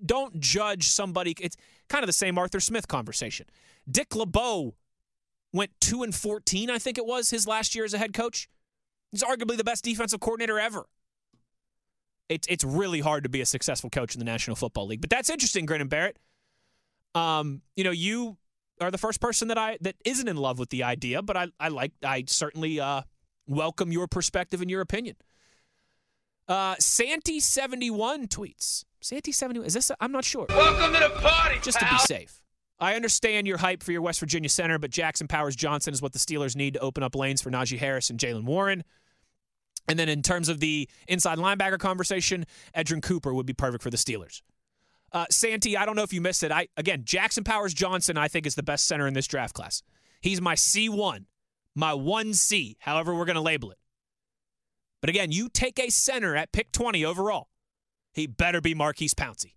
don't 0.05 0.39
judge 0.39 0.89
somebody. 0.89 1.35
It's 1.41 1.57
kind 1.89 2.03
of 2.03 2.07
the 2.07 2.13
same 2.13 2.39
Arthur 2.39 2.61
Smith 2.61 2.87
conversation. 2.87 3.47
Dick 3.91 4.15
LeBeau 4.15 4.75
went 5.53 5.71
2 5.81 6.03
and 6.03 6.15
14, 6.15 6.71
I 6.71 6.79
think 6.79 6.99
it 6.99 7.07
was, 7.07 7.31
his 7.31 7.47
last 7.47 7.75
year 7.75 7.85
as 7.85 7.95
a 7.95 7.99
head 7.99 8.13
coach. 8.13 8.49
He's 9.11 9.23
arguably 9.23 9.57
the 9.57 9.65
best 9.65 9.85
defensive 9.85 10.21
coordinator 10.21 10.61
ever 10.61 10.87
it's 12.29 12.47
it's 12.49 12.65
really 12.65 13.01
hard 13.01 13.25
to 13.25 13.29
be 13.29 13.41
a 13.41 13.47
successful 13.47 13.91
coach 13.91 14.15
in 14.15 14.19
the 14.19 14.25
National 14.25 14.57
Football 14.57 14.87
League. 14.87 15.01
But 15.01 15.11
that's 15.11 15.31
interesting, 15.31 15.67
Grinning 15.67 15.89
Barrett. 15.89 16.19
Um, 17.15 17.63
you 17.77 17.85
know, 17.85 17.91
you 17.91 18.37
are 18.81 18.91
the 18.91 18.99
first 18.99 19.21
person 19.21 19.49
that 19.49 19.59
I 19.59 19.79
that 19.81 19.97
isn't 20.05 20.29
in 20.29 20.37
love 20.37 20.59
with 20.59 20.71
the 20.71 20.83
idea, 20.83 21.23
but 21.23 21.37
I 21.37 21.49
I 21.61 21.69
like 21.69 21.93
I 22.05 22.25
certainly 22.27 22.81
uh, 22.81 23.03
welcome 23.47 23.93
your 23.93 24.07
perspective 24.07 24.61
and 24.61 24.71
your 24.71 24.81
opinion. 24.81 25.17
Uh, 26.49 26.75
Santy 26.79 27.41
seventy 27.41 27.91
one 27.91 28.27
tweets. 28.29 28.85
Santy 29.01 29.33
seventy 29.33 29.61
one 29.61 29.67
is 29.67 29.75
this? 29.75 29.91
i 29.91 30.05
am 30.05 30.13
not 30.13 30.25
sure. 30.25 30.47
Welcome 30.49 30.93
to 30.93 31.01
the 31.01 31.21
party. 31.21 31.59
Just 31.63 31.79
pal. 31.79 31.89
to 31.89 31.95
be 31.95 31.99
safe. 32.01 32.41
I 32.81 32.97
understand 32.97 33.47
your 33.47 33.59
hype 33.59 33.83
for 33.83 33.93
your 33.93 34.03
West 34.03 34.21
Virginia 34.21 34.49
center, 34.49 34.79
but 34.79 34.91
Jackson 34.91 35.29
Powers 35.29 35.55
Johnson 35.55 35.95
is 35.95 36.03
what 36.03 36.13
the 36.13 36.19
Steelers 36.19 36.57
need 36.57 36.75
to 36.75 36.81
open 36.81 37.03
up 37.03 37.15
lanes 37.15 37.41
for 37.41 37.51
Najee 37.51 37.79
Harris 37.79 38.11
and 38.11 38.19
Jaylen 38.19 38.45
Warren. 38.45 38.83
And 39.89 39.99
then 39.99 40.09
in 40.09 40.23
terms 40.23 40.49
of 40.49 40.61
the 40.61 40.89
inside 41.07 41.39
linebacker 41.39 41.79
conversation, 41.79 42.47
Edgerrin 42.77 43.03
Cooper 43.03 43.33
would 43.33 43.47
be 43.47 43.53
perfect 43.53 43.83
for 43.83 43.91
the 43.91 43.97
Steelers. 43.97 44.43
Uh, 45.15 45.25
Santi, 45.31 45.77
I 45.77 45.87
don't 45.87 45.97
know 45.97 46.03
if 46.03 46.13
you 46.13 46.21
missed 46.21 46.43
it. 46.43 46.53
I 46.53 46.69
again, 46.77 47.03
Jackson 47.05 47.45
Powers 47.45 47.73
Johnson, 47.73 48.19
I 48.19 48.29
think 48.29 48.47
is 48.47 48.57
the 48.57 48.63
best 48.63 48.87
center 48.87 49.07
in 49.07 49.15
this 49.15 49.27
draft 49.27 49.55
class. 49.55 49.83
He's 50.21 50.41
my 50.41 50.55
C1, 50.55 51.25
my 51.75 51.93
1C, 51.93 52.77
however 52.81 53.15
we're 53.15 53.25
going 53.25 53.37
to 53.37 53.41
label 53.41 53.71
it. 53.71 53.79
But 55.01 55.11
again, 55.11 55.33
you 55.33 55.49
take 55.49 55.79
a 55.79 55.91
center 55.91 56.35
at 56.35 56.53
pick 56.53 56.73
20 56.73 57.05
overall, 57.05 57.49
he 58.13 58.27
better 58.27 58.61
be 58.61 58.75
Maurkice 58.75 59.15
Pouncey. 59.15 59.55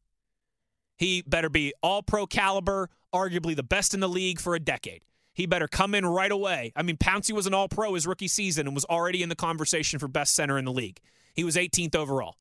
He 0.95 1.21
better 1.21 1.49
be 1.49 1.73
all 1.81 2.03
pro 2.03 2.25
caliber, 2.27 2.89
arguably 3.13 3.55
the 3.55 3.63
best 3.63 3.93
in 3.93 3.99
the 3.99 4.09
league 4.09 4.39
for 4.39 4.55
a 4.55 4.59
decade 4.59 5.01
he 5.37 5.45
better 5.45 5.67
come 5.67 5.93
in 5.93 6.03
right 6.03 6.31
away. 6.31 6.73
I 6.75 6.81
mean, 6.81 6.97
Pouncey 6.97 7.31
was 7.31 7.45
an 7.45 7.53
all 7.53 7.69
pro 7.69 7.93
his 7.93 8.07
rookie 8.07 8.27
season 8.27 8.65
and 8.65 8.73
was 8.73 8.85
already 8.85 9.21
in 9.21 9.29
the 9.29 9.35
conversation 9.35 9.99
for 9.99 10.07
best 10.07 10.33
center 10.33 10.57
in 10.57 10.65
the 10.65 10.71
league. 10.71 10.99
He 11.35 11.43
was 11.43 11.55
18th 11.55 11.95
overall. 11.95 12.37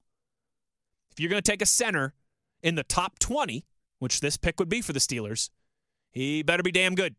If 1.10 1.20
you're 1.20 1.28
going 1.28 1.42
to 1.42 1.50
take 1.50 1.60
a 1.60 1.66
center 1.66 2.14
in 2.66 2.74
the 2.74 2.82
top 2.82 3.20
20, 3.20 3.64
which 4.00 4.18
this 4.18 4.36
pick 4.36 4.58
would 4.58 4.68
be 4.68 4.82
for 4.82 4.92
the 4.92 4.98
Steelers, 4.98 5.50
he 6.10 6.42
better 6.42 6.64
be 6.64 6.72
damn 6.72 6.96
good. 6.96 7.14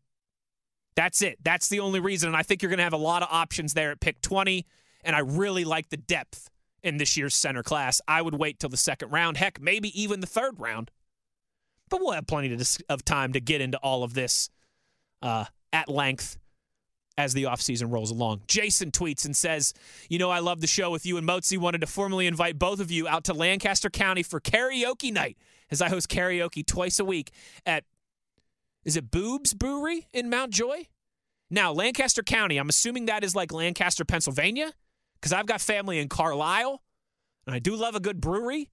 That's 0.94 1.22
it. 1.22 1.38
That's 1.42 1.70
the 1.70 1.80
only 1.80 2.00
reason. 2.00 2.28
And 2.28 2.36
I 2.36 2.42
think 2.42 2.60
you're 2.60 2.68
going 2.68 2.78
to 2.78 2.84
have 2.84 2.92
a 2.92 2.98
lot 2.98 3.22
of 3.22 3.28
options 3.30 3.72
there 3.72 3.90
at 3.90 3.98
pick 3.98 4.20
20. 4.20 4.66
And 5.04 5.16
I 5.16 5.20
really 5.20 5.64
like 5.64 5.88
the 5.88 5.96
depth 5.96 6.50
in 6.82 6.98
this 6.98 7.16
year's 7.16 7.34
center 7.34 7.62
class. 7.62 7.98
I 8.06 8.20
would 8.20 8.34
wait 8.34 8.60
till 8.60 8.68
the 8.68 8.76
second 8.76 9.10
round, 9.10 9.38
heck, 9.38 9.58
maybe 9.58 9.88
even 9.98 10.20
the 10.20 10.26
third 10.26 10.60
round 10.60 10.90
But 11.88 12.00
we'll 12.00 12.12
have 12.12 12.26
plenty 12.26 12.54
of 12.90 13.04
time 13.06 13.32
to 13.32 13.40
get 13.40 13.62
into 13.62 13.78
all 13.78 14.04
of 14.04 14.12
this 14.12 14.50
uh, 15.22 15.46
at 15.72 15.88
length 15.88 16.36
as 17.18 17.34
the 17.34 17.42
offseason 17.42 17.92
rolls 17.92 18.12
along. 18.12 18.40
Jason 18.46 18.92
tweets 18.92 19.26
and 19.26 19.36
says, 19.36 19.74
You 20.08 20.20
know, 20.20 20.30
I 20.30 20.38
love 20.38 20.60
the 20.60 20.68
show 20.68 20.90
with 20.90 21.04
you 21.04 21.16
and 21.18 21.28
Mozi. 21.28 21.58
Wanted 21.58 21.80
to 21.80 21.86
formally 21.86 22.28
invite 22.28 22.58
both 22.58 22.78
of 22.78 22.92
you 22.92 23.08
out 23.08 23.24
to 23.24 23.34
Lancaster 23.34 23.90
County 23.90 24.22
for 24.22 24.40
karaoke 24.40 25.12
night 25.12 25.36
as 25.68 25.82
I 25.82 25.88
host 25.88 26.08
karaoke 26.08 26.64
twice 26.64 27.00
a 27.00 27.04
week 27.04 27.32
at, 27.66 27.84
is 28.84 28.96
it 28.96 29.10
Bube's 29.10 29.52
Brewery 29.52 30.06
in 30.12 30.30
Mount 30.30 30.52
Joy? 30.52 30.86
Now, 31.50 31.72
Lancaster 31.72 32.22
County, 32.22 32.56
I'm 32.56 32.68
assuming 32.68 33.06
that 33.06 33.24
is 33.24 33.34
like 33.34 33.52
Lancaster, 33.52 34.04
Pennsylvania, 34.04 34.72
because 35.14 35.32
I've 35.32 35.46
got 35.46 35.60
family 35.60 35.98
in 35.98 36.08
Carlisle, 36.08 36.80
and 37.46 37.54
I 37.54 37.58
do 37.58 37.74
love 37.74 37.96
a 37.96 38.00
good 38.00 38.20
brewery. 38.20 38.70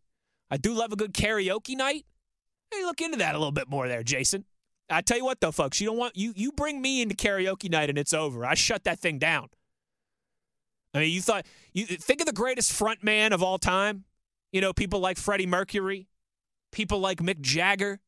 I 0.51 0.57
do 0.57 0.73
love 0.73 0.93
a 0.93 0.95
good 0.95 1.13
karaoke 1.13 1.75
night. 1.75 2.05
Hey, 2.71 2.83
look 2.83 3.01
into 3.01 3.17
that 3.17 3.33
a 3.33 3.39
little 3.39 3.51
bit 3.51 3.69
more 3.69 3.87
there, 3.87 4.03
Jason. 4.03 4.45
I 4.89 5.01
tell 5.01 5.17
you 5.17 5.25
what 5.25 5.41
though, 5.41 5.51
folks, 5.51 5.81
you 5.81 5.88
don't 5.88 5.97
want 5.97 6.15
you 6.15 6.33
you 6.36 6.51
bring 6.51 6.81
me 6.81 7.01
into 7.01 7.15
karaoke 7.15 7.69
night 7.69 7.89
and 7.89 7.97
it's 7.97 8.13
over. 8.13 8.45
I 8.45 8.53
shut 8.53 8.83
that 8.83 8.99
thing 8.99 9.17
down. 9.17 9.49
I 10.93 10.99
mean, 10.99 11.11
you 11.11 11.21
thought 11.21 11.45
you 11.73 11.86
think 11.86 12.21
of 12.21 12.27
the 12.27 12.33
greatest 12.33 12.71
front 12.71 13.03
man 13.03 13.33
of 13.33 13.43
all 13.43 13.57
time. 13.57 14.05
You 14.51 14.61
know, 14.61 14.71
people 14.73 14.99
like 14.99 15.17
Freddie 15.17 15.47
Mercury, 15.47 16.07
people 16.71 16.99
like 16.99 17.17
Mick 17.17 17.41
Jagger. 17.41 17.99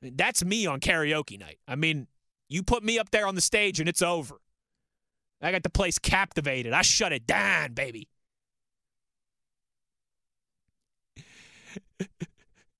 That's 0.00 0.44
me 0.44 0.66
on 0.66 0.80
karaoke 0.80 1.38
night. 1.38 1.58
I 1.68 1.76
mean, 1.76 2.06
you 2.48 2.62
put 2.62 2.82
me 2.82 2.98
up 2.98 3.10
there 3.10 3.26
on 3.26 3.34
the 3.34 3.40
stage 3.40 3.78
and 3.80 3.88
it's 3.88 4.02
over. 4.02 4.36
I 5.40 5.50
got 5.52 5.62
the 5.64 5.70
place 5.70 5.98
captivated. 5.98 6.72
I 6.72 6.82
shut 6.82 7.12
it 7.12 7.26
down, 7.26 7.74
baby. 7.74 8.08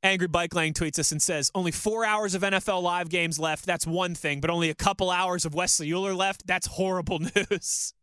Angry 0.04 0.26
Bike 0.26 0.54
Lane 0.54 0.74
tweets 0.74 0.98
us 0.98 1.12
and 1.12 1.22
says, 1.22 1.50
Only 1.54 1.70
four 1.70 2.04
hours 2.04 2.34
of 2.34 2.42
NFL 2.42 2.82
live 2.82 3.08
games 3.08 3.38
left. 3.38 3.64
That's 3.66 3.86
one 3.86 4.14
thing, 4.14 4.40
but 4.40 4.50
only 4.50 4.68
a 4.68 4.74
couple 4.74 5.10
hours 5.10 5.44
of 5.44 5.54
Wesley 5.54 5.92
Euler 5.92 6.14
left. 6.14 6.46
That's 6.46 6.66
horrible 6.66 7.18
news. 7.36 7.94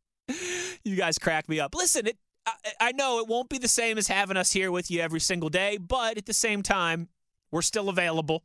you 0.86 0.95
guys 0.95 1.18
crack 1.18 1.50
me 1.50 1.60
up. 1.60 1.76
Listen, 1.76 2.08
it, 2.08 2.18
I, 2.45 2.54
I 2.80 2.91
know 2.93 3.20
it 3.20 3.28
won't 3.28 3.50
be 3.50 3.58
the 3.58 3.68
same 3.68 3.97
as 3.97 4.08
having 4.08 4.38
us 4.38 4.52
here 4.52 4.72
with 4.72 4.89
you 4.89 5.02
every 5.02 5.20
single 5.20 5.50
day, 5.50 5.78
but 5.78 6.18
at 6.18 6.26
the 6.26 6.34
same 6.34 6.64
time, 6.64 7.10
we're 7.52 7.62
still 7.62 7.89
available. 7.89 8.43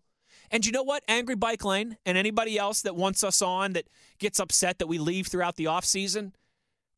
And 0.51 0.67
you 0.67 0.73
know 0.73 0.83
what? 0.83 1.05
Angry 1.07 1.37
Bike 1.37 1.65
Lane 1.65 1.97
and 2.05 2.19
anybody 2.19 2.59
else 2.59 2.83
that 2.83 2.97
wants 2.97 3.23
us 3.23 3.41
on 3.41 3.73
that 3.75 3.89
gets 4.19 4.41
upset 4.41 4.79
that 4.79 4.89
we 4.89 4.99
leave 4.99 5.29
throughout 5.29 5.57
the 5.57 5.67
offseason, 5.67 6.33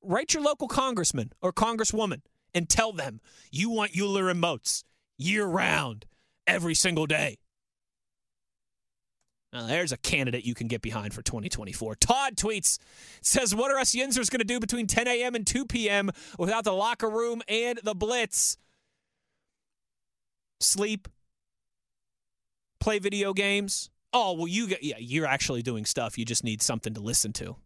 write 0.02 0.32
your 0.32 0.42
local 0.42 0.68
congressman 0.68 1.32
or 1.42 1.52
congresswoman 1.52 2.22
and 2.54 2.68
tell 2.68 2.92
them 2.92 3.20
you 3.50 3.68
want 3.68 3.92
Euler 3.98 4.30
and 4.30 4.40
Moats 4.40 4.84
year 5.18 5.44
round 5.44 6.06
every 6.46 6.74
single 6.74 7.06
day. 7.06 7.38
Now, 9.52 9.66
there's 9.66 9.92
a 9.92 9.96
candidate 9.96 10.44
you 10.44 10.54
can 10.54 10.66
get 10.66 10.82
behind 10.82 11.14
for 11.14 11.22
2024. 11.22 11.94
Todd 11.96 12.36
tweets, 12.36 12.78
says, 13.22 13.54
What 13.54 13.70
are 13.70 13.78
us 13.78 13.94
Yinzers 13.94 14.30
going 14.30 14.40
to 14.40 14.44
do 14.44 14.60
between 14.60 14.86
10 14.86 15.08
a.m. 15.08 15.34
and 15.34 15.46
2 15.46 15.64
p.m. 15.64 16.10
without 16.38 16.64
the 16.64 16.72
locker 16.72 17.08
room 17.08 17.42
and 17.48 17.80
the 17.82 17.94
blitz? 17.94 18.58
Sleep, 20.60 21.08
play 22.80 22.98
video 22.98 23.32
games. 23.32 23.90
Oh, 24.12 24.32
well, 24.34 24.48
you 24.48 24.68
get, 24.68 24.82
yeah, 24.82 24.96
you're 24.98 25.26
actually 25.26 25.62
doing 25.62 25.84
stuff. 25.84 26.18
You 26.18 26.24
just 26.24 26.44
need 26.44 26.60
something 26.60 26.94
to 26.94 27.00
listen 27.00 27.32
to. 27.34 27.56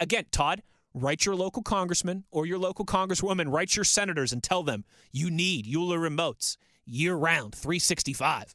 Again, 0.00 0.26
Todd, 0.32 0.62
write 0.94 1.26
your 1.26 1.36
local 1.36 1.62
congressman 1.62 2.24
or 2.30 2.46
your 2.46 2.58
local 2.58 2.84
congresswoman, 2.84 3.52
write 3.52 3.76
your 3.76 3.84
senators 3.84 4.32
and 4.32 4.42
tell 4.42 4.62
them 4.62 4.84
you 5.12 5.30
need 5.30 5.66
Euler 5.72 5.98
remotes 5.98 6.56
year 6.88 7.14
round, 7.14 7.54
365. 7.54 8.54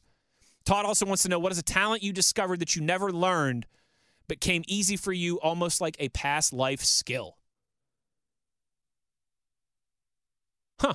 Todd 0.64 0.86
also 0.86 1.06
wants 1.06 1.22
to 1.22 1.28
know 1.28 1.38
what 1.38 1.52
is 1.52 1.58
a 1.58 1.62
talent 1.62 2.02
you 2.02 2.12
discovered 2.12 2.60
that 2.60 2.74
you 2.74 2.82
never 2.82 3.12
learned 3.12 3.66
but 4.28 4.40
came 4.40 4.62
easy 4.66 4.96
for 4.96 5.12
you 5.12 5.38
almost 5.40 5.80
like 5.80 5.96
a 5.98 6.08
past 6.10 6.52
life 6.52 6.82
skill? 6.82 7.36
Huh. 10.80 10.94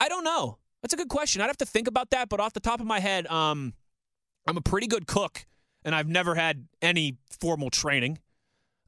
I 0.00 0.08
don't 0.08 0.24
know. 0.24 0.58
That's 0.80 0.94
a 0.94 0.96
good 0.96 1.08
question. 1.08 1.42
I'd 1.42 1.46
have 1.46 1.58
to 1.58 1.66
think 1.66 1.86
about 1.86 2.10
that, 2.10 2.28
but 2.28 2.40
off 2.40 2.54
the 2.54 2.60
top 2.60 2.80
of 2.80 2.86
my 2.86 2.98
head, 2.98 3.26
um, 3.28 3.74
I'm 4.48 4.56
a 4.56 4.62
pretty 4.62 4.88
good 4.88 5.06
cook, 5.06 5.46
and 5.84 5.94
I've 5.94 6.08
never 6.08 6.34
had 6.34 6.66
any 6.80 7.18
formal 7.40 7.70
training. 7.70 8.18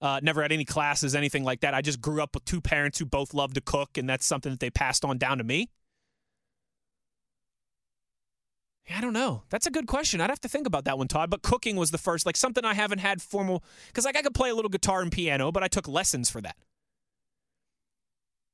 Uh, 0.03 0.21
never 0.23 0.43
had 0.43 0.51
any 0.51 0.65
classes, 0.65 1.15
anything 1.15 1.45
like 1.45 1.61
that. 1.61 1.73
I 1.73 1.81
just 1.81 2.01
grew 2.01 2.21
up 2.23 2.35
with 2.35 2.45
two 2.45 2.61
parents 2.61 2.99
who 2.99 3.07
both 3.07 3.33
loved 3.33 3.55
to 3.55 3.61
cook, 3.61 3.97
and 3.97 4.09
that's 4.09 4.27
something 4.27 4.51
that 4.51 4.61
they 4.61 4.71
passed 4.71 5.05
on 5.05 5.19
down 5.19 5.39
to 5.39 5.45
me. 5.45 5.71
I 8.91 9.01
don't 9.01 9.13
know. 9.15 9.43
That's 9.49 9.67
a 9.67 9.71
good 9.71 9.87
question. 9.87 10.21
I'd 10.21 10.31
have 10.31 10.41
to 10.41 10.49
think 10.49 10.67
about 10.67 10.85
that 10.85 10.99
one, 10.99 11.09
Todd. 11.09 11.31
But 11.31 11.43
cooking 11.43 11.77
was 11.77 11.91
the 11.91 11.99
first, 11.99 12.27
like 12.27 12.37
something 12.37 12.65
I 12.65 12.75
haven't 12.75 12.99
had 12.99 13.23
formal. 13.23 13.65
Because 13.87 14.05
like 14.05 14.17
I 14.17 14.23
could 14.23 14.35
play 14.35 14.51
a 14.51 14.55
little 14.55 14.69
guitar 14.69 15.01
and 15.01 15.11
piano, 15.11 15.51
but 15.51 15.63
I 15.63 15.69
took 15.69 15.89
lessons 15.89 16.29
for 16.29 16.41
that. 16.43 16.57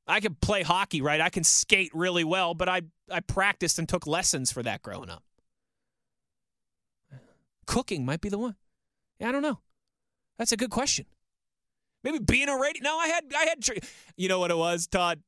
I 0.07 0.20
could 0.20 0.41
play 0.41 0.62
hockey, 0.62 1.03
right? 1.03 1.20
I 1.20 1.31
can 1.31 1.45
skate 1.45 1.91
really 1.95 2.24
well, 2.24 2.55
but 2.55 2.68
I 2.68 2.83
I 3.11 3.20
practiced 3.20 3.78
and 3.78 3.89
took 3.89 4.07
lessons 4.07 4.51
for 4.53 4.62
that 4.62 4.83
growing 4.83 5.11
up. 5.11 5.22
Cooking 7.66 8.05
might 8.05 8.20
be 8.20 8.28
the 8.28 8.39
one. 8.39 8.57
Yeah, 9.18 9.28
I 9.28 9.33
don't 9.33 9.43
know. 9.43 9.61
That's 10.39 10.53
a 10.53 10.57
good 10.57 10.70
question. 10.70 11.07
Maybe 12.03 12.18
being 12.18 12.49
a 12.49 12.57
radio. 12.57 12.83
No, 12.83 12.99
I 12.99 13.07
had 13.09 13.24
I 13.37 13.45
had. 13.45 13.68
You 14.16 14.28
know 14.28 14.39
what 14.39 14.51
it 14.51 14.57
was, 14.57 14.87
Todd? 14.87 15.22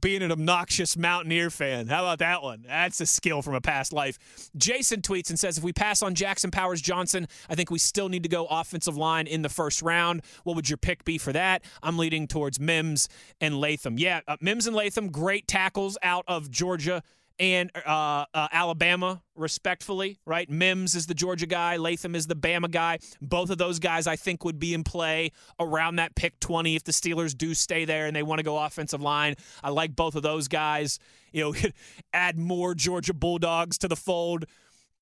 Being 0.00 0.22
an 0.22 0.32
obnoxious 0.32 0.96
Mountaineer 0.96 1.50
fan. 1.50 1.88
How 1.88 2.04
about 2.04 2.18
that 2.18 2.42
one? 2.42 2.64
That's 2.66 3.00
a 3.00 3.06
skill 3.06 3.42
from 3.42 3.54
a 3.54 3.60
past 3.60 3.92
life. 3.92 4.18
Jason 4.56 5.00
tweets 5.00 5.30
and 5.30 5.38
says, 5.38 5.58
if 5.58 5.64
we 5.64 5.72
pass 5.72 6.02
on 6.02 6.14
Jackson 6.14 6.50
Powers 6.50 6.80
Johnson, 6.80 7.28
I 7.48 7.54
think 7.54 7.70
we 7.70 7.78
still 7.78 8.08
need 8.08 8.22
to 8.22 8.28
go 8.28 8.46
offensive 8.46 8.96
line 8.96 9.26
in 9.26 9.42
the 9.42 9.48
first 9.48 9.82
round. 9.82 10.22
What 10.44 10.56
would 10.56 10.68
your 10.68 10.76
pick 10.76 11.04
be 11.04 11.18
for 11.18 11.32
that? 11.32 11.62
I'm 11.82 11.98
leading 11.98 12.26
towards 12.26 12.60
Mims 12.60 13.08
and 13.40 13.60
Latham. 13.60 13.98
Yeah, 13.98 14.20
uh, 14.28 14.36
Mims 14.40 14.66
and 14.66 14.76
Latham, 14.76 15.10
great 15.10 15.48
tackles 15.48 15.96
out 16.02 16.24
of 16.28 16.50
Georgia 16.50 17.02
and 17.38 17.70
uh, 17.74 18.24
uh, 18.32 18.48
Alabama, 18.50 19.22
respectfully, 19.34 20.18
right? 20.24 20.48
Mims 20.48 20.94
is 20.94 21.06
the 21.06 21.14
Georgia 21.14 21.46
guy, 21.46 21.76
Latham 21.76 22.14
is 22.14 22.26
the 22.26 22.36
Bama 22.36 22.70
guy. 22.70 22.98
Both 23.20 23.50
of 23.50 23.58
those 23.58 23.78
guys, 23.78 24.06
I 24.06 24.16
think, 24.16 24.44
would 24.44 24.58
be 24.58 24.74
in 24.74 24.84
play 24.84 25.32
around 25.60 25.96
that 25.96 26.14
pick 26.14 26.38
20 26.40 26.76
if 26.76 26.84
the 26.84 26.92
Steelers 26.92 27.36
do 27.36 27.54
stay 27.54 27.84
there 27.84 28.06
and 28.06 28.16
they 28.16 28.22
want 28.22 28.38
to 28.38 28.42
go 28.42 28.58
offensive 28.58 29.02
line. 29.02 29.34
I 29.62 29.70
like 29.70 29.94
both 29.94 30.14
of 30.14 30.22
those 30.22 30.48
guys. 30.48 30.98
You 31.32 31.44
know, 31.44 31.54
add 32.12 32.38
more 32.38 32.74
Georgia 32.74 33.14
Bulldogs 33.14 33.78
to 33.78 33.88
the 33.88 33.96
fold. 33.96 34.46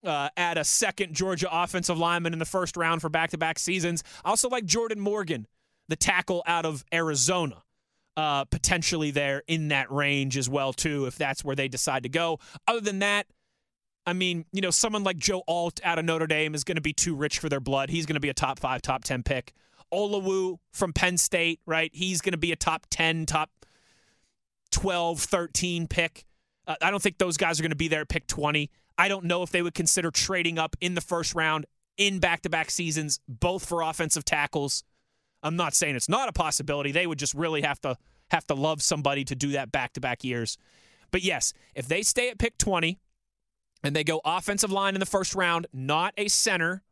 Uh, 0.04 0.28
add 0.36 0.58
a 0.58 0.64
second 0.64 1.14
Georgia 1.14 1.48
offensive 1.50 1.96
lineman 1.96 2.32
in 2.34 2.38
the 2.38 2.44
first 2.44 2.76
round 2.76 3.00
for 3.00 3.08
back 3.08 3.30
to 3.30 3.38
back 3.38 3.58
seasons. 3.58 4.02
I 4.24 4.30
also 4.30 4.48
like 4.48 4.66
Jordan 4.66 5.00
Morgan, 5.00 5.46
the 5.88 5.96
tackle 5.96 6.42
out 6.46 6.66
of 6.66 6.84
Arizona 6.92 7.63
uh, 8.16 8.44
potentially 8.44 9.10
there 9.10 9.42
in 9.46 9.68
that 9.68 9.90
range 9.90 10.36
as 10.36 10.48
well 10.48 10.72
too, 10.72 11.06
if 11.06 11.16
that's 11.16 11.44
where 11.44 11.56
they 11.56 11.68
decide 11.68 12.04
to 12.04 12.08
go. 12.08 12.38
Other 12.66 12.80
than 12.80 13.00
that, 13.00 13.26
I 14.06 14.12
mean, 14.12 14.44
you 14.52 14.60
know, 14.60 14.70
someone 14.70 15.02
like 15.02 15.16
Joe 15.16 15.42
Alt 15.48 15.80
out 15.82 15.98
of 15.98 16.04
Notre 16.04 16.26
Dame 16.26 16.54
is 16.54 16.62
going 16.62 16.76
to 16.76 16.82
be 16.82 16.92
too 16.92 17.14
rich 17.14 17.38
for 17.38 17.48
their 17.48 17.60
blood. 17.60 17.90
He's 17.90 18.06
going 18.06 18.14
to 18.14 18.20
be 18.20 18.28
a 18.28 18.34
top 18.34 18.58
five, 18.58 18.82
top 18.82 19.04
ten 19.04 19.22
pick. 19.22 19.54
Olawu 19.94 20.58
from 20.72 20.92
Penn 20.92 21.16
State, 21.16 21.60
right? 21.66 21.90
He's 21.94 22.20
going 22.20 22.32
to 22.32 22.38
be 22.38 22.52
a 22.52 22.56
top 22.56 22.86
10, 22.90 23.26
top 23.26 23.50
12, 24.72 25.20
13 25.20 25.86
pick. 25.86 26.24
Uh, 26.66 26.74
I 26.82 26.90
don't 26.90 27.02
think 27.02 27.18
those 27.18 27.36
guys 27.36 27.60
are 27.60 27.62
going 27.62 27.70
to 27.70 27.76
be 27.76 27.88
there 27.88 28.00
at 28.00 28.08
pick 28.08 28.26
20. 28.26 28.70
I 28.98 29.08
don't 29.08 29.24
know 29.24 29.42
if 29.42 29.50
they 29.50 29.62
would 29.62 29.74
consider 29.74 30.10
trading 30.10 30.58
up 30.58 30.76
in 30.80 30.94
the 30.94 31.00
first 31.00 31.34
round 31.34 31.66
in 31.96 32.18
back 32.18 32.42
to 32.42 32.50
back 32.50 32.70
seasons, 32.70 33.20
both 33.28 33.64
for 33.64 33.82
offensive 33.82 34.24
tackles. 34.24 34.82
I'm 35.44 35.56
not 35.56 35.74
saying 35.74 35.94
it's 35.94 36.08
not 36.08 36.28
a 36.28 36.32
possibility. 36.32 36.90
They 36.90 37.06
would 37.06 37.18
just 37.18 37.34
really 37.34 37.62
have 37.62 37.80
to 37.82 37.96
have 38.30 38.46
to 38.46 38.54
love 38.54 38.82
somebody 38.82 39.24
to 39.26 39.36
do 39.36 39.52
that 39.52 39.70
back 39.70 39.92
to 39.92 40.00
back 40.00 40.24
years. 40.24 40.56
But 41.10 41.22
yes, 41.22 41.52
if 41.74 41.86
they 41.86 42.02
stay 42.02 42.30
at 42.30 42.38
pick 42.38 42.58
20 42.58 42.98
and 43.84 43.94
they 43.94 44.02
go 44.02 44.20
offensive 44.24 44.72
line 44.72 44.94
in 44.94 45.00
the 45.00 45.06
first 45.06 45.34
round, 45.34 45.66
not 45.72 46.14
a 46.16 46.28
center, 46.28 46.82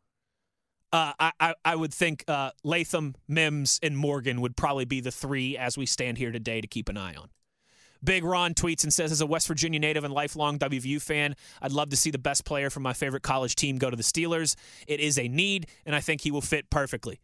uh, 0.93 1.13
I, 1.19 1.31
I, 1.39 1.55
I, 1.65 1.75
would 1.75 1.91
think 1.91 2.23
uh, 2.27 2.51
Latham, 2.63 3.15
Mims, 3.27 3.79
and 3.81 3.97
Morgan 3.97 4.41
would 4.41 4.55
probably 4.55 4.85
be 4.85 5.01
the 5.01 5.11
three 5.11 5.57
as 5.57 5.75
we 5.75 5.87
stand 5.87 6.19
here 6.19 6.31
today 6.31 6.61
to 6.61 6.67
keep 6.67 6.87
an 6.87 6.97
eye 6.97 7.15
on. 7.15 7.29
Big 8.03 8.23
Ron 8.23 8.53
tweets 8.53 8.83
and 8.83 8.93
says, 8.93 9.11
as 9.11 9.19
a 9.19 9.25
West 9.25 9.47
Virginia 9.47 9.79
native 9.79 10.03
and 10.03 10.13
lifelong 10.13 10.59
WVU 10.59 11.01
fan, 11.01 11.35
I'd 11.61 11.71
love 11.71 11.89
to 11.89 11.97
see 11.97 12.11
the 12.11 12.19
best 12.19 12.45
player 12.45 12.69
from 12.69 12.83
my 12.83 12.93
favorite 12.93 13.23
college 13.23 13.55
team 13.55 13.77
go 13.77 13.89
to 13.89 13.95
the 13.95 14.03
Steelers. 14.03 14.55
It 14.87 14.99
is 14.99 15.17
a 15.17 15.27
need, 15.27 15.67
and 15.85 15.95
I 15.95 15.99
think 15.99 16.21
he 16.21 16.29
will 16.29 16.41
fit 16.41 16.69
perfectly. 16.69 17.21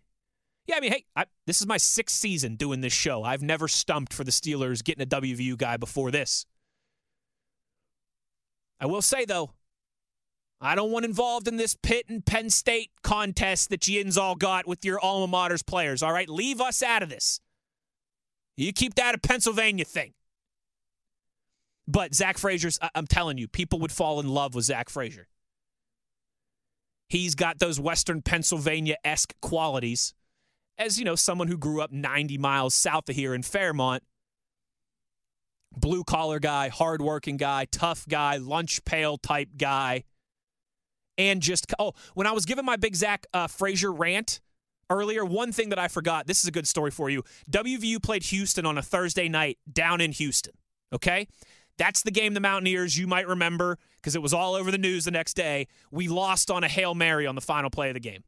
Yeah, 0.70 0.76
I 0.78 0.82
mean, 0.82 0.92
hey, 0.92 1.06
I, 1.16 1.26
this 1.48 1.62
is 1.62 1.66
my 1.66 1.78
sixth 1.78 2.16
season 2.16 2.56
doing 2.56 2.82
this 2.82 2.94
show. 2.94 3.24
I've 3.24 3.42
never 3.42 3.68
stumped 3.68 4.14
for 4.14 4.24
the 4.24 4.30
Steelers 4.30 4.84
getting 4.84 5.02
a 5.02 5.08
WVU 5.08 5.58
guy 5.58 5.78
before 5.78 6.12
this. 6.12 6.46
I 8.80 8.86
will 8.86 9.02
say, 9.02 9.26
though, 9.26 9.50
I 10.62 10.76
don't 10.76 10.92
want 10.92 11.06
involved 11.06 11.48
in 11.48 11.58
this 11.58 11.76
Pitt 11.82 12.06
and 12.08 12.24
Penn 12.24 12.52
State 12.52 12.92
contest 13.02 13.72
that 13.72 13.88
Yins 13.88 14.16
all 14.16 14.36
got 14.36 14.68
with 14.68 14.86
your 14.86 15.00
alma 15.00 15.26
mater's 15.26 15.64
players, 15.64 16.04
all 16.04 16.14
right? 16.14 16.30
Leave 16.30 16.62
us 16.62 16.84
out 16.84 17.02
of 17.02 17.10
this. 17.10 17.42
You 18.56 18.72
keep 18.72 18.94
that 18.94 19.16
a 19.16 19.18
Pennsylvania 19.18 19.86
thing. 19.86 20.14
But 21.88 22.14
Zach 22.14 22.38
Frazier's, 22.38 22.78
I'm 22.94 23.08
telling 23.08 23.40
you, 23.40 23.48
people 23.48 23.80
would 23.80 23.92
fall 23.92 24.20
in 24.20 24.30
love 24.30 24.54
with 24.54 24.66
Zach 24.66 24.90
Frazier. 24.90 25.30
He's 27.08 27.34
got 27.34 27.58
those 27.58 27.80
Western 27.80 28.22
Pennsylvania 28.22 28.98
esque 29.04 29.34
qualities. 29.42 30.14
As, 30.80 30.98
you 30.98 31.04
know, 31.04 31.16
someone 31.16 31.50
who 31.50 31.58
grew 31.58 31.82
up 31.82 31.92
90 31.92 32.38
miles 32.38 32.74
south 32.74 33.10
of 33.10 33.16
here 33.16 33.36
in 33.36 33.44
Fairmont, 33.44 34.02
blue 35.76 36.06
collar 36.06 36.40
guy, 36.40 36.70
hardworking 36.70 37.36
guy, 37.36 37.66
tough 37.70 38.08
guy, 38.08 38.38
lunch 38.38 38.84
pail 38.86 39.18
type 39.18 39.50
guy. 39.58 40.06
And 41.18 41.42
just, 41.42 41.72
oh, 41.78 41.92
when 42.14 42.28
I 42.28 42.32
was 42.32 42.46
giving 42.46 42.64
my 42.64 42.78
Big 42.78 42.96
Zach 42.96 43.28
uh, 43.34 43.48
Frazier 43.48 43.92
rant 43.92 44.40
earlier, 44.90 45.26
one 45.26 45.52
thing 45.52 45.68
that 45.70 45.80
I 45.80 45.90
forgot 45.90 46.28
this 46.28 46.42
is 46.42 46.48
a 46.48 46.52
good 46.52 46.68
story 46.68 46.92
for 46.92 47.10
you. 47.10 47.24
WVU 47.52 48.02
played 48.02 48.24
Houston 48.24 48.66
on 48.66 48.78
a 48.78 48.82
Thursday 48.82 49.28
night 49.28 49.58
down 49.72 50.00
in 50.00 50.14
Houston. 50.14 50.54
Okay? 50.94 51.28
That's 51.78 52.04
the 52.04 52.12
game 52.12 52.34
the 52.34 52.40
Mountaineers, 52.40 52.98
you 52.98 53.06
might 53.06 53.28
remember, 53.28 53.78
because 53.98 54.16
it 54.16 54.22
was 54.22 54.34
all 54.34 54.56
over 54.56 54.72
the 54.72 54.78
news 54.78 55.06
the 55.06 55.12
next 55.12 55.34
day. 55.36 55.68
We 55.92 56.08
lost 56.08 56.50
on 56.50 56.64
a 56.64 56.70
Hail 56.70 56.96
Mary 56.96 57.28
on 57.28 57.36
the 57.36 57.42
final 57.42 57.70
play 57.70 57.90
of 57.90 57.94
the 57.96 58.00
game, 58.00 58.24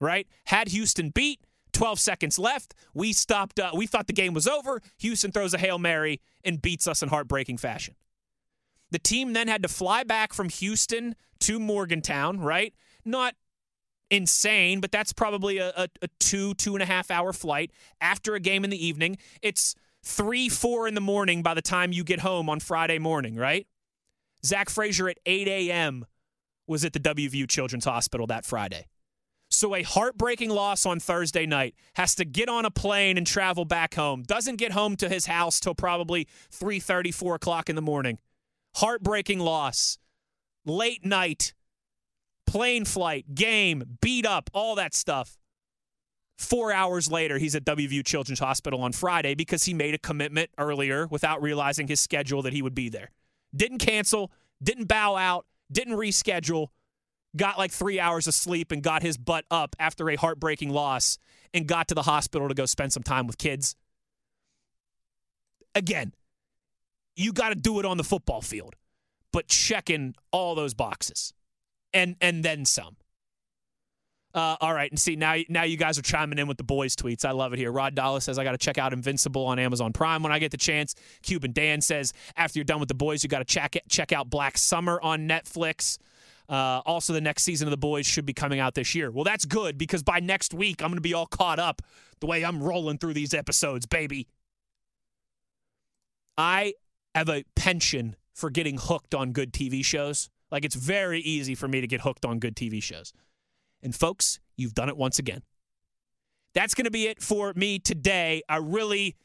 right? 0.00 0.26
Had 0.46 0.68
Houston 0.68 1.10
beat, 1.10 1.40
12 1.72 1.98
seconds 1.98 2.38
left. 2.38 2.74
We 2.94 3.12
stopped. 3.12 3.58
Uh, 3.58 3.70
we 3.74 3.86
thought 3.86 4.06
the 4.06 4.12
game 4.12 4.34
was 4.34 4.46
over. 4.46 4.80
Houston 4.98 5.32
throws 5.32 5.54
a 5.54 5.58
Hail 5.58 5.78
Mary 5.78 6.20
and 6.44 6.60
beats 6.60 6.86
us 6.86 7.02
in 7.02 7.08
heartbreaking 7.08 7.58
fashion. 7.58 7.94
The 8.90 8.98
team 8.98 9.32
then 9.32 9.48
had 9.48 9.62
to 9.62 9.68
fly 9.68 10.04
back 10.04 10.34
from 10.34 10.48
Houston 10.50 11.16
to 11.40 11.58
Morgantown, 11.58 12.40
right? 12.40 12.74
Not 13.04 13.34
insane, 14.10 14.80
but 14.80 14.92
that's 14.92 15.12
probably 15.12 15.58
a, 15.58 15.70
a, 15.70 15.88
a 16.02 16.08
two, 16.20 16.54
two 16.54 16.74
and 16.74 16.82
a 16.82 16.86
half 16.86 17.10
hour 17.10 17.32
flight 17.32 17.72
after 18.00 18.34
a 18.34 18.40
game 18.40 18.64
in 18.64 18.70
the 18.70 18.86
evening. 18.86 19.16
It's 19.40 19.74
three, 20.04 20.48
four 20.50 20.86
in 20.86 20.94
the 20.94 21.00
morning 21.00 21.42
by 21.42 21.54
the 21.54 21.62
time 21.62 21.92
you 21.92 22.04
get 22.04 22.20
home 22.20 22.50
on 22.50 22.60
Friday 22.60 22.98
morning, 22.98 23.36
right? 23.36 23.66
Zach 24.44 24.68
Frazier 24.68 25.08
at 25.08 25.18
8 25.24 25.48
a.m. 25.48 26.04
was 26.66 26.84
at 26.84 26.92
the 26.92 27.00
WVU 27.00 27.48
Children's 27.48 27.84
Hospital 27.86 28.26
that 28.26 28.44
Friday. 28.44 28.86
So 29.52 29.74
a 29.74 29.82
heartbreaking 29.82 30.50
loss 30.50 30.86
on 30.86 30.98
Thursday 30.98 31.44
night 31.44 31.74
has 31.94 32.14
to 32.14 32.24
get 32.24 32.48
on 32.48 32.64
a 32.64 32.70
plane 32.70 33.18
and 33.18 33.26
travel 33.26 33.64
back 33.64 33.94
home. 33.94 34.22
Doesn't 34.22 34.56
get 34.56 34.72
home 34.72 34.96
to 34.96 35.08
his 35.08 35.26
house 35.26 35.60
till 35.60 35.74
probably 35.74 36.26
3:30, 36.50 37.12
4 37.12 37.34
o'clock 37.34 37.68
in 37.68 37.76
the 37.76 37.82
morning. 37.82 38.18
Heartbreaking 38.76 39.40
loss. 39.40 39.98
Late 40.64 41.04
night, 41.04 41.52
plane 42.46 42.84
flight, 42.84 43.34
game, 43.34 43.98
beat 44.00 44.24
up, 44.24 44.48
all 44.54 44.74
that 44.76 44.94
stuff. 44.94 45.38
Four 46.38 46.72
hours 46.72 47.10
later, 47.10 47.38
he's 47.38 47.54
at 47.54 47.64
WVU 47.64 48.02
Children's 48.02 48.40
Hospital 48.40 48.80
on 48.80 48.92
Friday 48.92 49.34
because 49.34 49.64
he 49.64 49.74
made 49.74 49.94
a 49.94 49.98
commitment 49.98 50.50
earlier 50.56 51.06
without 51.08 51.42
realizing 51.42 51.88
his 51.88 52.00
schedule 52.00 52.42
that 52.42 52.52
he 52.52 52.62
would 52.62 52.74
be 52.74 52.88
there. 52.88 53.10
Didn't 53.54 53.78
cancel, 53.78 54.32
didn't 54.62 54.86
bow 54.86 55.16
out, 55.16 55.46
didn't 55.70 55.96
reschedule 55.96 56.68
got 57.36 57.58
like 57.58 57.70
three 57.70 57.98
hours 57.98 58.26
of 58.26 58.34
sleep 58.34 58.72
and 58.72 58.82
got 58.82 59.02
his 59.02 59.16
butt 59.16 59.44
up 59.50 59.74
after 59.78 60.08
a 60.10 60.16
heartbreaking 60.16 60.70
loss 60.70 61.18
and 61.54 61.66
got 61.66 61.88
to 61.88 61.94
the 61.94 62.02
hospital 62.02 62.48
to 62.48 62.54
go 62.54 62.66
spend 62.66 62.92
some 62.92 63.02
time 63.02 63.26
with 63.26 63.38
kids. 63.38 63.76
Again, 65.74 66.12
you 67.16 67.32
got 67.32 67.50
to 67.50 67.54
do 67.54 67.78
it 67.78 67.84
on 67.86 67.96
the 67.96 68.04
football 68.04 68.40
field, 68.40 68.74
but 69.32 69.48
checking 69.48 70.14
all 70.30 70.54
those 70.54 70.74
boxes 70.74 71.32
and 71.92 72.16
and 72.20 72.44
then 72.44 72.64
some. 72.64 72.96
Uh, 74.34 74.56
all 74.62 74.72
right, 74.72 74.90
and 74.90 74.98
see 74.98 75.14
now 75.14 75.36
now 75.50 75.62
you 75.62 75.76
guys 75.76 75.98
are 75.98 76.02
chiming 76.02 76.38
in 76.38 76.48
with 76.48 76.56
the 76.56 76.64
boys' 76.64 76.96
tweets. 76.96 77.24
I 77.24 77.32
love 77.32 77.52
it 77.52 77.58
here. 77.58 77.70
Rod 77.70 77.94
Dallas 77.94 78.24
says 78.24 78.38
I 78.38 78.44
got 78.44 78.52
to 78.52 78.58
check 78.58 78.78
out 78.78 78.94
Invincible 78.94 79.44
on 79.44 79.58
Amazon 79.58 79.92
Prime 79.92 80.22
when 80.22 80.32
I 80.32 80.38
get 80.38 80.50
the 80.50 80.56
chance. 80.56 80.94
Cuban 81.22 81.52
Dan 81.52 81.82
says 81.82 82.14
after 82.36 82.58
you're 82.58 82.64
done 82.64 82.80
with 82.80 82.88
the 82.88 82.94
boys, 82.94 83.22
you 83.22 83.28
got 83.28 83.40
to 83.40 83.44
check 83.44 83.76
it, 83.76 83.82
check 83.90 84.10
out 84.10 84.30
Black 84.30 84.56
Summer 84.56 84.98
on 85.02 85.28
Netflix. 85.28 85.98
Uh, 86.52 86.82
also, 86.84 87.14
the 87.14 87.20
next 87.20 87.44
season 87.44 87.66
of 87.66 87.70
The 87.70 87.78
Boys 87.78 88.04
should 88.04 88.26
be 88.26 88.34
coming 88.34 88.60
out 88.60 88.74
this 88.74 88.94
year. 88.94 89.10
Well, 89.10 89.24
that's 89.24 89.46
good 89.46 89.78
because 89.78 90.02
by 90.02 90.20
next 90.20 90.52
week, 90.52 90.82
I'm 90.82 90.88
going 90.88 90.98
to 90.98 91.00
be 91.00 91.14
all 91.14 91.24
caught 91.24 91.58
up 91.58 91.80
the 92.20 92.26
way 92.26 92.44
I'm 92.44 92.62
rolling 92.62 92.98
through 92.98 93.14
these 93.14 93.32
episodes, 93.32 93.86
baby. 93.86 94.28
I 96.36 96.74
have 97.14 97.30
a 97.30 97.44
penchant 97.56 98.16
for 98.34 98.50
getting 98.50 98.76
hooked 98.76 99.14
on 99.14 99.32
good 99.32 99.54
TV 99.54 99.82
shows. 99.82 100.28
Like, 100.50 100.66
it's 100.66 100.74
very 100.74 101.20
easy 101.20 101.54
for 101.54 101.68
me 101.68 101.80
to 101.80 101.86
get 101.86 102.02
hooked 102.02 102.26
on 102.26 102.38
good 102.38 102.54
TV 102.54 102.82
shows. 102.82 103.14
And, 103.82 103.94
folks, 103.94 104.38
you've 104.54 104.74
done 104.74 104.90
it 104.90 104.96
once 104.98 105.18
again. 105.18 105.40
That's 106.52 106.74
going 106.74 106.84
to 106.84 106.90
be 106.90 107.06
it 107.06 107.22
for 107.22 107.54
me 107.56 107.78
today. 107.78 108.42
I 108.46 108.58
really 108.58 109.16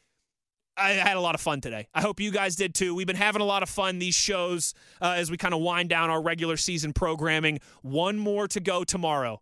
I 0.77 0.91
had 0.91 1.17
a 1.17 1.21
lot 1.21 1.35
of 1.35 1.41
fun 1.41 1.59
today. 1.59 1.87
I 1.93 2.01
hope 2.01 2.19
you 2.19 2.31
guys 2.31 2.55
did 2.55 2.75
too. 2.75 2.93
We've 2.93 3.07
been 3.07 3.15
having 3.15 3.41
a 3.41 3.45
lot 3.45 3.63
of 3.63 3.69
fun 3.69 3.99
these 3.99 4.15
shows 4.15 4.73
uh, 5.01 5.15
as 5.17 5.31
we 5.31 5.37
kind 5.37 5.53
of 5.53 5.61
wind 5.61 5.89
down 5.89 6.09
our 6.09 6.21
regular 6.21 6.55
season 6.57 6.93
programming. 6.93 7.59
One 7.81 8.17
more 8.17 8.47
to 8.49 8.59
go 8.59 8.83
tomorrow. 8.83 9.41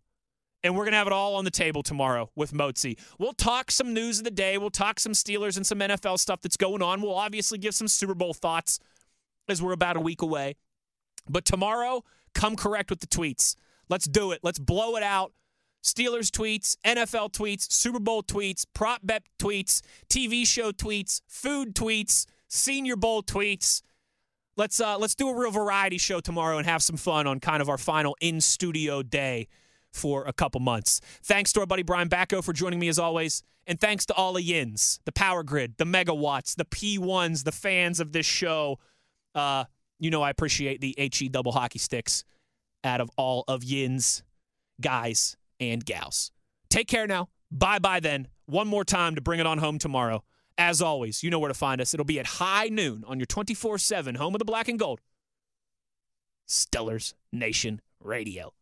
And 0.64 0.76
we're 0.76 0.86
going 0.86 0.94
to 0.94 0.98
have 0.98 1.08
it 1.08 1.14
all 1.14 1.36
on 1.36 1.46
the 1.46 1.52
table 1.52 1.84
tomorrow 1.84 2.32
with 2.36 2.52
Mozi. 2.52 2.98
We'll 3.20 3.34
talk 3.34 3.70
some 3.70 3.94
news 3.94 4.18
of 4.18 4.24
the 4.24 4.32
day. 4.32 4.58
We'll 4.58 4.72
talk 4.72 5.00
some 5.00 5.12
Steelers 5.12 5.58
and 5.58 5.68
some 5.68 5.78
NFL 5.78 6.18
stuff 6.18 6.42
that's 6.42 6.58
going 6.58 6.82
on. 6.82 7.02
We'll 7.02 7.14
obviously 7.14 7.60
give 7.60 7.76
some 7.76 7.88
Super 7.88 8.16
Bowl 8.16 8.34
thoughts 8.34 8.80
as 9.48 9.62
we're 9.62 9.74
about 9.74 9.96
a 9.96 10.00
week 10.00 10.24
away. 10.24 10.56
But 11.30 11.46
tomorrow, 11.46 12.04
come 12.34 12.56
correct 12.56 12.90
with 12.90 13.00
the 13.00 13.08
tweets. 13.08 13.56
Let's 13.90 14.08
do 14.08 14.32
it. 14.32 14.40
Let's 14.42 14.58
blow 14.58 14.96
it 14.96 15.04
out. 15.04 15.34
Steelers 15.86 16.32
tweets, 16.32 16.76
NFL 16.84 17.32
tweets, 17.32 17.72
Super 17.72 18.00
Bowl 18.00 18.24
tweets, 18.24 18.66
prop 18.74 19.02
bet 19.04 19.22
tweets, 19.38 19.84
TV 20.10 20.46
show 20.46 20.72
tweets, 20.72 21.22
food 21.28 21.76
tweets, 21.76 22.26
Senior 22.48 22.96
Bowl 22.96 23.22
tweets. 23.22 23.84
Let's 24.58 24.80
uh, 24.80 24.98
let's 24.98 25.14
do 25.14 25.30
a 25.30 25.38
real 25.38 25.52
variety 25.52 26.00
show 26.00 26.20
tomorrow 26.20 26.58
and 26.58 26.66
have 26.66 26.82
some 26.82 26.98
fun 26.98 27.28
on 27.28 27.40
kind 27.40 27.62
of 27.62 27.70
our 27.70 27.78
final 27.78 28.18
in 28.20 28.42
studio 28.42 29.04
day 29.04 29.48
for 29.94 30.26
a 30.26 30.34
couple 30.34 30.60
months. 30.60 31.02
Thanks 31.22 31.54
to 31.54 31.60
our 31.60 31.68
buddy 31.68 31.84
Brian 31.84 32.10
Batko 32.10 32.44
for 32.44 32.52
joining 32.52 32.80
me 32.80 32.88
as 32.88 32.98
always, 32.98 33.44
and 33.68 33.80
thanks 33.80 34.08
to 34.08 34.14
all 34.16 34.34
the 34.34 34.42
Yins, 34.42 35.00
the 35.06 35.12
Power 35.12 35.44
Grid, 35.44 35.76
the 35.78 35.86
Megawatts, 35.86 36.56
the 36.56 36.66
P1s, 36.66 37.44
the 37.44 37.52
fans 37.52 38.00
of 38.00 38.12
this 38.12 38.26
show. 38.26 38.80
Uh, 39.36 39.66
you 40.00 40.10
know 40.10 40.24
I 40.24 40.32
appreciate 40.32 40.82
the 40.82 40.96
HE 40.98 41.30
double 41.30 41.52
hockey 41.52 41.78
sticks 41.78 42.24
out 42.84 43.02
of 43.02 43.12
all 43.18 43.44
of 43.48 43.64
Yin's 43.64 44.24
guys 44.82 45.38
and 45.60 45.86
gals. 45.86 46.32
Take 46.70 46.88
care 46.88 47.08
now. 47.08 47.30
Bye 47.52 47.80
bye 47.80 48.00
then. 48.00 48.28
One 48.46 48.68
more 48.68 48.84
time 48.84 49.16
to 49.16 49.22
bring 49.22 49.40
it 49.40 49.48
on 49.48 49.58
home 49.58 49.80
tomorrow. 49.80 50.24
As 50.58 50.82
always, 50.82 51.24
you 51.24 51.30
know 51.30 51.40
where 51.40 51.50
to 51.50 51.54
find 51.54 51.82
us. 51.82 51.94
It'll 51.94 52.06
be 52.06 52.20
at 52.20 52.26
high 52.26 52.70
noon 52.70 53.04
on 53.08 53.20
your 53.20 53.26
24 53.26 53.78
7 53.78 54.16
home 54.16 54.36
of 54.36 54.40
the 54.40 54.46
black 54.46 54.68
and 54.68 54.80
gold. 54.80 55.02
Steelers 56.48 57.14
Nation 57.32 57.82
Radio. 58.00 58.54